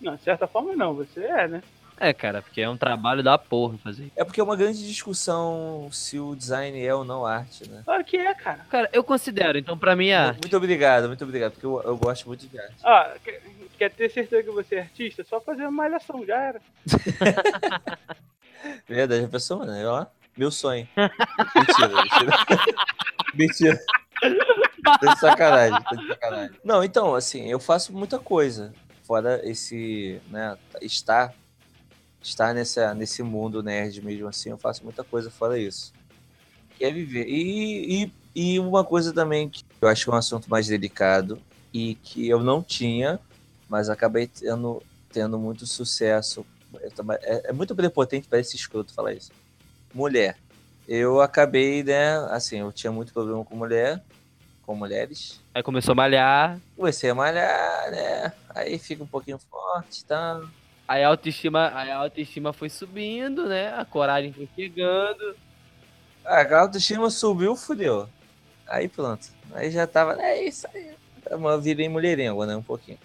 Não, 0.00 0.16
de 0.16 0.22
certa 0.22 0.46
forma 0.46 0.74
não, 0.74 0.94
você 0.94 1.24
é, 1.24 1.48
né? 1.48 1.62
É, 1.98 2.12
cara, 2.12 2.42
porque 2.42 2.60
é 2.60 2.68
um 2.68 2.76
trabalho 2.76 3.22
da 3.22 3.38
porra 3.38 3.78
fazer. 3.78 4.12
É 4.14 4.22
porque 4.22 4.38
é 4.38 4.44
uma 4.44 4.56
grande 4.56 4.86
discussão 4.86 5.88
se 5.90 6.18
o 6.18 6.36
design 6.36 6.84
é 6.84 6.94
ou 6.94 7.04
não 7.04 7.24
arte, 7.24 7.66
né? 7.70 7.82
Claro 7.84 8.04
que 8.04 8.18
é, 8.18 8.34
cara. 8.34 8.66
Cara, 8.68 8.90
eu 8.92 9.02
considero, 9.02 9.56
então 9.56 9.78
pra 9.78 9.96
mim 9.96 10.08
é 10.08 10.16
arte. 10.16 10.40
Muito 10.42 10.56
obrigado, 10.56 11.06
muito 11.06 11.24
obrigado, 11.24 11.52
porque 11.52 11.64
eu, 11.64 11.80
eu 11.82 11.96
gosto 11.96 12.28
muito 12.28 12.46
de 12.46 12.60
arte. 12.60 12.74
Ah, 12.84 13.14
quer, 13.24 13.42
quer 13.78 13.90
ter 13.90 14.10
certeza 14.10 14.42
que 14.42 14.50
você 14.50 14.74
é 14.74 14.80
artista? 14.80 15.24
Só 15.24 15.40
fazer 15.40 15.62
uma 15.62 15.70
malhação, 15.70 16.24
já 16.26 16.36
era. 16.36 16.60
Verdade, 18.86 19.24
a 19.24 19.28
pessoa, 19.28 19.64
né? 19.64 19.86
Ó, 19.86 20.04
meu 20.36 20.50
sonho. 20.50 20.86
mentira, 20.94 22.02
mentira. 22.02 22.36
mentira. 23.34 23.80
Tá 25.00 25.14
de 25.14 25.18
sacanagem, 25.18 25.82
tá 25.82 25.96
de 25.96 26.08
sacanagem. 26.08 26.56
Não, 26.62 26.84
então, 26.84 27.14
assim, 27.14 27.50
eu 27.50 27.58
faço 27.58 27.92
muita 27.92 28.18
coisa. 28.18 28.72
Fora 29.06 29.40
esse, 29.48 30.20
né, 30.28 30.56
estar, 30.82 31.32
estar 32.20 32.52
nessa, 32.52 32.92
nesse 32.94 33.22
mundo 33.22 33.62
nerd 33.62 34.02
mesmo 34.02 34.26
assim, 34.26 34.50
eu 34.50 34.58
faço 34.58 34.82
muita 34.82 35.04
coisa 35.04 35.30
fora 35.30 35.58
isso. 35.58 35.92
Que 36.76 36.84
é 36.84 36.90
viver. 36.90 37.26
E, 37.28 38.04
e, 38.04 38.12
e 38.34 38.58
uma 38.58 38.84
coisa 38.84 39.12
também 39.12 39.48
que 39.48 39.64
eu 39.80 39.88
acho 39.88 40.04
que 40.04 40.10
é 40.10 40.12
um 40.12 40.16
assunto 40.16 40.50
mais 40.50 40.66
delicado 40.66 41.40
e 41.72 41.94
que 41.94 42.28
eu 42.28 42.42
não 42.42 42.62
tinha, 42.62 43.20
mas 43.68 43.88
acabei 43.88 44.26
tendo, 44.26 44.82
tendo 45.12 45.38
muito 45.38 45.66
sucesso 45.66 46.44
é, 47.22 47.50
é 47.50 47.52
muito 47.52 47.74
prepotente 47.74 48.28
para 48.28 48.40
esse 48.40 48.56
escroto 48.56 48.92
falar 48.92 49.12
isso. 49.12 49.30
Mulher. 49.94 50.36
Eu 50.88 51.20
acabei, 51.20 51.82
né? 51.82 52.16
Assim, 52.30 52.58
eu 52.58 52.72
tinha 52.72 52.92
muito 52.92 53.12
problema 53.12 53.44
com 53.44 53.56
mulher, 53.56 54.02
com 54.66 54.74
mulheres. 54.74 55.40
Aí 55.54 55.62
começou 55.62 55.92
a 55.92 55.94
malhar, 55.94 56.58
Comecei 56.76 57.08
a 57.10 57.14
malhar, 57.14 57.90
né? 57.90 58.32
Aí 58.50 58.78
fica 58.78 59.02
um 59.04 59.06
pouquinho 59.06 59.38
forte, 59.38 60.04
tá? 60.04 60.42
aí 60.88 61.02
a 61.02 61.08
autoestima, 61.08 61.72
aí 61.74 61.90
a 61.90 61.96
autoestima 61.98 62.52
foi 62.52 62.68
subindo, 62.68 63.46
né? 63.46 63.72
A 63.74 63.84
coragem 63.84 64.32
foi 64.32 64.48
chegando. 64.54 65.36
A 66.24 66.58
autoestima 66.58 67.08
subiu, 67.08 67.54
fudeu. 67.56 68.08
Aí 68.66 68.88
pronto. 68.88 69.28
Aí 69.52 69.70
já 69.70 69.86
tava. 69.86 70.20
É 70.20 70.44
isso 70.44 70.66
aí. 70.74 70.90
Eu 71.30 71.60
virei 71.60 71.88
mulherengo, 71.88 72.44
né? 72.44 72.56
Um 72.56 72.62
pouquinho. 72.62 72.98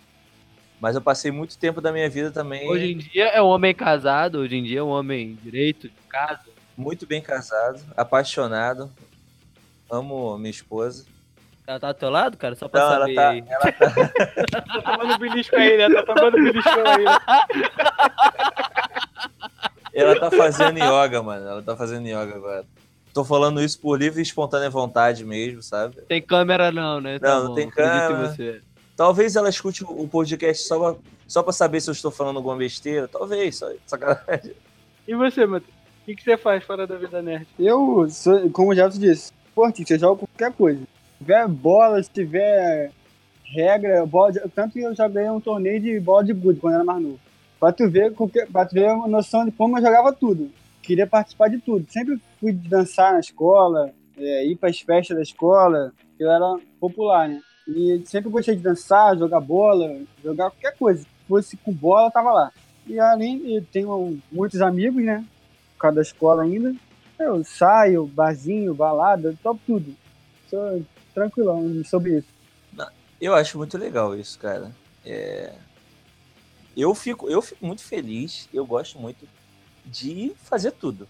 Mas 0.80 0.96
eu 0.96 1.02
passei 1.02 1.32
muito 1.32 1.58
tempo 1.60 1.80
da 1.80 1.92
minha 1.92 2.10
vida 2.10 2.32
também 2.32 2.68
Hoje 2.68 2.92
em 2.92 2.98
dia 2.98 3.28
é 3.28 3.40
um 3.40 3.46
homem 3.46 3.72
casado, 3.74 4.40
hoje 4.40 4.56
em 4.56 4.64
dia 4.64 4.80
é 4.80 4.84
um 4.84 4.90
homem 4.90 5.38
direito 5.44 5.88
de 5.88 5.96
casa. 6.10 6.42
muito 6.76 7.06
bem 7.06 7.22
casado, 7.22 7.80
apaixonado. 7.96 8.92
Amo 9.90 10.38
minha 10.40 10.50
esposa. 10.50 11.06
Ela 11.68 11.80
tá 11.80 11.92
do 11.92 11.98
teu 11.98 12.10
lado, 12.10 12.38
cara? 12.38 12.56
Só 12.56 12.68
pra 12.68 12.82
Não, 12.82 12.94
ela 12.94 13.00
saber 13.02 13.16
tá, 13.16 13.30
aí. 13.30 13.44
ela 13.48 13.72
tá, 13.72 14.62
Tá 14.82 14.82
tomando 14.98 15.18
belisco 15.20 15.56
aí, 15.56 15.78
né? 15.78 15.90
Tá 15.90 16.04
tomando 16.04 16.32
belisco 16.38 16.70
aí, 16.70 17.04
né? 17.06 17.18
Ela 19.94 20.20
tá 20.20 20.32
fazendo 20.32 20.78
yoga, 20.80 21.22
mano. 21.22 21.48
Ela 21.48 21.62
tá 21.62 21.76
fazendo 21.76 22.08
yoga 22.08 22.36
agora. 22.36 22.66
Tô 23.14 23.26
falando 23.26 23.62
isso 23.62 23.80
por 23.80 24.00
livre 24.00 24.20
e 24.20 24.24
espontânea 24.24 24.70
vontade 24.70 25.26
mesmo, 25.26 25.62
sabe? 25.62 26.02
Tem 26.04 26.22
câmera 26.22 26.72
não, 26.72 27.02
né? 27.02 27.20
Não, 27.22 27.50
não 27.50 27.56
tem 27.56 27.70
câmera. 27.70 28.30
você. 28.30 28.62
Talvez 28.96 29.36
ela 29.36 29.50
escute 29.50 29.84
o 29.84 30.08
podcast 30.08 30.64
só 30.66 30.94
pra, 30.94 31.02
só 31.28 31.44
pra 31.44 31.52
saber 31.52 31.82
se 31.82 31.90
eu 31.90 31.94
estou 31.94 32.12
falando 32.12 32.38
alguma 32.38 32.56
besteira. 32.56 33.08
Talvez, 33.08 33.58
só 33.58 33.70
sacanagem. 33.86 34.54
E 35.08 35.16
você, 35.16 35.46
Matheus? 35.46 35.72
O 36.02 36.06
que, 36.06 36.16
que 36.16 36.24
você 36.24 36.38
faz 36.38 36.64
fora 36.64 36.88
da 36.88 36.96
vida 36.96 37.22
nerd? 37.22 37.48
Eu, 37.60 38.08
sou, 38.10 38.50
como 38.52 38.72
o 38.72 38.76
Jefferson 38.76 39.00
disse, 39.00 39.34
esportista, 39.48 39.94
eu 39.94 40.00
jogo 40.00 40.28
qualquer 40.28 40.56
coisa. 40.56 40.82
Tiver 41.22 41.48
bola, 41.48 42.02
se 42.02 42.10
tiver 42.10 42.90
regra, 43.46 44.04
bola 44.08 44.32
de, 44.32 44.40
tanto 44.56 44.74
que 44.74 44.80
eu 44.80 44.96
já 44.96 45.08
ganhei 45.08 45.30
um 45.30 45.40
torneio 45.40 45.80
de 45.80 46.00
bola 46.00 46.24
de 46.24 46.34
gude 46.34 46.60
quando 46.60 46.74
era 46.74 46.84
mais 46.84 47.00
novo. 47.00 47.20
Pra 47.60 47.72
tu 47.72 47.88
ver, 47.88 48.12
qualquer- 48.14 48.48
pra 48.48 48.66
tu 48.66 48.74
ver 48.74 48.90
uma 48.90 49.08
noção 49.08 49.46
de 49.46 49.52
como 49.52 49.78
eu 49.78 49.84
jogava 49.84 50.12
tudo. 50.12 50.50
Queria 50.82 51.06
participar 51.06 51.48
de 51.50 51.60
tudo. 51.60 51.86
Sempre 51.92 52.20
fui 52.40 52.52
dançar 52.52 53.14
na 53.14 53.20
escola, 53.20 53.92
é, 54.18 54.48
ir 54.48 54.56
pras 54.56 54.80
festas 54.80 55.16
da 55.16 55.22
escola, 55.22 55.94
eu 56.20 56.32
era 56.32 56.58
popular, 56.80 57.30
né? 57.30 57.40
E 57.68 58.02
sempre 58.06 58.32
gostei 58.32 58.56
de 58.56 58.64
dançar, 58.64 59.16
jogar 59.16 59.40
bola, 59.42 59.96
jogar 60.24 60.50
qualquer 60.50 60.76
coisa. 60.76 61.02
Se 61.04 61.08
fosse 61.28 61.56
com 61.58 61.72
bola, 61.72 62.08
eu 62.08 62.12
tava 62.12 62.32
lá. 62.32 62.52
E 62.88 63.00
além, 63.00 63.54
eu 63.54 63.64
tenho 63.72 64.18
muitos 64.32 64.60
amigos, 64.60 65.04
né? 65.04 65.24
Por 65.76 65.82
causa 65.82 65.98
da 65.98 66.02
escola 66.02 66.42
ainda. 66.42 66.74
Eu 67.20 67.44
saio, 67.44 68.08
barzinho, 68.08 68.74
balada, 68.74 69.36
topo 69.44 69.62
tudo. 69.68 69.94
Sou 70.50 70.82
tranquilão 71.14 71.84
sobre 71.84 72.18
isso. 72.20 72.28
Eu 73.20 73.36
acho 73.36 73.58
muito 73.58 73.78
legal 73.78 74.18
isso, 74.18 74.40
cara. 74.40 74.72
É, 75.06 75.54
Eu, 76.76 76.96
fico, 76.96 77.30
eu 77.30 77.42
fico 77.42 77.64
muito 77.66 77.84
feliz. 77.84 78.50
Eu 78.54 78.66
gosto 78.66 78.98
muito 78.98 79.28
de 79.86 80.34
fazer 80.44 80.72
tudo. 80.72 81.08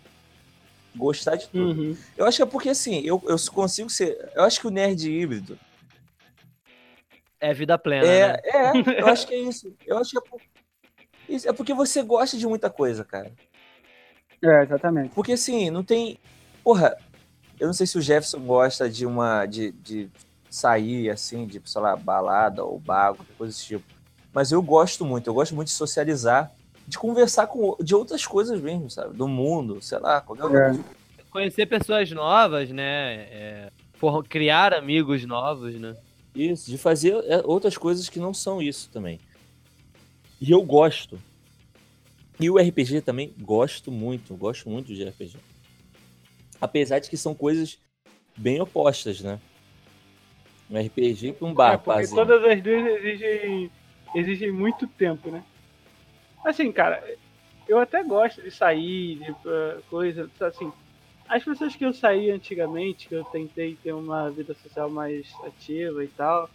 Gostar 0.93 1.37
de 1.37 1.47
tudo. 1.47 1.81
Uhum. 1.81 1.97
Eu 2.17 2.25
acho 2.25 2.35
que 2.37 2.43
é 2.43 2.45
porque 2.45 2.67
assim, 2.69 2.99
eu, 3.05 3.21
eu 3.25 3.37
consigo 3.53 3.89
ser. 3.89 4.29
Eu 4.35 4.43
acho 4.43 4.59
que 4.59 4.67
o 4.67 4.71
nerd 4.71 5.09
híbrido 5.09 5.57
É 7.39 7.53
vida 7.53 7.77
plena, 7.77 8.05
É, 8.05 8.27
né? 8.33 8.39
é, 8.43 9.01
eu 9.01 9.07
acho 9.07 9.25
que 9.25 9.33
é 9.33 9.39
isso. 9.39 9.73
Eu 9.85 9.97
acho 9.97 10.11
que 10.11 10.17
é, 10.17 10.21
por- 10.21 10.41
isso, 11.29 11.47
é 11.49 11.53
porque 11.53 11.73
você 11.73 12.03
gosta 12.03 12.37
de 12.37 12.45
muita 12.45 12.69
coisa, 12.69 13.05
cara. 13.05 13.31
É, 14.43 14.63
exatamente. 14.63 15.13
Porque 15.15 15.31
assim, 15.33 15.69
não 15.69 15.83
tem. 15.83 16.17
Porra, 16.63 16.97
eu 17.61 17.67
não 17.67 17.73
sei 17.73 17.85
se 17.85 17.97
o 17.97 18.01
Jefferson 18.01 18.39
gosta 18.39 18.89
de 18.89 19.05
uma. 19.05 19.45
de, 19.45 19.71
de 19.71 20.09
sair 20.49 21.09
assim, 21.09 21.45
de, 21.45 21.61
sei 21.63 21.79
lá, 21.81 21.95
balada 21.95 22.63
ou 22.65 22.77
bar, 22.79 23.13
qualquer 23.13 23.33
coisa 23.37 23.53
desse 23.53 23.65
tipo. 23.65 23.85
Mas 24.33 24.51
eu 24.51 24.61
gosto 24.61 25.05
muito, 25.05 25.27
eu 25.27 25.33
gosto 25.33 25.53
muito 25.55 25.67
de 25.67 25.73
socializar, 25.73 26.51
de 26.87 26.97
conversar 26.97 27.47
com 27.47 27.77
de 27.81 27.93
outras 27.95 28.25
coisas 28.25 28.59
mesmo, 28.59 28.89
sabe? 28.89 29.15
Do 29.15 29.27
mundo, 29.27 29.81
sei 29.81 29.99
lá, 29.99 30.19
qualquer 30.19 30.45
É. 30.45 30.65
coisa. 30.69 30.83
Conhecer 31.29 31.65
pessoas 31.67 32.11
novas, 32.11 32.69
né? 32.69 33.13
É, 33.31 33.71
criar 34.27 34.73
amigos 34.73 35.23
novos, 35.25 35.75
né? 35.75 35.95
Isso, 36.35 36.69
de 36.69 36.77
fazer 36.77 37.13
é, 37.25 37.41
outras 37.45 37.77
coisas 37.77 38.09
que 38.09 38.19
não 38.19 38.33
são 38.33 38.61
isso 38.61 38.89
também. 38.91 39.19
E 40.41 40.49
eu 40.51 40.61
gosto. 40.63 41.19
E 42.39 42.49
o 42.49 42.57
RPG 42.57 43.01
também 43.01 43.33
gosto 43.39 43.91
muito, 43.91 44.35
gosto 44.35 44.67
muito 44.69 44.93
de 44.93 45.03
RPG. 45.03 45.37
Apesar 46.61 46.99
de 46.99 47.09
que 47.09 47.17
são 47.17 47.33
coisas 47.33 47.77
bem 48.37 48.61
opostas, 48.61 49.19
né? 49.19 49.39
Um 50.69 50.79
RPG 50.79 51.33
com 51.33 51.47
um 51.47 51.53
bar, 51.53 51.73
É, 51.73 51.77
porque 51.77 51.91
quase. 51.91 52.15
todas 52.15 52.43
as 52.45 52.61
duas 52.61 52.85
exigem, 52.85 53.71
exigem 54.15 54.51
muito 54.51 54.87
tempo, 54.87 55.29
né? 55.29 55.43
Assim, 56.45 56.71
cara, 56.71 57.03
eu 57.67 57.79
até 57.79 58.03
gosto 58.03 58.41
de 58.41 58.51
sair, 58.51 59.15
de 59.15 59.31
uh, 59.31 59.81
coisa, 59.89 60.29
assim. 60.39 60.71
As 61.27 61.43
pessoas 61.43 61.75
que 61.75 61.85
eu 61.85 61.93
saí 61.93 62.29
antigamente, 62.29 63.07
que 63.07 63.15
eu 63.15 63.23
tentei 63.25 63.77
ter 63.81 63.93
uma 63.93 64.29
vida 64.29 64.53
social 64.53 64.89
mais 64.89 65.33
ativa 65.45 66.03
e 66.03 66.07
tal, 66.09 66.49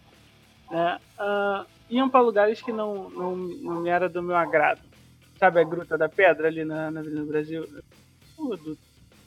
né, 0.69 0.99
ah, 1.17 1.65
iam 1.89 2.07
para 2.07 2.21
lugares 2.21 2.61
que 2.61 2.71
não, 2.71 3.09
não, 3.09 3.35
não 3.35 3.81
me 3.81 3.89
era 3.89 4.07
do 4.07 4.21
meu 4.21 4.35
agrado. 4.35 4.81
Sabe 5.39 5.59
a 5.59 5.63
Gruta 5.63 5.97
da 5.97 6.07
Pedra 6.07 6.47
ali 6.47 6.63
na, 6.63 6.91
na 6.91 6.99
Avenida 6.99 7.25
Brasil? 7.25 7.67
Tudo. 8.35 8.77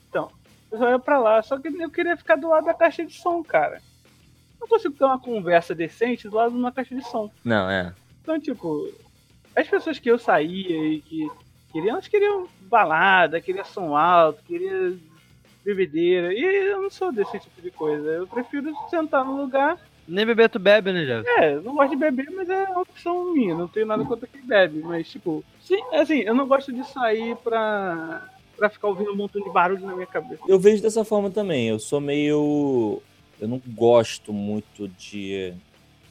Então, 0.09 0.31
eu 0.71 0.79
só 0.79 0.91
ia 0.91 0.99
pra 0.99 1.19
lá, 1.19 1.43
só 1.43 1.59
que 1.59 1.69
eu 1.69 1.91
queria 1.91 2.17
ficar 2.17 2.37
do 2.37 2.49
lado 2.49 2.65
da 2.67 2.75
caixa 2.75 3.05
de 3.05 3.13
som, 3.15 3.43
cara. 3.43 3.81
Não 4.61 4.69
consigo 4.69 4.95
ter 4.95 5.05
uma 5.05 5.19
conversa 5.19 5.75
decente 5.75 6.29
do 6.29 6.37
lado 6.37 6.53
de 6.53 6.59
uma 6.59 6.71
caixa 6.71 6.95
de 6.95 7.03
som. 7.03 7.31
Não, 7.45 7.69
é. 7.69 7.95
Então, 8.23 8.39
tipo, 8.39 8.93
as 9.57 9.67
pessoas 9.67 9.99
que 9.99 10.11
eu 10.11 10.19
saía 10.19 10.95
e 10.95 11.01
que 11.01 11.29
queriam, 11.73 11.95
elas 11.95 12.09
queriam 12.09 12.47
balada, 12.63 13.41
queriam 13.41 13.65
som 13.65 13.97
alto, 13.97 14.43
queriam 14.45 14.99
bebedeira. 15.65 16.33
E 16.33 16.43
eu 16.43 16.83
não 16.83 16.91
sou 16.91 17.13
desse 17.13 17.39
tipo 17.39 17.61
de 17.61 17.71
coisa. 17.71 18.07
Eu 18.09 18.27
prefiro 18.27 18.73
sentar 18.89 19.25
no 19.25 19.41
lugar. 19.41 19.79
Nem 20.07 20.27
beber 20.27 20.51
tu 20.51 20.59
bebe, 20.59 20.93
né, 20.93 21.05
Jeff? 21.05 21.29
É, 21.39 21.55
eu 21.55 21.63
não 21.63 21.75
gosto 21.75 21.91
de 21.91 21.97
beber, 21.97 22.29
mas 22.31 22.49
é 22.49 22.65
uma 22.65 22.81
opção 22.81 23.33
minha. 23.33 23.55
Não 23.55 23.69
tenho 23.69 23.87
nada 23.87 24.05
contra 24.05 24.27
quem 24.27 24.43
bebe. 24.43 24.81
Mas, 24.81 25.09
tipo, 25.09 25.45
sim, 25.61 25.81
assim, 25.93 26.21
eu 26.21 26.35
não 26.35 26.47
gosto 26.49 26.73
de 26.73 26.85
sair 26.85 27.37
pra, 27.37 28.29
pra 28.61 28.69
ficar 28.69 28.89
ouvindo 28.89 29.11
um 29.11 29.17
montão 29.17 29.43
de 29.43 29.49
barulho 29.49 29.87
na 29.87 29.95
minha 29.95 30.07
cabeça. 30.07 30.43
Eu 30.47 30.61
vejo 30.61 30.83
dessa 30.83 31.03
forma 31.03 31.31
também. 31.31 31.69
Eu 31.69 31.79
sou 31.79 31.99
meio. 31.99 33.01
Eu 33.41 33.49
não 33.49 33.61
gosto 33.69 34.35
muito 34.35 34.87
de 34.87 35.55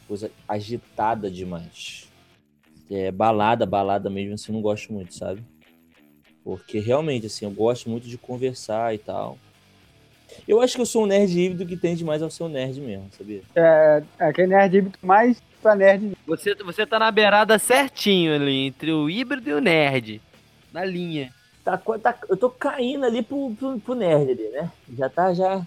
coisa 0.07 0.31
agitada 0.47 1.29
demais. 1.29 2.09
É, 2.89 3.11
balada, 3.11 3.67
balada 3.67 4.09
mesmo, 4.09 4.33
assim, 4.33 4.51
eu 4.51 4.55
não 4.55 4.63
gosto 4.63 4.91
muito, 4.91 5.13
sabe? 5.13 5.43
Porque 6.43 6.79
realmente, 6.79 7.27
assim, 7.27 7.45
eu 7.45 7.51
gosto 7.51 7.87
muito 7.87 8.07
de 8.07 8.17
conversar 8.17 8.95
e 8.95 8.97
tal. 8.97 9.37
Eu 10.47 10.59
acho 10.59 10.73
que 10.73 10.81
eu 10.81 10.87
sou 10.87 11.03
um 11.03 11.05
nerd 11.05 11.39
híbrido 11.39 11.67
que 11.67 11.77
tende 11.77 12.03
mais 12.03 12.23
ao 12.23 12.31
ser 12.31 12.43
um 12.43 12.49
nerd 12.49 12.81
mesmo, 12.81 13.09
sabia? 13.15 13.43
É, 13.55 14.03
é 14.17 14.25
aquele 14.25 14.47
nerd 14.47 14.75
híbrido 14.75 14.97
mais 15.03 15.39
pra 15.61 15.75
nerd. 15.75 16.17
Você, 16.25 16.55
você 16.55 16.83
tá 16.83 16.97
na 16.97 17.11
beirada 17.11 17.59
certinho 17.59 18.33
ali, 18.33 18.65
entre 18.65 18.91
o 18.91 19.07
híbrido 19.07 19.51
e 19.51 19.53
o 19.53 19.61
nerd. 19.61 20.19
Na 20.73 20.83
linha. 20.83 21.31
Tá, 21.63 21.77
tá- 21.77 22.19
eu 22.29 22.37
tô 22.37 22.49
caindo 22.49 23.05
ali 23.05 23.21
pro, 23.21 23.53
pro, 23.59 23.79
pro 23.79 23.95
nerd 23.95 24.31
ali, 24.31 24.49
né? 24.49 24.71
Já 24.97 25.09
tá, 25.09 25.33
já. 25.33 25.65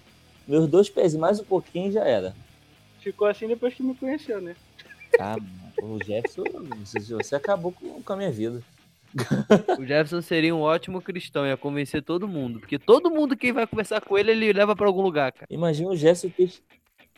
Meus 0.49 0.67
dois 0.69 0.89
pés, 0.91 1.15
mais 1.15 1.39
um 1.39 1.45
pouquinho 1.45 1.93
já 1.93 2.05
era. 2.05 2.35
Ficou 3.01 3.27
assim 3.29 3.47
depois 3.47 3.75
que 3.75 3.83
me 3.83 3.95
conheceu, 3.95 4.41
né? 4.41 4.57
Ah, 5.21 5.37
o 5.83 5.99
Jefferson, 6.05 6.45
você, 7.19 7.35
acabou 7.37 7.73
com, 7.73 8.03
com 8.03 8.13
a 8.13 8.17
minha 8.17 8.31
vida. 8.31 8.63
O 9.79 9.83
Jefferson 9.87 10.23
seria 10.23 10.55
um 10.55 10.61
ótimo 10.63 11.03
cristão, 11.03 11.47
ia 11.47 11.57
convencer 11.57 12.03
todo 12.03 12.27
mundo. 12.27 12.59
Porque 12.61 12.79
todo 12.79 13.11
mundo 13.11 13.37
que 13.37 13.53
vai 13.53 13.67
conversar 13.67 14.01
com 14.01 14.17
ele, 14.17 14.31
ele 14.31 14.53
leva 14.53 14.75
pra 14.75 14.87
algum 14.87 15.03
lugar, 15.03 15.31
cara. 15.33 15.47
Imagina 15.51 15.91
o 15.91 15.97
Jefferson 15.97 16.31
tes- 16.31 16.63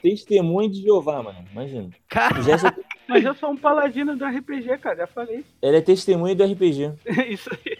testemunho 0.02 0.68
de 0.68 0.82
Jeová, 0.82 1.22
mano. 1.22 1.44
Imagina. 1.52 1.90
Cara, 2.08 2.40
O 2.40 2.42
Jefferson, 2.42 2.80
Mas 3.08 3.24
eu 3.24 3.34
sou 3.34 3.50
um 3.50 3.56
paladino 3.56 4.16
do 4.16 4.24
RPG, 4.24 4.78
cara, 4.78 4.96
já 4.96 5.06
falei. 5.06 5.44
ele 5.62 5.76
é 5.76 5.80
testemunho 5.80 6.34
do 6.34 6.44
RPG. 6.44 6.92
Isso 7.30 7.48
aí. 7.52 7.76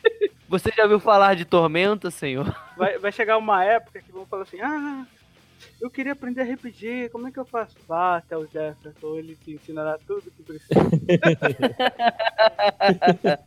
Você 0.49 0.71
já 0.77 0.85
ouviu 0.85 1.01
falar 1.01 1.35
de 1.35 1.45
tormenta, 1.45 2.11
senhor? 2.11 2.55
Vai, 2.77 2.99
vai 2.99 3.13
chegar 3.13 3.39
uma 3.39 3.65
época 3.65 4.01
que 4.01 4.13
vão 4.13 4.27
falar 4.27 4.43
assim, 4.43 4.61
ah, 4.61 5.07
eu 5.81 5.91
queria 5.91 6.13
aprender 6.13 6.43
RPG, 6.43 7.09
como 7.11 7.29
é 7.29 7.33
que 7.33 7.39
eu 7.39 7.45
faço? 7.45 7.77
Vá 7.87 8.17
até 8.17 8.37
o 8.37 8.47
Jefferson, 8.47 9.17
ele 9.17 9.37
te 9.37 9.53
ensinará 9.53 9.99
tudo 10.07 10.31
que 10.31 10.43
precisa. 10.43 10.75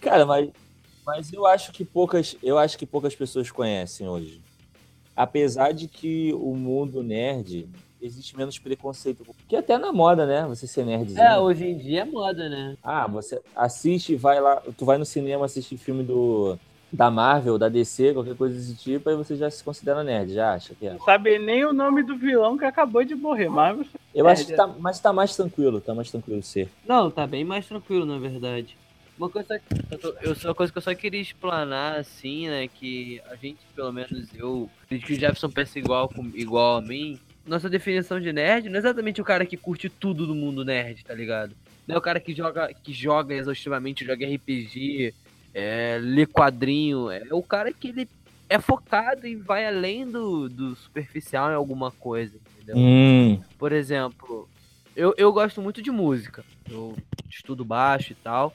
Cara, 0.00 0.26
mas, 0.26 0.50
mas 1.06 1.32
eu 1.32 1.46
acho 1.46 1.72
que 1.72 1.84
poucas, 1.84 2.36
eu 2.42 2.58
acho 2.58 2.76
que 2.76 2.86
poucas 2.86 3.14
pessoas 3.14 3.50
conhecem 3.50 4.08
hoje. 4.08 4.40
Apesar 5.14 5.72
de 5.72 5.86
que 5.86 6.32
o 6.34 6.54
mundo 6.54 7.02
nerd 7.02 7.68
existe 8.02 8.36
menos 8.36 8.58
preconceito, 8.58 9.24
que 9.48 9.56
até 9.56 9.78
na 9.78 9.92
moda, 9.92 10.26
né? 10.26 10.44
Você 10.48 10.66
ser 10.66 10.84
nerdzinho. 10.84 11.24
É, 11.24 11.38
hoje 11.38 11.64
em 11.64 11.78
dia 11.78 12.02
é 12.02 12.04
moda, 12.04 12.48
né? 12.48 12.76
Ah, 12.82 13.06
você 13.06 13.40
assiste, 13.54 14.16
vai 14.16 14.40
lá, 14.40 14.60
tu 14.76 14.84
vai 14.84 14.98
no 14.98 15.04
cinema 15.04 15.44
assistir 15.44 15.76
filme 15.76 16.02
do 16.02 16.58
da 16.92 17.10
Marvel, 17.10 17.56
da 17.56 17.70
DC, 17.70 18.12
qualquer 18.12 18.36
coisa 18.36 18.54
desse 18.54 18.74
tipo, 18.76 19.08
aí 19.08 19.16
você 19.16 19.34
já 19.34 19.48
se 19.50 19.64
considera 19.64 20.04
nerd, 20.04 20.34
já 20.34 20.52
acha 20.52 20.74
que 20.74 20.86
é. 20.86 20.92
Não 20.92 21.00
sabe 21.00 21.38
nem 21.38 21.64
o 21.64 21.72
nome 21.72 22.02
do 22.02 22.18
vilão 22.18 22.58
que 22.58 22.66
acabou 22.66 23.02
de 23.02 23.14
morrer, 23.14 23.48
mas 23.48 23.74
você 23.78 23.98
Eu 24.14 24.28
É, 24.28 24.32
acho 24.32 24.44
que 24.44 24.52
tá, 24.52 24.66
mas 24.66 25.00
tá 25.00 25.10
mais 25.10 25.34
tranquilo, 25.34 25.80
tá 25.80 25.94
mais 25.94 26.10
tranquilo 26.10 26.42
ser. 26.42 26.68
Não, 26.86 27.10
tá 27.10 27.26
bem 27.26 27.44
mais 27.44 27.66
tranquilo, 27.66 28.04
na 28.04 28.18
verdade. 28.18 28.76
Uma 29.16 29.30
coisa 29.30 29.58
que 29.58 29.64
eu, 29.90 29.98
tô- 29.98 30.14
eu 30.20 30.34
só 30.34 30.48
uma 30.48 30.54
coisa 30.54 30.70
que 30.70 30.76
eu 30.78 30.82
só 30.82 30.94
queria 30.94 31.20
explanar, 31.20 31.98
assim, 31.98 32.48
né, 32.48 32.68
que 32.68 33.22
a 33.30 33.36
gente, 33.36 33.60
pelo 33.74 33.90
menos 33.92 34.28
eu, 34.34 34.68
acredito 34.82 35.06
que 35.06 35.12
o 35.14 35.18
Jefferson 35.18 35.48
pensa 35.50 35.78
igual, 35.78 36.10
igual 36.34 36.76
a 36.76 36.82
mim. 36.82 37.18
Nossa 37.46 37.68
definição 37.68 38.20
de 38.20 38.32
nerd 38.32 38.68
não 38.68 38.76
é 38.76 38.78
exatamente 38.78 39.20
o 39.20 39.24
cara 39.24 39.44
que 39.44 39.56
curte 39.56 39.88
tudo 39.88 40.26
do 40.26 40.34
mundo 40.34 40.64
nerd, 40.64 41.04
tá 41.04 41.14
ligado? 41.14 41.54
Não 41.86 41.96
é 41.96 41.98
o 41.98 42.02
cara 42.02 42.20
que 42.20 42.32
joga, 42.34 42.72
que 42.72 42.92
joga 42.92 43.34
exaustivamente, 43.34 44.04
joga 44.04 44.26
RPG, 44.26 45.12
é, 45.52 45.98
lê 46.00 46.26
quadrinho. 46.26 47.10
É 47.10 47.24
o 47.32 47.42
cara 47.42 47.72
que 47.72 47.88
ele 47.88 48.08
é 48.48 48.58
focado 48.60 49.26
e 49.26 49.34
vai 49.34 49.66
além 49.66 50.08
do, 50.08 50.48
do 50.48 50.76
superficial 50.76 51.50
em 51.50 51.54
alguma 51.54 51.90
coisa, 51.90 52.36
entendeu? 52.54 52.76
Hum, 52.76 53.42
Por 53.58 53.72
exemplo, 53.72 54.48
eu, 54.94 55.14
eu 55.16 55.32
gosto 55.32 55.60
muito 55.60 55.82
de 55.82 55.90
música. 55.90 56.44
Eu 56.70 56.96
estudo 57.28 57.64
baixo 57.64 58.12
e 58.12 58.14
tal. 58.16 58.54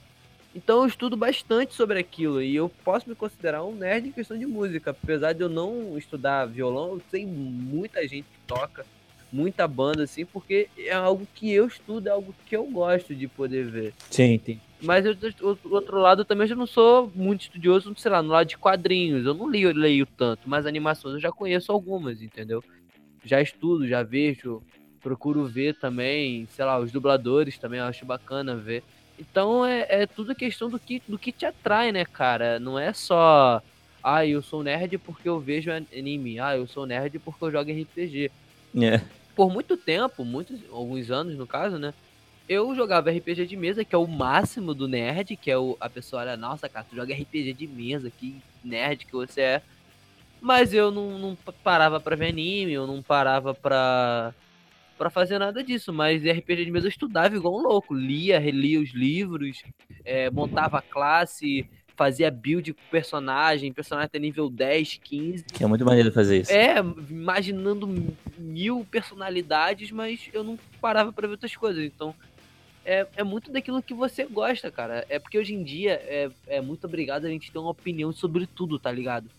Então 0.57 0.79
eu 0.81 0.87
estudo 0.87 1.15
bastante 1.15 1.75
sobre 1.75 1.99
aquilo. 1.99 2.41
E 2.41 2.55
eu 2.55 2.67
posso 2.83 3.07
me 3.07 3.13
considerar 3.13 3.63
um 3.63 3.75
nerd 3.75 4.07
em 4.07 4.11
questão 4.11 4.35
de 4.35 4.47
música. 4.47 4.89
Apesar 4.89 5.31
de 5.33 5.41
eu 5.41 5.49
não 5.49 5.95
estudar 5.95 6.47
violão, 6.47 6.93
eu 6.93 7.01
sei 7.11 7.27
muita 7.27 8.01
gente 8.07 8.23
que 8.23 8.39
toca, 8.47 8.83
muita 9.31 9.67
banda, 9.67 10.03
assim, 10.03 10.25
porque 10.25 10.67
é 10.75 10.93
algo 10.93 11.27
que 11.35 11.51
eu 11.53 11.67
estudo, 11.67 12.07
é 12.07 12.11
algo 12.11 12.33
que 12.47 12.57
eu 12.57 12.65
gosto 12.65 13.13
de 13.13 13.27
poder 13.27 13.67
ver. 13.67 13.93
sim, 14.09 14.39
tem. 14.39 14.59
Mas 14.81 15.05
eu, 15.05 15.15
do 15.15 15.73
outro 15.73 15.99
lado, 15.99 16.21
eu 16.21 16.25
também 16.25 16.47
já 16.47 16.55
não 16.55 16.67
sou 16.67 17.11
muito 17.15 17.41
estudioso, 17.41 17.93
sei 17.95 18.11
lá, 18.11 18.21
no 18.21 18.29
lado 18.29 18.47
de 18.47 18.57
quadrinhos. 18.57 19.25
Eu 19.25 19.33
não 19.35 19.45
leio, 19.45 19.71
leio 19.73 20.05
tanto, 20.05 20.41
mas 20.49 20.65
animações 20.65 21.15
eu 21.15 21.19
já 21.19 21.31
conheço 21.31 21.71
algumas, 21.71 22.21
entendeu? 22.21 22.63
Já 23.23 23.41
estudo, 23.41 23.87
já 23.87 24.03
vejo, 24.03 24.61
procuro 25.01 25.45
ver 25.45 25.75
também, 25.75 26.47
sei 26.51 26.65
lá, 26.65 26.79
os 26.79 26.91
dubladores 26.91 27.57
também, 27.57 27.79
eu 27.79 27.85
acho 27.85 28.05
bacana 28.05 28.55
ver. 28.55 28.83
Então 29.19 29.65
é, 29.65 29.85
é 29.89 30.05
tudo 30.07 30.35
questão 30.35 30.69
do 30.69 30.79
que, 30.79 31.01
do 31.07 31.17
que 31.17 31.31
te 31.31 31.45
atrai, 31.45 31.91
né, 31.91 32.05
cara? 32.05 32.59
Não 32.59 32.77
é 32.77 32.93
só, 32.93 33.61
ah, 34.03 34.25
eu 34.25 34.41
sou 34.41 34.63
nerd 34.63 34.97
porque 34.99 35.27
eu 35.27 35.39
vejo 35.39 35.71
anime, 35.71 36.39
ah, 36.39 36.55
eu 36.55 36.67
sou 36.67 36.85
nerd 36.85 37.17
porque 37.19 37.43
eu 37.43 37.51
jogo 37.51 37.71
RPG 37.71 38.31
É. 38.79 39.01
por 39.35 39.51
muito 39.51 39.75
tempo, 39.75 40.23
muitos, 40.23 40.59
alguns 40.71 41.09
anos 41.09 41.35
no 41.35 41.47
caso, 41.47 41.77
né? 41.77 41.93
Eu 42.47 42.73
jogava 42.75 43.11
RPG 43.11 43.45
de 43.45 43.57
mesa, 43.57 43.83
que 43.83 43.93
é 43.93 43.97
o 43.97 44.07
máximo 44.07 44.73
do 44.73 44.87
nerd, 44.87 45.35
que 45.35 45.51
é 45.51 45.57
o, 45.57 45.75
a 45.81 45.89
pessoa 45.89 46.21
olha, 46.21 46.37
nossa, 46.37 46.69
cara, 46.69 46.85
tu 46.89 46.95
joga 46.95 47.13
RPG 47.13 47.53
de 47.53 47.67
mesa, 47.67 48.09
que 48.09 48.41
nerd 48.63 49.05
que 49.05 49.11
você 49.11 49.41
é. 49.41 49.61
Mas 50.39 50.73
eu 50.73 50.91
não, 50.91 51.17
não 51.17 51.37
parava 51.63 51.99
pra 51.99 52.15
ver 52.15 52.29
anime, 52.29 52.71
eu 52.71 52.87
não 52.87 53.01
parava 53.01 53.53
pra, 53.53 54.33
pra 54.97 55.09
fazer 55.09 55.39
nada 55.39 55.63
disso. 55.63 55.93
Mas 55.93 56.23
RPG 56.23 56.65
de 56.65 56.71
mesa 56.71 56.87
eu 56.87 56.89
estudava 56.89 57.35
igual 57.35 57.57
um 57.57 57.61
louco, 57.61 57.93
lia, 57.93 58.39
relia 58.39 58.81
os 58.81 58.91
livros, 58.93 59.61
é, 60.03 60.29
montava 60.29 60.81
classe, 60.81 61.69
fazia 61.97 62.29
build 62.29 62.73
com 62.73 62.81
personagem, 62.91 63.73
personagem 63.73 64.05
até 64.05 64.19
nível 64.19 64.49
10, 64.49 64.99
15. 65.03 65.45
É 65.59 65.65
muito 65.65 65.83
maneiro 65.83 66.11
fazer 66.11 66.41
isso. 66.41 66.51
É, 66.51 66.77
imaginando 67.09 68.15
mil 68.37 68.85
personalidades, 68.89 69.91
mas 69.91 70.29
eu 70.31 70.43
não 70.43 70.57
parava 70.79 71.11
pra 71.11 71.27
ver 71.27 71.33
outras 71.33 71.55
coisas. 71.55 71.83
Então, 71.83 72.13
é, 72.85 73.05
é 73.17 73.23
muito 73.23 73.51
daquilo 73.51 73.81
que 73.81 73.93
você 73.93 74.25
gosta, 74.25 74.71
cara. 74.71 75.05
É 75.09 75.19
porque 75.19 75.37
hoje 75.37 75.53
em 75.53 75.63
dia 75.63 75.93
é, 75.93 76.29
é 76.47 76.61
muito 76.61 76.85
obrigado 76.85 77.25
a 77.25 77.29
gente 77.29 77.51
ter 77.51 77.59
uma 77.59 77.71
opinião 77.71 78.13
sobre 78.13 78.45
tudo, 78.45 78.79
tá 78.79 78.91
ligado? 78.91 79.29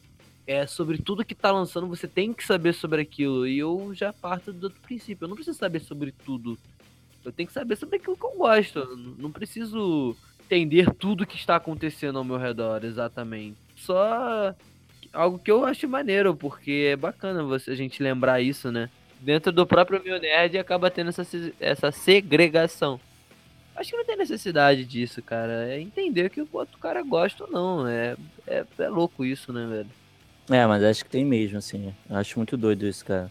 É 0.48 0.66
sobre 0.66 0.96
tudo 0.96 1.24
que 1.26 1.34
tá 1.34 1.52
lançando, 1.52 1.86
você 1.86 2.08
tem 2.08 2.32
que 2.32 2.42
saber 2.42 2.72
sobre 2.72 3.02
aquilo. 3.02 3.46
E 3.46 3.58
eu 3.58 3.92
já 3.94 4.14
parto 4.14 4.50
do 4.50 4.64
outro 4.64 4.80
princípio. 4.80 5.24
Eu 5.24 5.28
não 5.28 5.36
preciso 5.36 5.58
saber 5.58 5.80
sobre 5.80 6.10
tudo. 6.24 6.58
Eu 7.22 7.30
tenho 7.30 7.46
que 7.46 7.52
saber 7.52 7.76
sobre 7.76 7.96
aquilo 7.96 8.16
que 8.16 8.24
eu 8.24 8.34
gosto. 8.36 8.78
Eu 8.78 8.96
não- 8.96 9.30
preciso 9.30 10.16
entender 10.46 10.90
tudo 10.94 11.26
que 11.26 11.36
está 11.36 11.56
acontecendo 11.56 12.16
ao 12.16 12.24
meu 12.24 12.38
redor, 12.38 12.82
exatamente. 12.82 13.58
Só 13.76 14.54
algo 15.12 15.38
que 15.38 15.50
eu 15.50 15.66
acho 15.66 15.86
maneiro, 15.86 16.34
porque 16.34 16.88
é 16.92 16.96
bacana 16.96 17.42
você, 17.44 17.70
a 17.70 17.74
gente 17.74 18.02
lembrar 18.02 18.40
isso, 18.40 18.72
né? 18.72 18.88
dentro 19.20 19.50
do 19.50 19.66
próprio 19.66 20.02
meio 20.02 20.20
nerd 20.20 20.56
acaba 20.58 20.90
tendo 20.90 21.08
essa, 21.08 21.26
essa 21.60 21.90
segregação. 21.90 23.00
Acho 23.74 23.90
que 23.90 23.96
não 23.96 24.04
tem 24.04 24.16
necessidade 24.16 24.84
disso, 24.84 25.22
cara. 25.22 25.68
É 25.68 25.80
entender 25.80 26.30
que 26.30 26.40
o 26.40 26.48
outro 26.52 26.78
cara 26.78 27.02
gosta 27.02 27.44
ou 27.44 27.50
não. 27.50 27.86
É, 27.86 28.16
é, 28.46 28.64
é 28.78 28.88
louco 28.88 29.24
isso, 29.24 29.52
né, 29.52 29.66
velho? 29.66 29.90
É, 30.50 30.66
mas 30.66 30.82
acho 30.82 31.04
que 31.04 31.10
tem 31.10 31.24
mesmo, 31.24 31.58
assim. 31.58 31.92
Eu 32.08 32.16
acho 32.16 32.38
muito 32.38 32.56
doido 32.56 32.86
isso, 32.86 33.04
cara. 33.04 33.30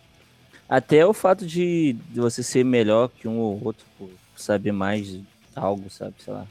Até 0.70 1.06
o 1.06 1.14
fato 1.14 1.46
de, 1.46 1.96
você 2.14 2.44
ser 2.44 2.64
melhor 2.64 3.10
que 3.10 3.28
um 3.28 3.40
ou 3.40 3.64
outro, 3.64 3.86
por 3.98 4.10
saber 4.36 4.72
mais 4.72 5.18
algo, 5.56 5.90
sabe? 5.90 6.16
Sei 6.20 6.34
lá. 6.34 6.46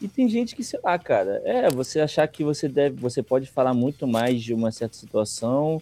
E 0.00 0.08
tem 0.08 0.28
gente 0.28 0.54
que, 0.54 0.62
sei 0.62 0.78
lá, 0.84 0.98
cara, 0.98 1.40
é, 1.44 1.70
você 1.70 2.00
achar 2.00 2.28
que 2.28 2.44
você 2.44 2.68
deve, 2.68 2.96
você 2.96 3.22
pode 3.22 3.46
falar 3.46 3.72
muito 3.72 4.06
mais 4.06 4.42
de 4.42 4.52
uma 4.52 4.70
certa 4.70 4.96
situação 4.96 5.80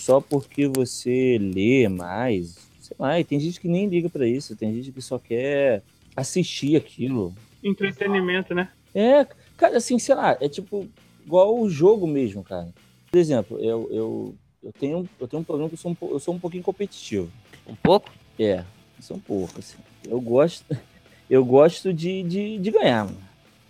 só 0.00 0.20
porque 0.20 0.66
você 0.68 1.38
lê 1.40 1.88
mais. 1.88 2.58
Sei 2.80 2.96
lá, 2.98 3.18
e 3.18 3.24
tem 3.24 3.40
gente 3.40 3.60
que 3.60 3.68
nem 3.68 3.88
liga 3.88 4.10
pra 4.10 4.26
isso, 4.26 4.54
tem 4.54 4.74
gente 4.74 4.92
que 4.92 5.00
só 5.00 5.18
quer 5.18 5.82
assistir 6.14 6.76
aquilo. 6.76 7.34
Entretenimento, 7.62 8.54
né? 8.54 8.68
É, 8.94 9.26
cara, 9.56 9.78
assim, 9.78 9.98
sei 9.98 10.14
lá, 10.14 10.36
é 10.40 10.48
tipo 10.48 10.86
igual 11.24 11.58
o 11.58 11.70
jogo 11.70 12.06
mesmo, 12.06 12.44
cara. 12.44 12.68
Por 13.14 13.20
exemplo, 13.20 13.60
eu, 13.60 13.88
eu, 13.92 14.34
eu, 14.60 14.72
tenho, 14.72 15.08
eu 15.20 15.28
tenho 15.28 15.40
um 15.40 15.44
problema 15.44 15.68
que 15.68 15.74
eu 15.74 15.78
sou 15.78 15.92
um, 15.92 15.96
eu 16.10 16.18
sou 16.18 16.34
um 16.34 16.38
pouquinho 16.40 16.64
competitivo. 16.64 17.30
Um 17.64 17.76
pouco? 17.76 18.10
É, 18.36 18.58
eu 18.58 19.02
sou 19.02 19.16
um 19.16 19.20
pouco, 19.20 19.60
assim. 19.60 19.76
Eu 20.04 20.20
gosto, 20.20 20.64
eu 21.30 21.44
gosto 21.44 21.94
de, 21.94 22.24
de, 22.24 22.58
de 22.58 22.70
ganhar, 22.72 23.04
mano. 23.04 23.16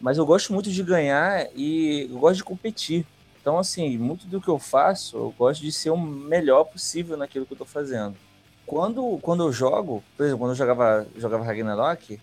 Mas 0.01 0.17
eu 0.17 0.25
gosto 0.25 0.51
muito 0.51 0.71
de 0.71 0.83
ganhar 0.83 1.47
e 1.55 2.09
eu 2.11 2.19
gosto 2.19 2.37
de 2.37 2.45
competir. 2.45 3.07
Então, 3.39 3.59
assim, 3.59 3.99
muito 3.99 4.27
do 4.27 4.41
que 4.41 4.49
eu 4.49 4.59
faço, 4.59 5.19
eu 5.19 5.35
gosto 5.37 5.61
de 5.61 5.71
ser 5.71 5.91
o 5.91 5.97
melhor 5.99 6.65
possível 6.65 7.15
naquilo 7.15 7.45
que 7.45 7.53
eu 7.53 7.59
tô 7.59 7.67
fazendo. 7.67 8.17
Quando, 8.65 9.19
quando 9.21 9.43
eu 9.43 9.53
jogo, 9.53 10.03
por 10.17 10.25
exemplo, 10.25 10.39
quando 10.39 10.53
eu 10.53 10.57
jogava, 10.57 11.07
jogava 11.19 11.45
Ragnarok, 11.45 12.19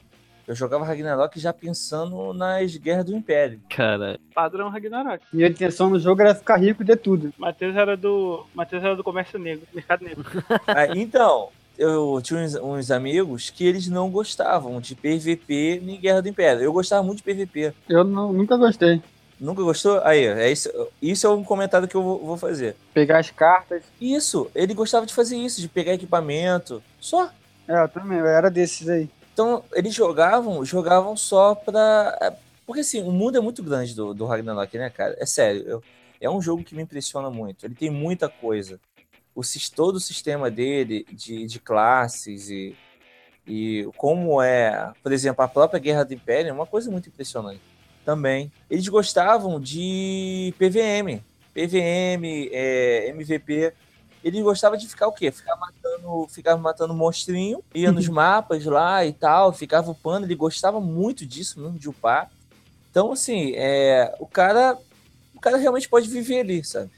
eu 0.47 0.55
jogava 0.55 0.85
Ragnarok 0.85 1.39
já 1.39 1.53
pensando 1.53 2.33
nas 2.33 2.75
guerras 2.77 3.05
do 3.05 3.15
Império. 3.15 3.59
Cara, 3.69 4.19
Padrão 4.33 4.69
Ragnarok. 4.69 5.23
Minha 5.31 5.47
intenção 5.49 5.89
no 5.89 5.99
jogo 5.99 6.21
era 6.21 6.35
ficar 6.35 6.57
rico 6.57 6.83
de 6.83 6.95
tudo. 6.95 7.33
Matheus 7.37 7.75
era 7.75 7.95
do. 7.95 8.45
Matheus 8.53 8.83
era 8.83 8.95
do 8.95 9.03
comércio 9.03 9.37
negro, 9.39 9.65
mercado 9.73 10.03
negro. 10.03 10.23
Ah, 10.67 10.87
então, 10.95 11.49
eu 11.77 12.19
tinha 12.23 12.39
uns, 12.39 12.55
uns 12.55 12.91
amigos 12.91 13.49
que 13.49 13.65
eles 13.65 13.87
não 13.87 14.09
gostavam 14.09 14.79
de 14.81 14.95
PVP 14.95 15.81
nem 15.83 15.99
Guerra 15.99 16.21
do 16.21 16.29
Império. 16.29 16.61
Eu 16.61 16.73
gostava 16.73 17.03
muito 17.03 17.17
de 17.17 17.23
PVP. 17.23 17.73
Eu 17.89 18.03
não- 18.03 18.31
nunca 18.33 18.57
gostei. 18.57 19.01
Nunca 19.39 19.63
gostou? 19.63 19.99
Aí, 20.03 20.23
é 20.25 20.51
isso, 20.51 20.69
isso 21.01 21.25
é 21.25 21.29
um 21.31 21.43
comentário 21.43 21.87
que 21.87 21.95
eu 21.95 22.03
vou, 22.03 22.19
vou 22.23 22.37
fazer. 22.37 22.75
Pegar 22.93 23.17
as 23.17 23.31
cartas. 23.31 23.81
Isso, 23.99 24.49
ele 24.53 24.71
gostava 24.75 25.03
de 25.05 25.13
fazer 25.15 25.35
isso, 25.35 25.59
de 25.61 25.67
pegar 25.67 25.93
equipamento. 25.95 26.81
Só. 26.99 27.27
É, 27.67 27.81
eu 27.83 27.89
também, 27.89 28.19
eu 28.19 28.27
era 28.27 28.51
desses 28.51 28.87
aí. 28.87 29.09
Então, 29.33 29.63
eles 29.73 29.93
jogavam, 29.93 30.63
jogavam 30.65 31.15
só 31.15 31.55
pra. 31.55 32.17
é, 32.21 32.33
Porque 32.65 32.81
assim, 32.81 33.01
o 33.03 33.11
mundo 33.11 33.37
é 33.37 33.41
muito 33.41 33.63
grande 33.63 33.95
do, 33.95 34.13
do 34.13 34.25
Ragnarok, 34.25 34.77
né, 34.77 34.89
cara? 34.89 35.15
É 35.19 35.25
sério. 35.25 35.63
eu- 35.67 35.83
é 36.19 36.29
um 36.29 36.39
jogo 36.41 36.63
que 36.63 36.75
me 36.75 36.83
impressiona 36.83 37.31
muito. 37.31 37.65
Ele 37.65 37.73
tem 37.73 37.89
muita 37.89 38.29
coisa. 38.29 38.79
O, 39.33 39.41
todo 39.73 39.95
o 39.95 39.99
sistema 39.99 40.51
dele 40.51 41.03
de, 41.11 41.47
de 41.47 41.59
classes 41.59 42.47
e, 42.49 42.75
e 43.47 43.89
como 43.97 44.39
é, 44.41 44.93
por 45.01 45.11
exemplo, 45.11 45.43
a 45.43 45.47
própria 45.47 45.79
Guerra 45.79 46.03
do 46.05 46.13
Império 46.13 46.49
é 46.49 46.53
uma 46.53 46.67
coisa 46.67 46.91
muito 46.91 47.09
impressionante 47.09 47.59
também. 48.05 48.51
Eles 48.69 48.87
gostavam 48.87 49.59
de 49.59 50.53
PVM, 50.59 51.23
PVM, 51.55 52.49
é, 52.51 53.07
MVP. 53.09 53.73
Eles 54.23 54.41
gostavam 54.43 54.77
de 54.77 54.87
ficar 54.87 55.07
o 55.07 55.11
quê? 55.11 55.31
Ficar 55.31 55.55
matando, 55.55 56.27
ficava 56.29 56.61
matando 56.61 56.93
monstrinho, 56.93 57.63
ia 57.73 57.91
nos 57.91 58.07
mapas 58.07 58.63
lá 58.65 59.03
e 59.05 59.11
tal, 59.13 59.51
ficava 59.51 59.89
upando. 59.89 60.25
Ele 60.27 60.35
gostava 60.35 60.79
muito 60.79 61.25
disso 61.25 61.59
mesmo, 61.59 61.79
de 61.79 61.89
upar. 61.89 62.29
Então, 62.91 63.11
assim, 63.11 63.53
é, 63.55 64.13
o 64.19 64.27
cara 64.27 64.77
o 65.35 65.39
cara 65.39 65.57
realmente 65.57 65.89
pode 65.89 66.07
viver 66.07 66.41
ali, 66.41 66.63
sabe? 66.63 66.91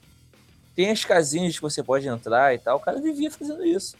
Tem 0.75 0.89
as 0.89 1.05
casinhas 1.05 1.55
que 1.55 1.61
você 1.61 1.81
pode 1.81 2.07
entrar 2.07 2.53
e 2.53 2.57
tal. 2.57 2.77
O 2.77 2.79
cara 2.81 2.99
vivia 2.99 3.31
fazendo 3.31 3.63
isso. 3.65 3.95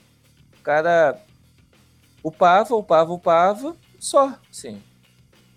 O 0.59 0.63
cara 0.63 1.17
upava, 2.24 2.76
upava, 2.76 3.13
upava, 3.13 3.76
só, 3.99 4.38
assim. 4.51 4.82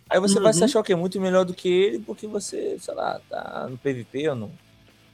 Aí 0.08 0.20
você 0.20 0.38
vai 0.38 0.52
se 0.52 0.60
Uhum. 0.60 0.64
achar 0.66 0.80
o 0.80 0.84
quê? 0.84 0.94
Muito 0.94 1.20
melhor 1.20 1.44
do 1.44 1.54
que 1.54 1.68
ele, 1.68 1.98
porque 1.98 2.26
você, 2.28 2.78
sei 2.78 2.94
lá, 2.94 3.20
tá 3.28 3.66
no 3.68 3.76
PVP 3.76 4.28
ou 4.28 4.36
não. 4.36 4.52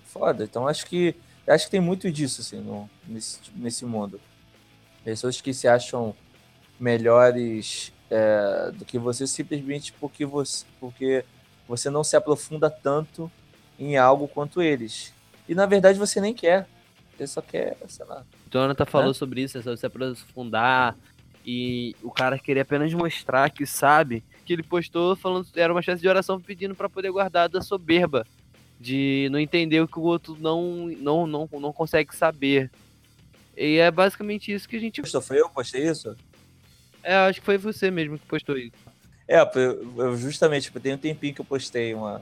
Foda. 0.07 0.44
Então 0.44 0.68
acho 0.68 0.84
que 0.86 1.14
acho 1.47 1.66
que 1.66 1.70
tem 1.70 1.80
muito 1.80 2.11
disso, 2.11 2.40
assim, 2.40 2.61
no, 2.61 2.88
nesse, 3.07 3.40
nesse 3.55 3.84
mundo. 3.84 4.20
Pessoas 5.05 5.40
que 5.40 5.53
se 5.53 5.66
acham 5.66 6.14
melhores 6.78 7.93
é, 8.11 8.70
do 8.72 8.84
que 8.84 8.99
você 8.99 9.26
simplesmente 9.26 9.93
porque 9.95 10.24
você, 10.24 10.64
porque 10.78 11.24
você 11.66 11.88
não 11.88 12.05
se 12.05 12.16
aprofunda 12.16 12.68
tanto 12.68 13.30
em 13.78 13.97
algo 13.97 14.28
quanto 14.28 14.61
eles. 14.61 15.12
E 15.49 15.55
na 15.55 15.66
verdade 15.66 15.99
você 15.99 16.20
nem 16.20 16.34
quer. 16.34 16.66
Você 17.16 17.26
só 17.26 17.40
quer, 17.40 17.76
sei 17.88 18.07
lá. 18.07 18.24
Jonathan 18.51 18.86
falou 18.86 19.14
sobre 19.14 19.43
isso, 19.43 19.59
é 19.59 19.62
sobre 19.62 19.78
se 19.78 19.86
aprofundar. 19.86 20.97
E 21.45 21.97
o 22.03 22.11
cara 22.11 22.38
queria 22.38 22.62
apenas 22.62 22.93
mostrar 22.93 23.51
que 23.51 23.66
sabe. 23.66 24.22
Que 24.45 24.53
ele 24.53 24.62
postou 24.62 25.16
falando 25.16 25.47
era 25.55 25.72
uma 25.72 25.80
espécie 25.80 26.03
de 26.03 26.09
oração 26.09 26.40
pedindo 26.40 26.74
pra 26.74 26.88
poder 26.88 27.11
guardar 27.11 27.49
da 27.49 27.61
soberba. 27.61 28.26
De 28.82 29.28
não 29.30 29.38
entender 29.38 29.80
o 29.80 29.86
que 29.86 29.98
o 29.98 30.02
outro 30.02 30.36
não, 30.40 30.88
não, 30.98 31.26
não, 31.26 31.48
não 31.52 31.72
consegue 31.72 32.14
saber. 32.16 32.68
E 33.56 33.76
é 33.76 33.90
basicamente 33.90 34.52
isso 34.52 34.68
que 34.68 34.76
a 34.76 34.80
gente. 34.80 35.00
Postou, 35.00 35.22
foi 35.22 35.40
eu 35.40 35.48
que 35.48 35.54
postei 35.54 35.88
isso? 35.88 36.16
É, 37.02 37.14
acho 37.14 37.38
que 37.40 37.46
foi 37.46 37.58
você 37.58 37.90
mesmo 37.90 38.18
que 38.18 38.26
postou 38.26 38.56
isso. 38.56 38.72
É, 39.28 39.40
eu, 39.40 40.16
justamente, 40.16 40.64
tipo, 40.64 40.80
tem 40.80 40.94
um 40.94 40.98
tempinho 40.98 41.34
que 41.34 41.40
eu 41.40 41.44
postei 41.44 41.94
uma, 41.94 42.20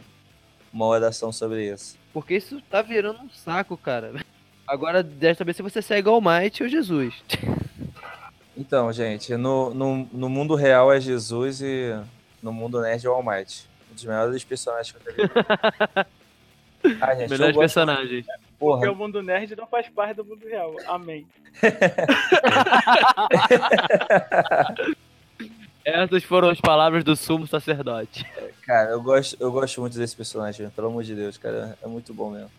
uma 0.73 0.87
oração 0.87 1.33
sobre 1.33 1.73
isso. 1.73 1.97
Porque 2.13 2.35
isso 2.37 2.61
tá 2.71 2.83
virando 2.83 3.21
um 3.23 3.31
saco, 3.31 3.77
cara. 3.77 4.13
Agora, 4.67 5.03
desta 5.03 5.45
vez, 5.45 5.57
se 5.57 5.63
você 5.63 5.81
segue 5.81 6.09
o 6.09 6.13
Almighty 6.13 6.63
ou 6.63 6.69
Jesus. 6.69 7.15
Então, 8.57 8.93
gente, 8.93 9.35
no, 9.37 9.73
no, 9.73 10.09
no 10.13 10.29
mundo 10.29 10.55
real 10.55 10.93
é 10.93 11.01
Jesus 11.01 11.63
e 11.63 11.99
no 12.43 12.53
mundo 12.53 12.81
nerd 12.81 13.07
é 13.07 13.09
o 13.09 13.15
Almighty. 13.15 13.69
Um 13.91 13.95
dos 13.95 14.05
melhores 14.05 14.45
personagens 14.45 14.95
que 14.95 15.09
eu 15.09 15.17
já 15.17 16.05
vi. 16.05 16.11
Ah, 17.01 17.15
gente, 17.15 17.31
Melhores 17.31 17.55
gosto, 17.55 17.59
personagens. 17.59 18.27
Porque 18.27 18.41
porra, 18.59 18.93
o 18.93 18.97
mundo 18.97 19.23
nerd 19.23 19.57
não 19.57 19.67
faz 19.67 19.89
parte 19.89 20.17
do 20.17 20.25
mundo 20.25 20.47
real. 20.47 20.77
Amém. 20.87 21.27
Essas 25.85 26.23
foram 26.25 26.51
as 26.51 26.61
palavras 26.61 27.03
do 27.03 27.17
sumo 27.17 27.47
sacerdote. 27.47 28.25
cara, 28.67 28.91
eu 28.91 29.03
gosto, 29.03 29.37
eu 29.41 29.51
gosto 29.51 29.81
muito 29.81 29.99
desse 29.99 30.15
personagem, 30.15 30.69
pelo 30.71 30.89
amor 30.89 31.03
de 31.03 31.15
Deus, 31.15 31.39
cara, 31.39 31.77
é 31.83 31.89
muito 31.89 32.13
bom 32.13 32.31
mesmo. 32.31 32.51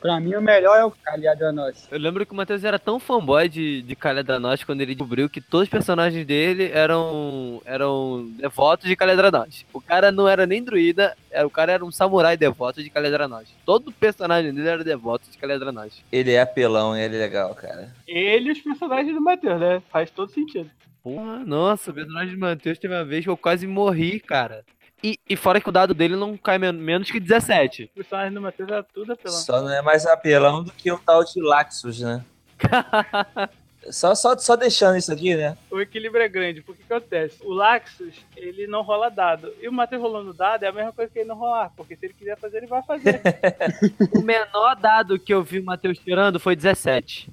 Pra 0.00 0.20
mim, 0.20 0.34
o 0.34 0.40
melhor 0.40 0.78
é 0.78 0.84
o 0.84 0.90
Calhadanote. 0.90 1.80
Eu 1.90 1.98
lembro 1.98 2.24
que 2.24 2.32
o 2.32 2.36
Matheus 2.36 2.62
era 2.62 2.78
tão 2.78 3.00
fanboy 3.00 3.48
de, 3.48 3.82
de 3.82 3.96
Calhadranote 3.96 4.64
quando 4.64 4.80
ele 4.80 4.94
descobriu 4.94 5.28
que 5.28 5.40
todos 5.40 5.64
os 5.64 5.70
personagens 5.70 6.24
dele 6.24 6.70
eram, 6.72 7.60
eram 7.64 8.28
devotos 8.38 8.88
de 8.88 8.94
Calhadranote. 8.94 9.66
O 9.72 9.80
cara 9.80 10.12
não 10.12 10.28
era 10.28 10.46
nem 10.46 10.62
druida, 10.62 11.16
era, 11.30 11.46
o 11.46 11.50
cara 11.50 11.72
era 11.72 11.84
um 11.84 11.90
samurai 11.90 12.36
devoto 12.36 12.82
de 12.82 12.90
Calhadranote. 12.90 13.54
Todo 13.64 13.90
personagem 13.90 14.54
dele 14.54 14.68
era 14.68 14.84
devoto 14.84 15.28
de 15.30 15.36
Calhadranote. 15.36 16.04
Ele 16.12 16.32
é 16.32 16.40
apelão 16.40 16.96
e 16.96 17.00
ele 17.00 17.16
é 17.16 17.18
legal, 17.18 17.54
cara. 17.54 17.92
Ele 18.06 18.50
e 18.50 18.52
os 18.52 18.60
personagens 18.60 19.14
do 19.14 19.20
Matheus, 19.20 19.60
né? 19.60 19.82
Faz 19.90 20.10
todo 20.10 20.30
sentido. 20.30 20.70
Porra, 21.02 21.38
nossa, 21.44 21.90
o 21.90 21.94
personagem 21.94 22.34
de 22.34 22.36
Matheus 22.36 22.78
teve 22.78 22.94
uma 22.94 23.04
vez 23.04 23.24
que 23.24 23.30
eu 23.30 23.36
quase 23.36 23.66
morri, 23.66 24.20
cara. 24.20 24.64
E, 25.02 25.18
e 25.28 25.36
fora 25.36 25.60
que 25.60 25.68
o 25.68 25.72
dado 25.72 25.94
dele 25.94 26.16
não 26.16 26.36
cai 26.36 26.58
men- 26.58 26.72
menos 26.72 27.10
que 27.10 27.20
17. 27.20 27.84
Os 27.84 27.90
personagens 27.90 28.34
do 28.34 28.40
Matheus 28.40 28.68
era 28.70 28.82
tudo 28.82 29.12
apelão. 29.12 29.38
Só 29.38 29.60
não 29.62 29.70
é 29.72 29.80
mais 29.80 30.04
apelão 30.06 30.62
do 30.64 30.72
que 30.72 30.90
o 30.90 30.98
tal 30.98 31.24
de 31.24 31.40
Laxus, 31.40 32.00
né? 32.00 32.24
Só, 33.90 34.14
só, 34.14 34.36
só 34.36 34.54
deixando 34.54 34.98
isso 34.98 35.10
aqui, 35.10 35.34
né? 35.34 35.56
O 35.70 35.80
equilíbrio 35.80 36.22
é 36.22 36.28
grande. 36.28 36.60
Por 36.60 36.76
que 36.76 36.82
que 36.82 36.92
acontece? 36.92 37.38
O 37.42 37.54
Laxus, 37.54 38.12
ele 38.36 38.66
não 38.66 38.82
rola 38.82 39.08
dado. 39.08 39.54
E 39.62 39.68
o 39.68 39.72
Matheus 39.72 40.02
rolando 40.02 40.34
dado 40.34 40.62
é 40.64 40.68
a 40.68 40.72
mesma 40.72 40.92
coisa 40.92 41.10
que 41.10 41.20
ele 41.20 41.28
não 41.28 41.36
rolar. 41.36 41.72
Porque 41.74 41.96
se 41.96 42.04
ele 42.04 42.12
quiser 42.12 42.36
fazer, 42.36 42.58
ele 42.58 42.66
vai 42.66 42.82
fazer. 42.82 43.22
O 44.14 44.20
menor 44.20 44.74
dado 44.76 45.18
que 45.18 45.32
eu 45.32 45.42
vi 45.42 45.60
o 45.60 45.64
Matheus 45.64 45.96
tirando 45.98 46.38
foi 46.38 46.54
17. 46.54 47.30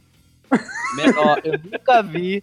Menor. 0.95 1.41
Eu 1.43 1.59
nunca 1.59 2.01
vi 2.01 2.41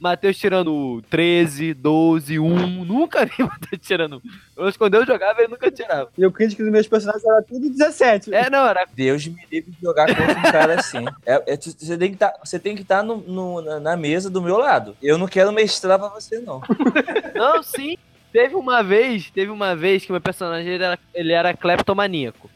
Matheus 0.00 0.36
tirando 0.36 1.02
13, 1.08 1.72
12, 1.74 2.38
1. 2.38 2.84
Nunca 2.84 3.24
vi 3.24 3.42
Matheus 3.42 3.80
tirando 3.80 4.20
1. 4.56 4.64
Eu, 4.66 4.72
quando 4.74 4.94
eu 4.94 5.06
jogava, 5.06 5.40
ele 5.40 5.48
nunca 5.48 5.70
tirava. 5.70 6.10
E 6.16 6.26
o 6.26 6.30
crítico 6.32 6.62
dos 6.62 6.70
meus 6.70 6.86
personagens 6.86 7.24
era 7.24 7.42
tudo 7.42 7.70
17. 7.70 8.34
É, 8.34 8.50
não, 8.50 8.66
era. 8.66 8.86
Deus 8.94 9.26
me 9.26 9.40
livre 9.50 9.70
de 9.70 9.80
jogar 9.80 10.06
contra 10.08 10.38
um 10.38 10.42
cara 10.42 10.78
assim. 10.80 11.04
É, 11.24 11.54
é, 11.54 11.56
você 11.56 11.96
tem 11.96 12.10
que 12.10 12.16
tá, 12.18 12.32
você 12.44 12.58
tem 12.58 12.74
que 12.76 12.82
estar 12.82 13.02
no, 13.02 13.16
no- 13.18 13.62
na, 13.62 13.80
na 13.80 13.96
mesa 13.96 14.28
do 14.28 14.42
meu 14.42 14.58
lado. 14.58 14.96
Eu 15.02 15.16
não 15.16 15.26
quero 15.26 15.52
mestrar 15.52 15.98
pra 15.98 16.08
você, 16.08 16.38
não. 16.40 16.60
Não, 17.34 17.62
sim. 17.62 17.96
Teve 18.32 18.54
uma 18.56 18.82
vez, 18.82 19.30
teve 19.30 19.50
uma 19.50 19.74
vez 19.76 20.04
que 20.04 20.10
meu 20.12 20.20
personagem 20.20 20.72
ele 20.72 20.82
era, 20.84 20.98
ele 21.14 21.32
era 21.32 21.54
cleptomaníaco. 21.54 22.50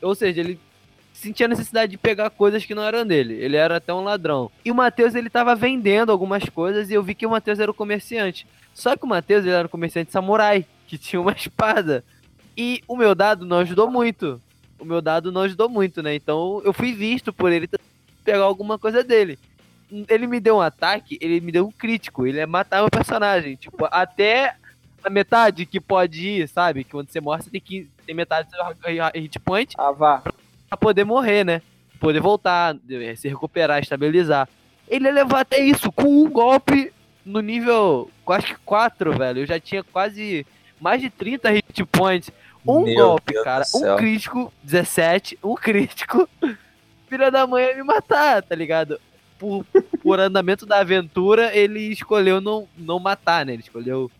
Ou 0.00 0.14
seja, 0.14 0.40
ele 0.40 0.58
sentia 1.18 1.46
a 1.46 1.48
necessidade 1.48 1.90
de 1.90 1.98
pegar 1.98 2.30
coisas 2.30 2.64
que 2.64 2.74
não 2.74 2.82
eram 2.84 3.04
dele. 3.04 3.34
Ele 3.34 3.56
era 3.56 3.76
até 3.76 3.92
um 3.92 4.02
ladrão. 4.04 4.50
E 4.64 4.70
o 4.70 4.74
Matheus, 4.74 5.14
ele 5.14 5.28
tava 5.28 5.54
vendendo 5.54 6.12
algumas 6.12 6.44
coisas 6.48 6.90
e 6.90 6.94
eu 6.94 7.02
vi 7.02 7.14
que 7.14 7.26
o 7.26 7.30
Matheus 7.30 7.58
era 7.58 7.70
o 7.70 7.74
comerciante. 7.74 8.46
Só 8.72 8.96
que 8.96 9.04
o 9.04 9.08
Matheus, 9.08 9.44
ele 9.44 9.54
era 9.54 9.66
um 9.66 9.70
comerciante 9.70 10.12
samurai, 10.12 10.64
que 10.86 10.96
tinha 10.98 11.20
uma 11.20 11.32
espada. 11.32 12.04
E 12.56 12.82
o 12.86 12.96
meu 12.96 13.14
dado 13.14 13.44
não 13.44 13.58
ajudou 13.58 13.90
muito. 13.90 14.40
O 14.78 14.84
meu 14.84 15.00
dado 15.02 15.32
não 15.32 15.42
ajudou 15.42 15.68
muito, 15.68 16.02
né? 16.02 16.14
Então 16.14 16.62
eu 16.64 16.72
fui 16.72 16.92
visto 16.92 17.32
por 17.32 17.50
ele 17.50 17.68
pegar 18.24 18.44
alguma 18.44 18.78
coisa 18.78 19.02
dele. 19.02 19.38
Ele 20.08 20.26
me 20.26 20.38
deu 20.38 20.56
um 20.56 20.60
ataque, 20.60 21.18
ele 21.20 21.40
me 21.40 21.50
deu 21.50 21.66
um 21.66 21.72
crítico. 21.72 22.26
Ele 22.26 22.38
ia 22.38 22.46
matar 22.46 22.80
meu 22.80 22.90
personagem. 22.90 23.56
Tipo, 23.56 23.88
até 23.90 24.54
a 25.02 25.10
metade 25.10 25.64
que 25.66 25.80
pode 25.80 26.28
ir, 26.28 26.48
sabe? 26.48 26.84
Que 26.84 26.90
quando 26.90 27.10
você 27.10 27.20
morre, 27.20 27.42
você 27.42 27.50
tem 27.50 27.60
que 27.60 27.88
ter 28.06 28.14
metade 28.14 28.48
do 28.48 28.56
seu 28.56 29.20
hit 29.20 29.38
point 29.40 29.74
Ah, 29.78 29.90
vá. 29.92 30.18
pra 30.18 30.32
poder 30.76 31.04
morrer, 31.04 31.44
né? 31.44 31.62
Poder 32.00 32.20
voltar, 32.20 32.76
eh, 32.90 33.16
se 33.16 33.28
recuperar, 33.28 33.80
estabilizar. 33.80 34.48
Ele 34.88 35.06
ia 35.06 35.12
levar 35.12 35.40
até 35.40 35.58
isso 35.58 35.90
com 35.90 36.22
um 36.22 36.30
golpe 36.30 36.92
no 37.24 37.40
nível, 37.40 38.10
que 38.44 38.54
4, 38.64 39.18
velho. 39.18 39.40
Eu 39.40 39.46
já 39.46 39.60
tinha 39.60 39.82
quase 39.82 40.46
mais 40.80 41.00
de 41.00 41.10
30 41.10 41.50
hit 41.50 41.84
points. 41.84 42.30
Um 42.66 42.82
Meu 42.82 42.96
golpe, 42.96 43.32
Deus 43.32 43.44
cara. 43.44 43.64
Um 43.74 43.96
crítico, 43.96 44.52
17. 44.62 45.38
Um 45.42 45.54
crítico. 45.56 46.28
Filha 47.08 47.30
da 47.30 47.46
mãe 47.46 47.64
ia 47.64 47.76
me 47.76 47.82
matar, 47.82 48.42
tá 48.42 48.54
ligado? 48.54 49.00
Por, 49.38 49.64
por 50.02 50.20
andamento 50.20 50.66
da 50.66 50.80
aventura, 50.80 51.54
ele 51.56 51.80
escolheu 51.80 52.40
não, 52.40 52.68
não 52.76 52.98
matar, 52.98 53.46
né? 53.46 53.54
Ele 53.54 53.62
escolheu 53.62 54.10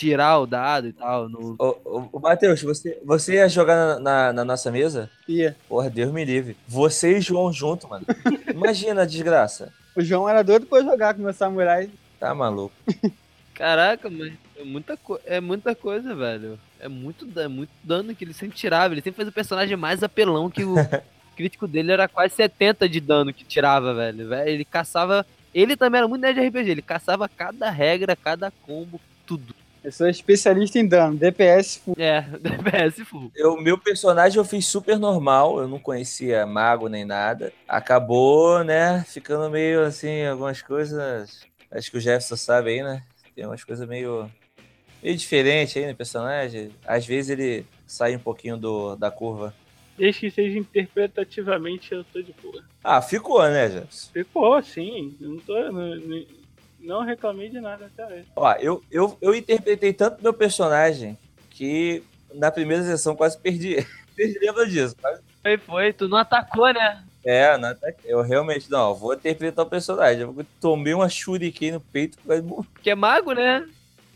tirar 0.00 0.38
o 0.38 0.46
dado 0.46 0.88
e 0.88 0.92
tal. 0.94 1.28
Não... 1.28 1.54
Ô, 1.58 1.76
ô, 1.84 2.08
ô, 2.12 2.18
Matheus, 2.20 2.62
você, 2.62 2.98
você 3.04 3.34
ia 3.34 3.48
jogar 3.48 3.76
na, 3.76 4.00
na- 4.00 4.32
na 4.32 4.44
nossa 4.44 4.70
mesa? 4.70 5.10
Ia. 5.28 5.54
Porra, 5.68 5.90
Deus 5.90 6.10
me 6.10 6.24
livre. 6.24 6.56
Você 6.66 7.18
e 7.18 7.20
João 7.20 7.52
junto, 7.52 7.86
mano. 7.86 8.06
Imagina 8.52 9.02
a 9.02 9.06
desgraça. 9.06 9.72
O 9.94 10.00
João 10.02 10.26
era 10.28 10.42
doido 10.42 10.64
pra 10.66 10.80
jogar 10.82 11.14
com 11.14 11.20
meu 11.22 11.32
samurai. 11.34 11.90
Tá 12.18 12.34
maluco. 12.34 12.74
Caraca, 13.54 14.08
mas 14.08 14.32
é 14.56 14.64
muita, 14.64 14.96
co- 14.96 15.20
é 15.26 15.38
muita 15.38 15.74
coisa, 15.74 16.14
velho. 16.14 16.58
É 16.78 16.88
muito, 16.88 17.28
é 17.38 17.46
muito 17.46 17.70
dano 17.84 18.14
que 18.14 18.24
ele 18.24 18.32
sempre 18.32 18.56
tirava. 18.56 18.94
Ele 18.94 19.02
sempre 19.02 19.16
fez 19.18 19.28
o 19.28 19.32
personagem 19.32 19.76
mais 19.76 20.02
apelão 20.02 20.48
que 20.48 20.64
o 20.64 20.74
crítico 21.36 21.68
dele 21.68 21.92
era 21.92 22.08
quase 22.08 22.34
70 22.36 22.88
de 22.88 23.00
dano 23.00 23.34
que 23.34 23.44
tirava, 23.44 23.92
velho. 23.94 24.28
Velho, 24.28 24.48
Ele 24.48 24.64
caçava. 24.64 25.26
Ele 25.52 25.76
também 25.76 25.98
era 25.98 26.08
muito 26.08 26.22
nerd 26.22 26.40
de 26.40 26.46
RPG. 26.46 26.70
Ele 26.70 26.80
caçava 26.82 27.28
cada 27.28 27.68
regra, 27.68 28.16
cada 28.16 28.50
combo, 28.62 28.98
tudo. 29.26 29.54
Eu 29.82 29.90
sou 29.90 30.08
especialista 30.08 30.78
em 30.78 30.86
dano, 30.86 31.16
DPS 31.16 31.78
full. 31.78 31.94
É, 31.98 32.20
DPS 32.38 33.02
full. 33.04 33.32
Eu, 33.34 33.56
meu 33.56 33.78
personagem 33.78 34.36
eu 34.38 34.44
fiz 34.44 34.66
super 34.66 34.98
normal, 34.98 35.58
eu 35.60 35.66
não 35.68 35.78
conhecia 35.78 36.44
mago 36.46 36.88
nem 36.88 37.04
nada. 37.04 37.52
Acabou, 37.66 38.62
né, 38.62 39.02
ficando 39.08 39.48
meio 39.50 39.82
assim, 39.82 40.24
algumas 40.26 40.60
coisas. 40.60 41.40
Acho 41.70 41.90
que 41.90 41.96
o 41.96 42.00
Jefferson 42.00 42.36
sabe 42.36 42.70
aí, 42.70 42.82
né? 42.82 43.02
Tem 43.34 43.46
umas 43.46 43.64
coisas 43.64 43.88
meio. 43.88 44.30
meio 45.02 45.16
diferentes 45.16 45.76
aí 45.76 45.86
no 45.88 45.94
personagem. 45.96 46.70
Às 46.86 47.06
vezes 47.06 47.30
ele 47.30 47.64
sai 47.86 48.14
um 48.16 48.18
pouquinho 48.20 48.56
do, 48.58 48.96
da 48.96 49.10
curva. 49.10 49.54
Desde 49.96 50.20
que 50.20 50.30
seja 50.30 50.58
interpretativamente, 50.58 51.92
eu 51.92 52.04
tô 52.04 52.20
de 52.20 52.34
boa. 52.42 52.62
Ah, 52.82 53.00
ficou, 53.00 53.42
né, 53.48 53.68
Jefferson? 53.70 54.10
Ficou, 54.12 54.62
sim. 54.62 55.16
Eu 55.20 55.28
não 55.30 55.38
tô. 55.38 55.54
Não, 55.54 55.96
não- 55.96 56.39
não 56.80 57.04
reclamei 57.04 57.48
de 57.48 57.60
nada 57.60 57.86
até 57.86 58.06
hoje. 58.06 58.26
Ó, 58.34 58.52
eu, 58.54 58.82
eu, 58.90 59.16
eu 59.20 59.34
interpretei 59.34 59.92
tanto 59.92 60.22
meu 60.22 60.32
personagem 60.32 61.16
que 61.50 62.02
na 62.34 62.50
primeira 62.50 62.82
sessão 62.82 63.14
quase 63.14 63.38
perdi. 63.38 63.76
Vocês 64.14 64.34
lembram 64.40 64.66
disso? 64.66 64.96
Quase 65.00 65.22
Aí 65.42 65.56
foi, 65.56 65.92
tu 65.92 66.08
não 66.08 66.18
atacou, 66.18 66.72
né? 66.72 67.02
É, 67.24 67.56
não, 67.56 67.74
tá- 67.74 67.92
eu 68.04 68.22
realmente 68.22 68.70
não, 68.70 68.94
vou 68.94 69.14
interpretar 69.14 69.64
o 69.64 69.68
personagem. 69.68 70.22
Eu 70.22 70.46
tomei 70.60 70.92
uma 70.94 71.08
shuriken 71.08 71.72
no 71.72 71.80
peito 71.80 72.18
vai 72.24 72.40
morrer. 72.40 72.68
Porque 72.72 72.90
é 72.90 72.94
mago, 72.94 73.32
né? 73.32 73.66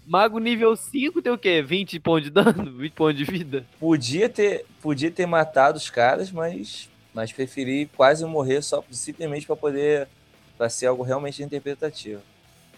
Mago 0.07 0.39
nível 0.39 0.77
5 0.77 1.23
tem 1.23 1.33
o 1.33 1.39
quê? 1.39 1.62
20 1.62 1.99
pontos 2.01 2.25
de 2.25 2.31
dano? 2.31 2.73
20 2.77 2.93
pontos 2.93 3.17
de 3.17 3.25
vida? 3.25 3.65
Podia 3.81 4.29
ter, 4.29 4.67
podia 4.83 5.11
ter 5.11 5.27
matado 5.27 5.79
os 5.79 5.89
caras, 5.89 6.31
mas, 6.31 6.91
mas 7.15 7.33
preferi 7.33 7.87
quase 7.97 8.25
morrer 8.25 8.61
só 8.62 8.85
simplesmente 8.91 9.47
para 9.47 9.57
poder 9.57 10.09
para 10.57 10.69
ser 10.69 10.87
algo 10.87 11.03
realmente 11.03 11.43
interpretativo. 11.43 12.23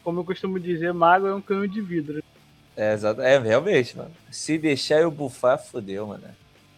Como 0.06 0.20
eu 0.20 0.24
costumo 0.24 0.60
dizer, 0.60 0.94
mago 0.94 1.26
é 1.26 1.34
um 1.34 1.40
canhão 1.40 1.66
de 1.66 1.80
vidro. 1.80 2.22
É, 2.76 2.92
exato, 2.92 3.20
é 3.20 3.36
realmente, 3.40 3.96
mano. 3.98 4.12
Se 4.30 4.56
deixar 4.56 5.00
eu 5.00 5.10
bufar, 5.10 5.58
fodeu, 5.58 6.06
mano. 6.06 6.22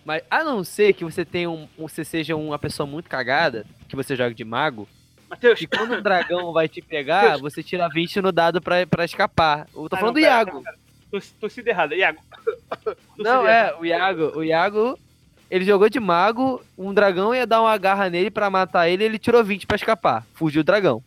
Mas 0.02 0.22
a 0.30 0.42
não 0.42 0.64
ser 0.64 0.94
que 0.94 1.04
você 1.04 1.26
tenha 1.26 1.50
um, 1.50 1.68
você 1.76 2.06
seja 2.06 2.34
uma 2.34 2.58
pessoa 2.58 2.86
muito 2.86 3.06
cagada, 3.10 3.66
que 3.86 3.94
você 3.94 4.16
joga 4.16 4.34
de 4.34 4.44
mago, 4.46 4.88
Matheus, 5.28 5.58
que 5.58 5.66
quando 5.66 5.92
o 5.92 6.00
dragão 6.00 6.54
vai 6.54 6.70
te 6.70 6.80
pegar, 6.80 7.36
você 7.36 7.62
tira 7.62 7.86
20 7.90 8.22
no 8.22 8.32
dado 8.32 8.62
pra, 8.62 8.86
pra 8.86 9.04
escapar. 9.04 9.68
Eu 9.76 9.86
tô 9.90 9.96
Ah, 9.96 9.98
falando 9.98 10.14
não, 10.14 10.22
do 10.22 10.26
Iago. 10.26 10.62
pera, 10.62 10.62
pera. 10.62 10.78
Tô, 11.10 11.20
tô 11.40 11.48
sido 11.50 11.68
errado. 11.68 11.92
Iago. 11.92 12.20
Tô 12.82 12.96
Não, 13.22 13.46
é, 13.46 13.64
errado. 13.66 13.80
o 13.80 13.84
Iago, 13.84 14.38
o 14.38 14.42
Iago, 14.42 14.98
ele 15.50 15.66
jogou 15.66 15.90
de 15.90 16.00
mago, 16.00 16.62
um 16.78 16.94
dragão 16.94 17.34
ia 17.34 17.46
dar 17.46 17.60
uma 17.60 17.76
garra 17.76 18.08
nele 18.08 18.30
pra 18.30 18.48
matar 18.48 18.88
ele, 18.88 19.04
ele 19.04 19.18
tirou 19.18 19.44
20 19.44 19.66
pra 19.66 19.76
escapar. 19.76 20.24
Fugiu 20.32 20.62
o 20.62 20.64
dragão. 20.64 21.02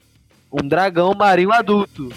Um 0.53 0.67
dragão 0.67 1.13
marinho 1.13 1.53
adulto. 1.53 2.09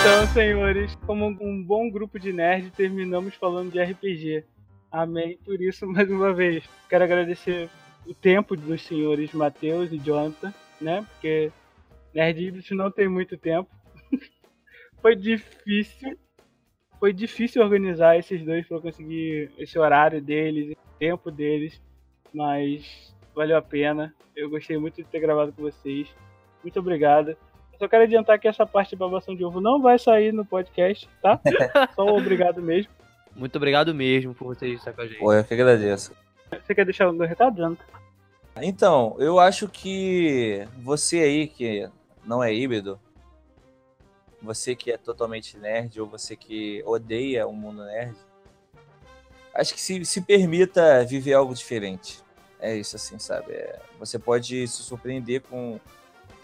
Então, 0.00 0.26
senhores, 0.32 0.94
como 1.06 1.26
um 1.26 1.62
bom 1.62 1.90
grupo 1.90 2.18
de 2.18 2.32
nerds, 2.32 2.70
terminamos 2.72 3.34
falando 3.34 3.70
de 3.70 3.82
RPG. 3.82 4.44
Amém. 4.90 5.36
Por 5.44 5.60
isso, 5.60 5.84
mais 5.86 6.10
uma 6.10 6.32
vez, 6.32 6.64
quero 6.88 7.04
agradecer 7.04 7.68
o 8.06 8.14
tempo 8.14 8.56
dos 8.56 8.80
senhores 8.82 9.34
Matheus 9.34 9.92
e 9.92 9.98
Jonathan, 9.98 10.54
né? 10.80 11.06
Porque 11.12 11.52
Nerd 12.14 12.64
não 12.70 12.90
tem 12.90 13.06
muito 13.06 13.36
tempo. 13.36 13.68
Foi 15.02 15.14
difícil. 15.14 16.16
Foi 17.04 17.12
difícil 17.12 17.62
organizar 17.62 18.18
esses 18.18 18.42
dois 18.42 18.66
para 18.66 18.80
conseguir 18.80 19.50
esse 19.58 19.78
horário 19.78 20.22
deles, 20.22 20.72
o 20.72 20.98
tempo 20.98 21.30
deles, 21.30 21.78
mas 22.32 23.14
valeu 23.34 23.58
a 23.58 23.60
pena. 23.60 24.14
Eu 24.34 24.48
gostei 24.48 24.78
muito 24.78 24.96
de 24.96 25.04
ter 25.04 25.20
gravado 25.20 25.52
com 25.52 25.60
vocês. 25.60 26.08
Muito 26.62 26.80
obrigado. 26.80 27.32
Eu 27.32 27.78
só 27.78 27.86
quero 27.88 28.04
adiantar 28.04 28.38
que 28.38 28.48
essa 28.48 28.64
parte 28.64 28.88
de 28.88 28.96
babação 28.96 29.36
de 29.36 29.44
ovo 29.44 29.60
não 29.60 29.82
vai 29.82 29.98
sair 29.98 30.32
no 30.32 30.46
podcast, 30.46 31.06
tá? 31.20 31.38
Só 31.94 32.06
um 32.06 32.16
obrigado 32.16 32.62
mesmo. 32.62 32.90
Muito 33.36 33.56
obrigado 33.56 33.94
mesmo 33.94 34.34
por 34.34 34.46
vocês 34.46 34.78
estar 34.78 34.94
com 34.94 35.02
a 35.02 35.06
gente. 35.06 35.18
Pô, 35.18 35.30
eu 35.30 35.44
que 35.44 35.52
agradeço. 35.52 36.16
Você 36.64 36.74
quer 36.74 36.86
deixar 36.86 37.10
o 37.10 37.12
meu 37.12 37.28
recado, 37.28 37.58
Jonathan? 37.58 37.84
Então, 38.62 39.14
eu 39.18 39.38
acho 39.38 39.68
que 39.68 40.66
você 40.78 41.18
aí 41.18 41.48
que 41.48 41.86
não 42.24 42.42
é 42.42 42.50
híbrido, 42.50 42.98
você 44.44 44.76
que 44.76 44.92
é 44.92 44.96
totalmente 44.96 45.56
nerd 45.56 46.00
ou 46.00 46.06
você 46.06 46.36
que 46.36 46.82
odeia 46.86 47.46
o 47.46 47.52
mundo 47.52 47.84
nerd, 47.84 48.14
acho 49.54 49.74
que 49.74 49.80
se, 49.80 50.04
se 50.04 50.20
permita 50.20 51.04
viver 51.04 51.34
algo 51.34 51.54
diferente. 51.54 52.22
É 52.60 52.76
isso 52.76 52.96
assim, 52.96 53.18
sabe? 53.18 53.52
É, 53.52 53.80
você 53.98 54.18
pode 54.18 54.66
se 54.68 54.82
surpreender 54.82 55.42
com, 55.42 55.80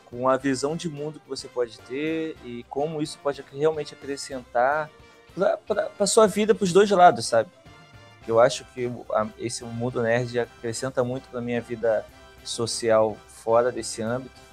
com 0.07 0.28
a 0.28 0.36
visão 0.36 0.76
de 0.76 0.88
mundo 0.88 1.20
que 1.20 1.28
você 1.28 1.48
pode 1.48 1.78
ter 1.80 2.36
e 2.44 2.64
como 2.68 3.01
isso 3.01 3.18
pode 3.22 3.44
realmente 3.53 3.94
acrescentar 3.94 4.90
para 5.96 6.07
sua 6.07 6.26
vida 6.26 6.55
para 6.55 6.64
os 6.64 6.72
dois 6.72 6.90
lados, 6.90 7.26
sabe? 7.26 7.51
Eu 8.26 8.38
acho 8.38 8.64
que 8.74 8.90
esse 9.38 9.64
mundo 9.64 10.03
nerd 10.03 10.38
acrescenta 10.38 11.03
muito 11.03 11.28
para 11.28 11.40
minha 11.40 11.61
vida 11.61 12.05
social 12.44 13.16
fora 13.26 13.72
desse 13.72 14.03
âmbito 14.03 14.49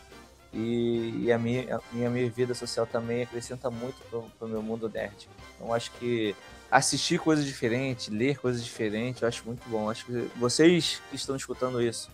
e, 0.58 1.26
e 1.26 1.32
a, 1.32 1.38
minha, 1.38 1.76
a 1.76 1.82
minha 1.92 2.10
minha 2.10 2.30
vida 2.30 2.56
social 2.56 2.88
também 2.88 3.22
acrescenta 3.22 3.70
muito 3.70 3.98
para 4.10 4.48
o 4.48 4.50
meu 4.50 4.64
mundo 4.64 4.90
nerd. 4.90 5.30
Então 5.56 5.72
acho 5.72 5.92
que 5.92 6.36
assistir 6.72 7.20
coisas 7.20 7.46
diferentes, 7.46 8.08
ler 8.08 8.40
coisas 8.40 8.66
diferentes, 8.66 9.22
eu 9.22 9.28
acho 9.28 9.44
muito 9.46 9.62
bom. 9.70 9.88
Acho 9.88 10.06
que 10.06 10.12
vocês 10.36 11.00
que 11.12 11.16
estão 11.16 11.36
escutando 11.36 11.80
isso, 11.80 12.10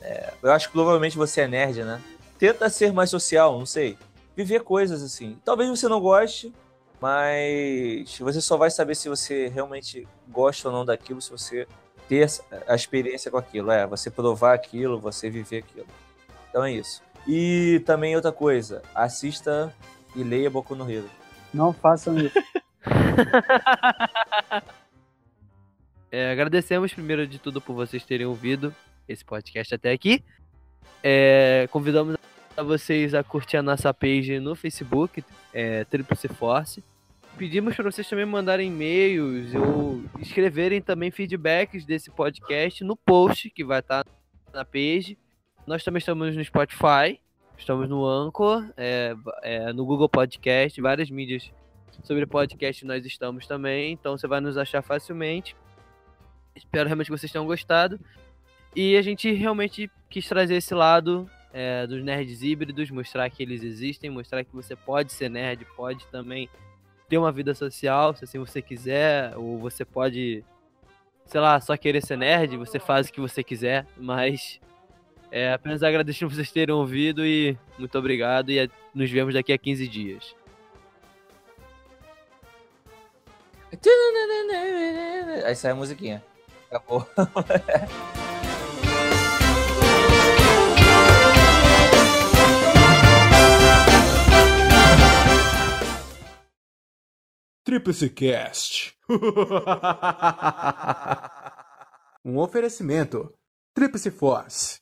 é, 0.00 0.32
eu 0.42 0.50
acho 0.50 0.68
que 0.68 0.72
provavelmente 0.72 1.18
você 1.18 1.42
é 1.42 1.48
nerd, 1.48 1.84
né? 1.84 2.00
Tenta 2.38 2.70
ser 2.70 2.94
mais 2.94 3.10
social, 3.10 3.58
não 3.58 3.66
sei. 3.66 3.98
Viver 4.34 4.62
coisas 4.62 5.02
assim. 5.02 5.36
Talvez 5.44 5.68
você 5.68 5.86
não 5.86 6.00
goste, 6.00 6.54
mas 6.98 8.18
você 8.18 8.40
só 8.40 8.56
vai 8.56 8.70
saber 8.70 8.94
se 8.94 9.10
você 9.10 9.48
realmente 9.48 10.08
gosta 10.28 10.68
ou 10.68 10.74
não 10.74 10.86
daquilo 10.86 11.20
se 11.20 11.30
você 11.30 11.68
ter 12.08 12.26
a 12.66 12.74
experiência 12.74 13.30
com 13.30 13.36
aquilo. 13.36 13.70
É, 13.70 13.86
você 13.86 14.10
provar 14.10 14.54
aquilo, 14.54 14.98
você 14.98 15.28
viver 15.28 15.58
aquilo. 15.58 15.86
Então 16.48 16.64
é 16.64 16.72
isso. 16.72 17.02
E 17.26 17.82
também 17.86 18.16
outra 18.16 18.32
coisa, 18.32 18.82
assista 18.94 19.72
e 20.16 20.22
leia 20.22 20.50
Boku 20.50 20.74
no 20.74 20.90
Hero. 20.90 21.10
Não 21.52 21.72
façam 21.72 22.16
isso. 22.18 22.38
É, 26.12 26.32
agradecemos 26.32 26.92
primeiro 26.92 27.24
de 27.24 27.38
tudo 27.38 27.60
por 27.60 27.72
vocês 27.72 28.04
terem 28.04 28.26
ouvido 28.26 28.74
esse 29.06 29.24
podcast 29.24 29.72
até 29.72 29.92
aqui. 29.92 30.24
É, 31.02 31.68
convidamos 31.70 32.16
vocês 32.56 33.14
a 33.14 33.22
curtir 33.22 33.56
a 33.56 33.62
nossa 33.62 33.94
page 33.94 34.40
no 34.40 34.56
Facebook, 34.56 35.24
é, 35.54 35.84
Triple 35.84 36.16
C 36.16 36.28
Force. 36.28 36.82
Pedimos 37.38 37.76
para 37.76 37.90
vocês 37.90 38.08
também 38.08 38.26
mandarem 38.26 38.68
e-mails 38.68 39.54
ou 39.54 40.02
escreverem 40.18 40.82
também 40.82 41.10
feedbacks 41.12 41.86
desse 41.86 42.10
podcast 42.10 42.82
no 42.82 42.96
post 42.96 43.48
que 43.50 43.64
vai 43.64 43.78
estar 43.78 44.04
na 44.52 44.64
page. 44.64 45.16
Nós 45.66 45.84
também 45.84 45.98
estamos 45.98 46.34
no 46.34 46.44
Spotify, 46.44 47.20
estamos 47.56 47.88
no 47.88 48.06
Anchor, 48.06 48.70
é, 48.76 49.14
é, 49.42 49.72
no 49.72 49.84
Google 49.84 50.08
Podcast, 50.08 50.80
várias 50.80 51.10
mídias 51.10 51.52
sobre 52.02 52.26
podcast 52.26 52.84
nós 52.86 53.04
estamos 53.04 53.46
também, 53.46 53.92
então 53.92 54.16
você 54.16 54.26
vai 54.26 54.40
nos 54.40 54.56
achar 54.56 54.82
facilmente. 54.82 55.54
Espero 56.54 56.88
realmente 56.88 57.06
que 57.06 57.18
vocês 57.18 57.30
tenham 57.30 57.46
gostado. 57.46 58.00
E 58.74 58.96
a 58.96 59.02
gente 59.02 59.30
realmente 59.32 59.90
quis 60.08 60.26
trazer 60.26 60.54
esse 60.54 60.74
lado 60.74 61.28
é, 61.52 61.86
dos 61.86 62.02
nerds 62.02 62.42
híbridos, 62.42 62.90
mostrar 62.90 63.28
que 63.30 63.42
eles 63.42 63.62
existem, 63.62 64.10
mostrar 64.10 64.44
que 64.44 64.54
você 64.54 64.74
pode 64.74 65.12
ser 65.12 65.28
nerd, 65.28 65.66
pode 65.76 66.06
também 66.06 66.48
ter 67.08 67.18
uma 67.18 67.32
vida 67.32 67.54
social, 67.54 68.14
se 68.14 68.24
assim 68.24 68.38
você 68.38 68.62
quiser, 68.62 69.36
ou 69.36 69.58
você 69.58 69.84
pode, 69.84 70.44
sei 71.26 71.40
lá, 71.40 71.60
só 71.60 71.76
querer 71.76 72.02
ser 72.02 72.16
nerd, 72.16 72.56
você 72.56 72.78
faz 72.78 73.08
o 73.08 73.12
que 73.12 73.20
você 73.20 73.42
quiser, 73.42 73.84
mas 73.96 74.60
é, 75.30 75.52
apenas 75.52 75.82
agradeço 75.82 76.20
por 76.20 76.34
vocês 76.34 76.50
terem 76.50 76.74
ouvido 76.74 77.24
e 77.24 77.56
muito 77.78 77.96
obrigado 77.98 78.50
e 78.50 78.70
nos 78.94 79.10
vemos 79.10 79.34
daqui 79.34 79.52
a 79.52 79.58
15 79.58 79.88
dias. 79.88 80.34
Aí 85.44 85.54
sai 85.54 85.70
a 85.70 85.74
musiquinha. 85.74 86.22
Acabou. 86.70 87.06
Tríplice 97.70 98.10
Cast. 98.10 98.96
um 102.24 102.38
oferecimento. 102.38 103.32
Tríplice 103.72 104.10
Force. 104.10 104.80